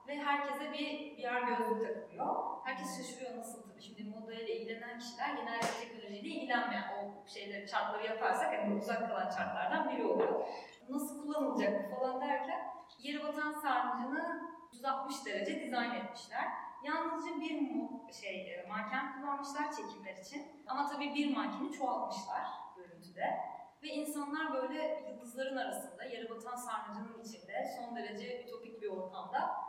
ve 0.09 0.19
herkese 0.19 0.73
bir 0.73 1.19
VR 1.19 1.43
gözlük 1.43 1.87
takılıyor. 1.87 2.37
Herkes 2.65 2.97
şaşırıyor 2.97 3.37
nasıl 3.37 3.63
tabii. 3.63 3.83
Şimdi 3.83 4.05
moda 4.05 4.35
ile 4.35 4.57
ilgilenen 4.57 4.99
kişiler 4.99 5.35
genelde 5.37 5.67
teknolojiyle 5.81 6.29
ilgilenmeyen 6.29 6.85
o 6.99 7.29
şeyleri, 7.29 7.67
çarkları 7.67 8.07
yaparsak 8.07 8.59
hani 8.59 8.75
uzak 8.75 9.09
kalan 9.09 9.31
çarklardan 9.31 9.91
biri 9.91 10.05
oluyor. 10.05 10.47
Nasıl 10.89 11.23
kullanılacak 11.23 11.91
falan 11.91 12.21
derken 12.21 12.61
yeri 12.99 13.23
batan 13.23 13.53
sarnıcını 13.53 14.49
160 14.73 15.27
derece 15.27 15.61
dizayn 15.61 15.95
etmişler. 15.95 16.45
Yalnızca 16.85 17.41
bir 17.41 17.69
şey 18.13 18.65
manken 18.69 19.21
kullanmışlar 19.21 19.73
çekimler 19.73 20.17
için. 20.17 20.47
Ama 20.67 20.87
tabii 20.87 21.15
bir 21.15 21.37
mankeni 21.37 21.73
çoğaltmışlar 21.73 22.45
görüntüde. 22.77 23.39
Ve 23.83 23.89
insanlar 23.89 24.55
böyle 24.55 25.05
yıldızların 25.09 25.57
arasında, 25.57 26.05
yarı 26.05 26.31
batan 26.31 26.57
sarnıcının 26.57 27.23
içinde 27.25 27.77
son 27.77 27.97
derece 27.97 28.43
ütopik 28.45 28.83
bir 28.83 28.89
ortamda 28.89 29.39
e, 29.39 29.68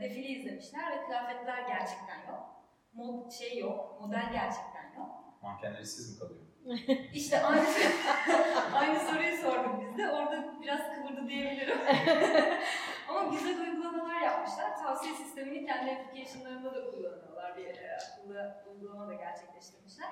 defile 0.00 0.28
izlemişler 0.28 0.92
ve 0.92 1.04
kıyafetler 1.06 1.68
gerçekten 1.68 2.26
yok. 2.28 2.40
Mod 2.92 3.30
şey 3.30 3.58
yok, 3.58 4.00
model 4.00 4.32
gerçekten 4.32 4.94
yok. 4.98 5.10
Mankenleri 5.42 5.86
siz 5.86 6.12
mi 6.12 6.18
kalıyor? 6.18 6.40
İşte 7.14 7.42
aynı, 7.42 7.66
aynı 8.74 9.00
soruyu 9.00 9.36
sorduk 9.36 9.80
biz 9.80 9.98
de. 9.98 10.10
Orada 10.10 10.60
biraz 10.62 10.80
kıvırdı 10.94 11.28
diyebilirim. 11.28 11.78
Ama 13.08 13.34
güzel 13.34 13.60
uygulamalar 13.60 14.20
yapmışlar. 14.20 14.76
Tavsiye 14.76 15.14
sistemini 15.14 15.66
kendi 15.66 15.90
application'larında 15.90 16.74
da 16.74 16.90
kullanıyorlar. 16.90 17.56
Bir 17.56 17.66
e, 17.66 17.98
uygulama 18.70 19.08
da 19.08 19.14
gerçekleştirmişler. 19.14 20.08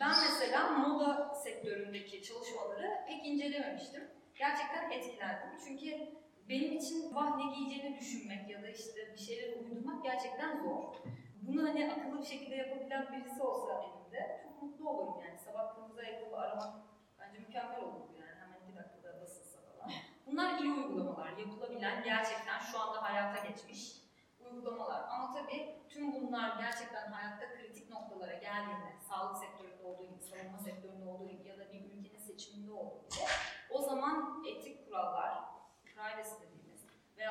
Ben 0.00 0.08
mesela 0.08 0.68
moda 0.68 1.34
sektöründeki 1.34 2.22
çalışmaları 2.22 3.04
pek 3.08 3.26
incelememiştim. 3.26 4.10
Gerçekten 4.34 4.90
etkilendim. 4.90 5.58
Çünkü 5.64 6.08
benim 6.48 6.72
için 6.72 7.14
vah 7.14 7.36
ne 7.36 7.54
giyeceğini 7.54 7.98
düşünmek 8.00 8.50
ya 8.50 8.62
da 8.62 8.68
işte 8.68 9.12
bir 9.12 9.18
şeyleri 9.18 9.54
uydurmak 9.58 10.04
gerçekten 10.04 10.62
zor. 10.62 10.94
bunu 11.42 11.68
hani 11.68 11.92
akıllı 11.92 12.18
bir 12.20 12.26
şekilde 12.26 12.54
yapabilen 12.54 13.12
birisi 13.12 13.42
olsa 13.42 13.82
elimde 13.82 14.40
çok 14.42 14.62
mutlu 14.62 14.90
olurum 14.90 15.20
yani. 15.20 15.38
Sabah 15.38 15.74
kırmızı 15.74 16.00
ayakkabı 16.00 16.36
aramak 16.36 16.74
bence 17.18 17.38
mükemmel 17.38 17.80
olurdu 17.80 18.12
yani. 18.20 18.40
Hemen 18.40 18.60
iki 18.66 18.76
dakikada 18.76 19.20
basılsa 19.20 19.58
falan. 19.60 19.92
Bunlar 20.26 20.58
iyi 20.58 20.72
uygulamalar. 20.72 21.36
Yapılabilen, 21.36 22.04
gerçekten 22.04 22.58
şu 22.58 22.78
anda 22.80 23.02
hayata 23.02 23.46
geçmiş 23.48 24.06
uygulamalar. 24.40 25.02
Ama 25.08 25.34
tabii 25.34 25.76
tüm 25.88 26.12
bunlar 26.12 26.58
gerçekten 26.58 27.12
hayatta 27.12 27.54
kritik 27.54 27.90
noktalara 27.90 28.34
geldiğinde, 28.34 29.00
sağlık 29.08 29.38
sektöründe 29.38 29.84
olduğu 29.84 30.04
gibi, 30.04 30.22
savunma 30.22 30.58
sektöründe 30.58 31.04
olduğu 31.04 31.28
gibi 31.28 31.48
ya 31.48 31.58
da 31.58 31.72
bir 31.72 31.80
ülkenin 31.84 32.18
seçiminde 32.18 32.72
olduğu 32.72 33.08
gibi, 33.10 33.24
o 33.70 33.82
zaman 33.82 34.44
etik 34.48 34.86
kurallar, 34.86 35.25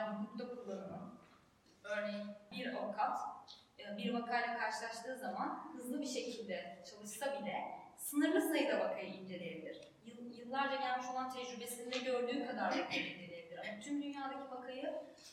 veya 0.05 0.19
hukukta 0.21 0.55
kullanımı, 0.55 1.13
örneğin 1.83 2.27
bir 2.51 2.75
avukat 2.75 3.19
e, 3.79 3.97
bir 3.97 4.13
vakayla 4.13 4.57
karşılaştığı 4.57 5.17
zaman 5.17 5.71
hızlı 5.73 6.01
bir 6.01 6.05
şekilde 6.07 6.83
çalışsa 6.91 7.25
bile 7.41 7.55
sınırlı 7.97 8.41
sayıda 8.41 8.79
vakayı 8.79 9.13
inceleyebilir. 9.13 9.81
Yıl- 10.05 10.25
Yıllarca 10.37 10.75
gelmiş 10.75 11.05
olan 11.13 11.29
tecrübesinde 11.33 11.97
gördüğü 11.97 12.47
kadar 12.47 12.65
vakayı 12.79 13.13
inceleyebilir. 13.13 13.57
Ama 13.57 13.79
tüm 13.79 14.03
dünyadaki 14.03 14.51
vakayı 14.51 14.85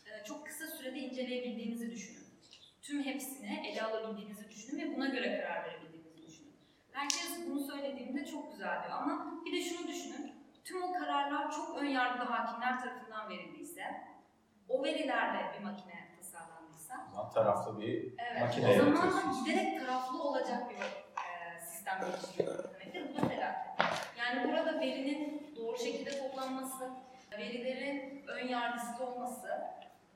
e, 0.07 0.25
çok 0.25 0.47
kısa 0.47 0.67
sürede 0.67 0.99
inceleyebildiğinizi 0.99 1.91
düşünün. 1.91 2.23
Tüm 2.83 3.03
hepsini 3.05 3.67
ele 3.69 3.83
alabildiğinizi 3.83 4.49
düşünün 4.51 4.81
ve 4.91 4.97
buna 4.97 5.07
göre 5.09 5.41
karar 5.41 5.65
verebildiğinizi 5.65 6.27
düşünün. 6.27 6.55
Herkes 6.93 7.47
bunu 7.47 7.61
söylediğinde 7.61 8.25
çok 8.27 8.53
güzel 8.53 8.83
diyor 8.83 8.99
ama 8.99 9.43
bir 9.47 9.53
de 9.53 9.61
şunu 9.63 9.89
düşünün. 9.89 10.33
Tüm 10.65 10.83
o 10.83 10.93
kararlar 10.93 11.51
çok 11.51 11.79
ön 11.79 11.85
yargılı 11.87 12.25
hakimler 12.25 12.81
tarafından 12.81 13.29
verildiyse, 13.31 13.85
o 14.73 14.85
verilerle 14.85 15.53
bir 15.59 15.65
makine 15.65 16.09
tasarlandıysa, 16.19 17.07
O 17.09 17.15
zaman 17.15 17.31
taraflı 17.31 17.81
bir 17.81 18.15
evet, 18.19 18.41
Makine 18.41 18.69
o 18.71 18.73
zaman 18.75 18.93
da 18.93 18.99
yaratıyorsunuz. 18.99 19.45
giderek 19.45 19.81
taraflı 19.81 20.23
olacak 20.23 20.71
bir 20.71 20.77
e, 20.77 21.61
sistem 21.61 22.01
geliştiriyoruz 22.01 22.65
demektir. 22.75 23.05
Bu 23.15 23.23
da 23.23 23.29
felaket. 23.29 23.73
Yani 24.19 24.49
burada 24.49 24.81
verinin 24.81 25.53
doğru 25.57 25.79
şekilde 25.79 26.19
toplanması, 26.19 26.91
verilerin 27.39 28.25
ön 28.27 28.49
yargısız 28.49 29.01
olması, 29.01 29.49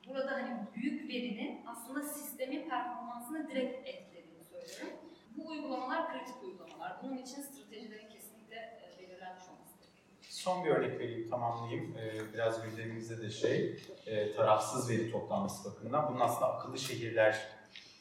burada 0.07 0.31
hani 0.31 0.57
büyük 0.75 1.09
verinin 1.09 1.65
aslında 1.67 2.01
sistemin 2.03 2.69
performansını 2.69 3.49
direkt 3.49 3.87
etkilediğini 3.87 4.43
söylüyorum. 4.43 4.99
Bu 5.37 5.47
uygulamalar 5.47 6.11
kritik 6.11 6.43
uygulamalar. 6.43 6.97
Bunun 7.03 7.17
için 7.17 7.41
stratejilerin 7.41 8.09
kesinlikle 8.09 8.55
e, 8.55 8.99
belirlenmiş 8.99 9.43
olması 9.49 9.77
gerekiyor. 9.79 10.07
Son 10.37 10.65
bir 10.65 10.69
örnek 10.69 10.99
vereyim, 10.99 11.29
tamamlayayım. 11.29 11.97
Ee, 11.97 12.33
biraz 12.33 12.63
gündemimizde 12.63 13.21
de 13.21 13.29
şey, 13.29 13.79
e, 14.05 14.31
tarafsız 14.31 14.89
veri 14.89 15.11
toplanması 15.11 15.71
bakımından. 15.71 16.09
Bunun 16.09 16.19
aslında 16.19 16.53
akıllı 16.53 16.77
şehirler 16.77 17.47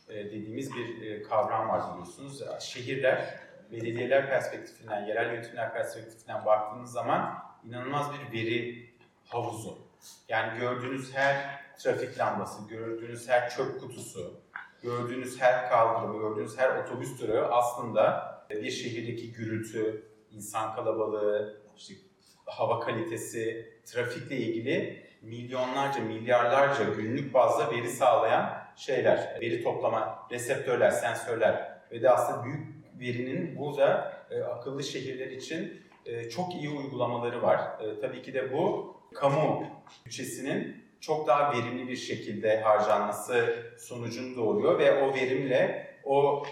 e, 0.09 0.15
dediğimiz 0.15 0.75
bir 0.75 1.03
e, 1.03 1.23
kavram 1.23 1.69
var 1.69 1.93
biliyorsunuz. 1.93 2.43
Şehirler, 2.61 3.41
belediyeler 3.73 4.29
perspektifinden, 4.29 5.07
yerel 5.07 5.33
yönetimler 5.33 5.73
perspektifinden 5.73 6.45
baktığınız 6.47 6.93
zaman 6.93 7.39
inanılmaz 7.65 8.07
bir 8.13 8.39
veri 8.39 8.91
havuzu. 9.25 9.79
Yani 10.29 10.61
gördüğünüz 10.61 11.15
her 11.15 11.61
trafik 11.79 12.19
lambası, 12.19 12.69
gördüğünüz 12.69 13.29
her 13.29 13.51
çöp 13.51 13.81
kutusu, 13.81 14.41
gördüğünüz 14.83 15.41
her 15.41 15.69
kaldırım, 15.69 16.19
gördüğünüz 16.19 16.59
her 16.59 16.77
otobüs 16.77 17.21
durağı 17.21 17.53
aslında 17.53 18.37
bir 18.51 18.71
şehirdeki 18.71 19.33
gürültü, 19.33 20.07
insan 20.31 20.75
kalabalığı, 20.75 21.61
işte 21.77 21.95
hava 22.47 22.81
kalitesi, 22.81 23.73
trafikle 23.85 24.37
ilgili 24.37 25.07
milyonlarca, 25.23 26.01
milyarlarca 26.01 26.85
günlük 26.85 27.35
bazda 27.35 27.71
veri 27.71 27.89
sağlayan 27.89 28.67
şeyler, 28.77 29.39
veri 29.41 29.63
toplama, 29.63 30.27
reseptörler, 30.31 30.91
sensörler 30.91 31.81
ve 31.93 32.03
de 32.03 32.11
aslında 32.11 32.45
büyük 32.45 32.67
verinin 33.01 33.59
burada 33.59 34.13
e, 34.31 34.41
akıllı 34.41 34.85
şehirler 34.85 35.31
için 35.31 35.83
e, 36.07 36.29
çok 36.29 36.55
iyi 36.55 36.71
uygulamaları 36.71 37.43
var. 37.43 37.61
E, 37.81 38.01
tabii 38.01 38.23
ki 38.23 38.35
de 38.35 38.53
bu 38.53 38.97
kamu 39.15 39.67
bütçesinin 40.07 40.85
çok 41.01 41.27
daha 41.27 41.53
verimli 41.53 41.89
bir 41.89 41.97
şekilde 41.97 42.61
harcanması 42.61 43.57
sonucunu 43.79 44.37
doğuruyor 44.37 44.79
ve 44.79 45.03
o 45.03 45.15
verimle 45.15 45.87
o 46.05 46.47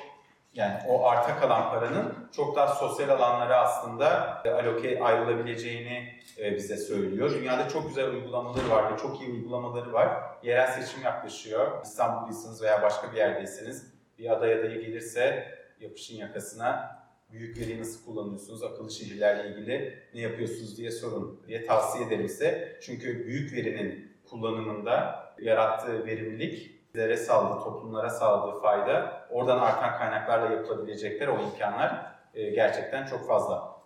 yani 0.54 0.74
o 0.88 1.06
arta 1.06 1.40
kalan 1.40 1.70
paranın 1.70 2.14
çok 2.36 2.56
daha 2.56 2.74
sosyal 2.74 3.08
alanlara 3.08 3.56
aslında 3.56 4.38
e, 4.44 4.50
aloke 4.50 5.02
ayrılabileceğini 5.02 6.08
e, 6.38 6.56
bize 6.56 6.76
söylüyor. 6.76 7.30
Dünyada 7.30 7.68
çok 7.68 7.88
güzel 7.88 8.10
uygulamaları 8.10 8.70
var 8.70 8.92
ve 8.92 8.98
çok 8.98 9.20
iyi 9.20 9.30
uygulamaları 9.30 9.92
var. 9.92 10.22
Yerel 10.42 10.66
seçim 10.66 11.02
yaklaşıyor. 11.02 11.82
İstanbul'daysanız 11.84 12.62
veya 12.62 12.82
başka 12.82 13.12
bir 13.12 13.16
yerdeyseniz 13.16 13.94
bir 14.18 14.32
aday 14.32 14.54
adayı 14.54 14.80
gelirse 14.80 15.54
yapışın 15.80 16.16
yakasına 16.16 16.98
büyük 17.32 17.58
veriyi 17.58 17.80
nasıl 17.80 18.04
kullanıyorsunuz, 18.04 18.62
akıllı 18.62 18.90
şehirlerle 18.90 19.50
ilgili 19.50 19.98
ne 20.14 20.20
yapıyorsunuz 20.20 20.78
diye 20.78 20.90
sorun 20.90 21.40
diye 21.48 21.66
tavsiye 21.66 22.06
ederim 22.06 22.28
size. 22.28 22.78
Çünkü 22.82 23.26
büyük 23.26 23.52
verinin 23.52 24.16
kullanımında 24.30 25.24
yarattığı 25.42 26.06
verimlilik 26.06 26.73
bizlere 26.94 27.16
sağladığı, 27.16 27.64
toplumlara 27.64 28.10
sağladığı 28.10 28.60
fayda, 28.60 29.26
oradan 29.30 29.58
artan 29.58 29.98
kaynaklarla 29.98 30.54
yapılabilecekler 30.54 31.28
o 31.28 31.40
imkanlar 31.40 32.14
e, 32.34 32.50
gerçekten 32.50 33.06
çok 33.06 33.26
fazla. 33.26 33.76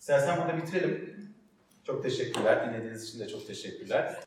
İstersen 0.00 0.38
burada 0.40 0.56
bitirelim. 0.56 1.12
Çok 1.84 2.02
teşekkürler. 2.02 2.68
Dinlediğiniz 2.68 3.08
için 3.08 3.20
de 3.20 3.28
çok 3.28 3.46
teşekkürler. 3.46 4.20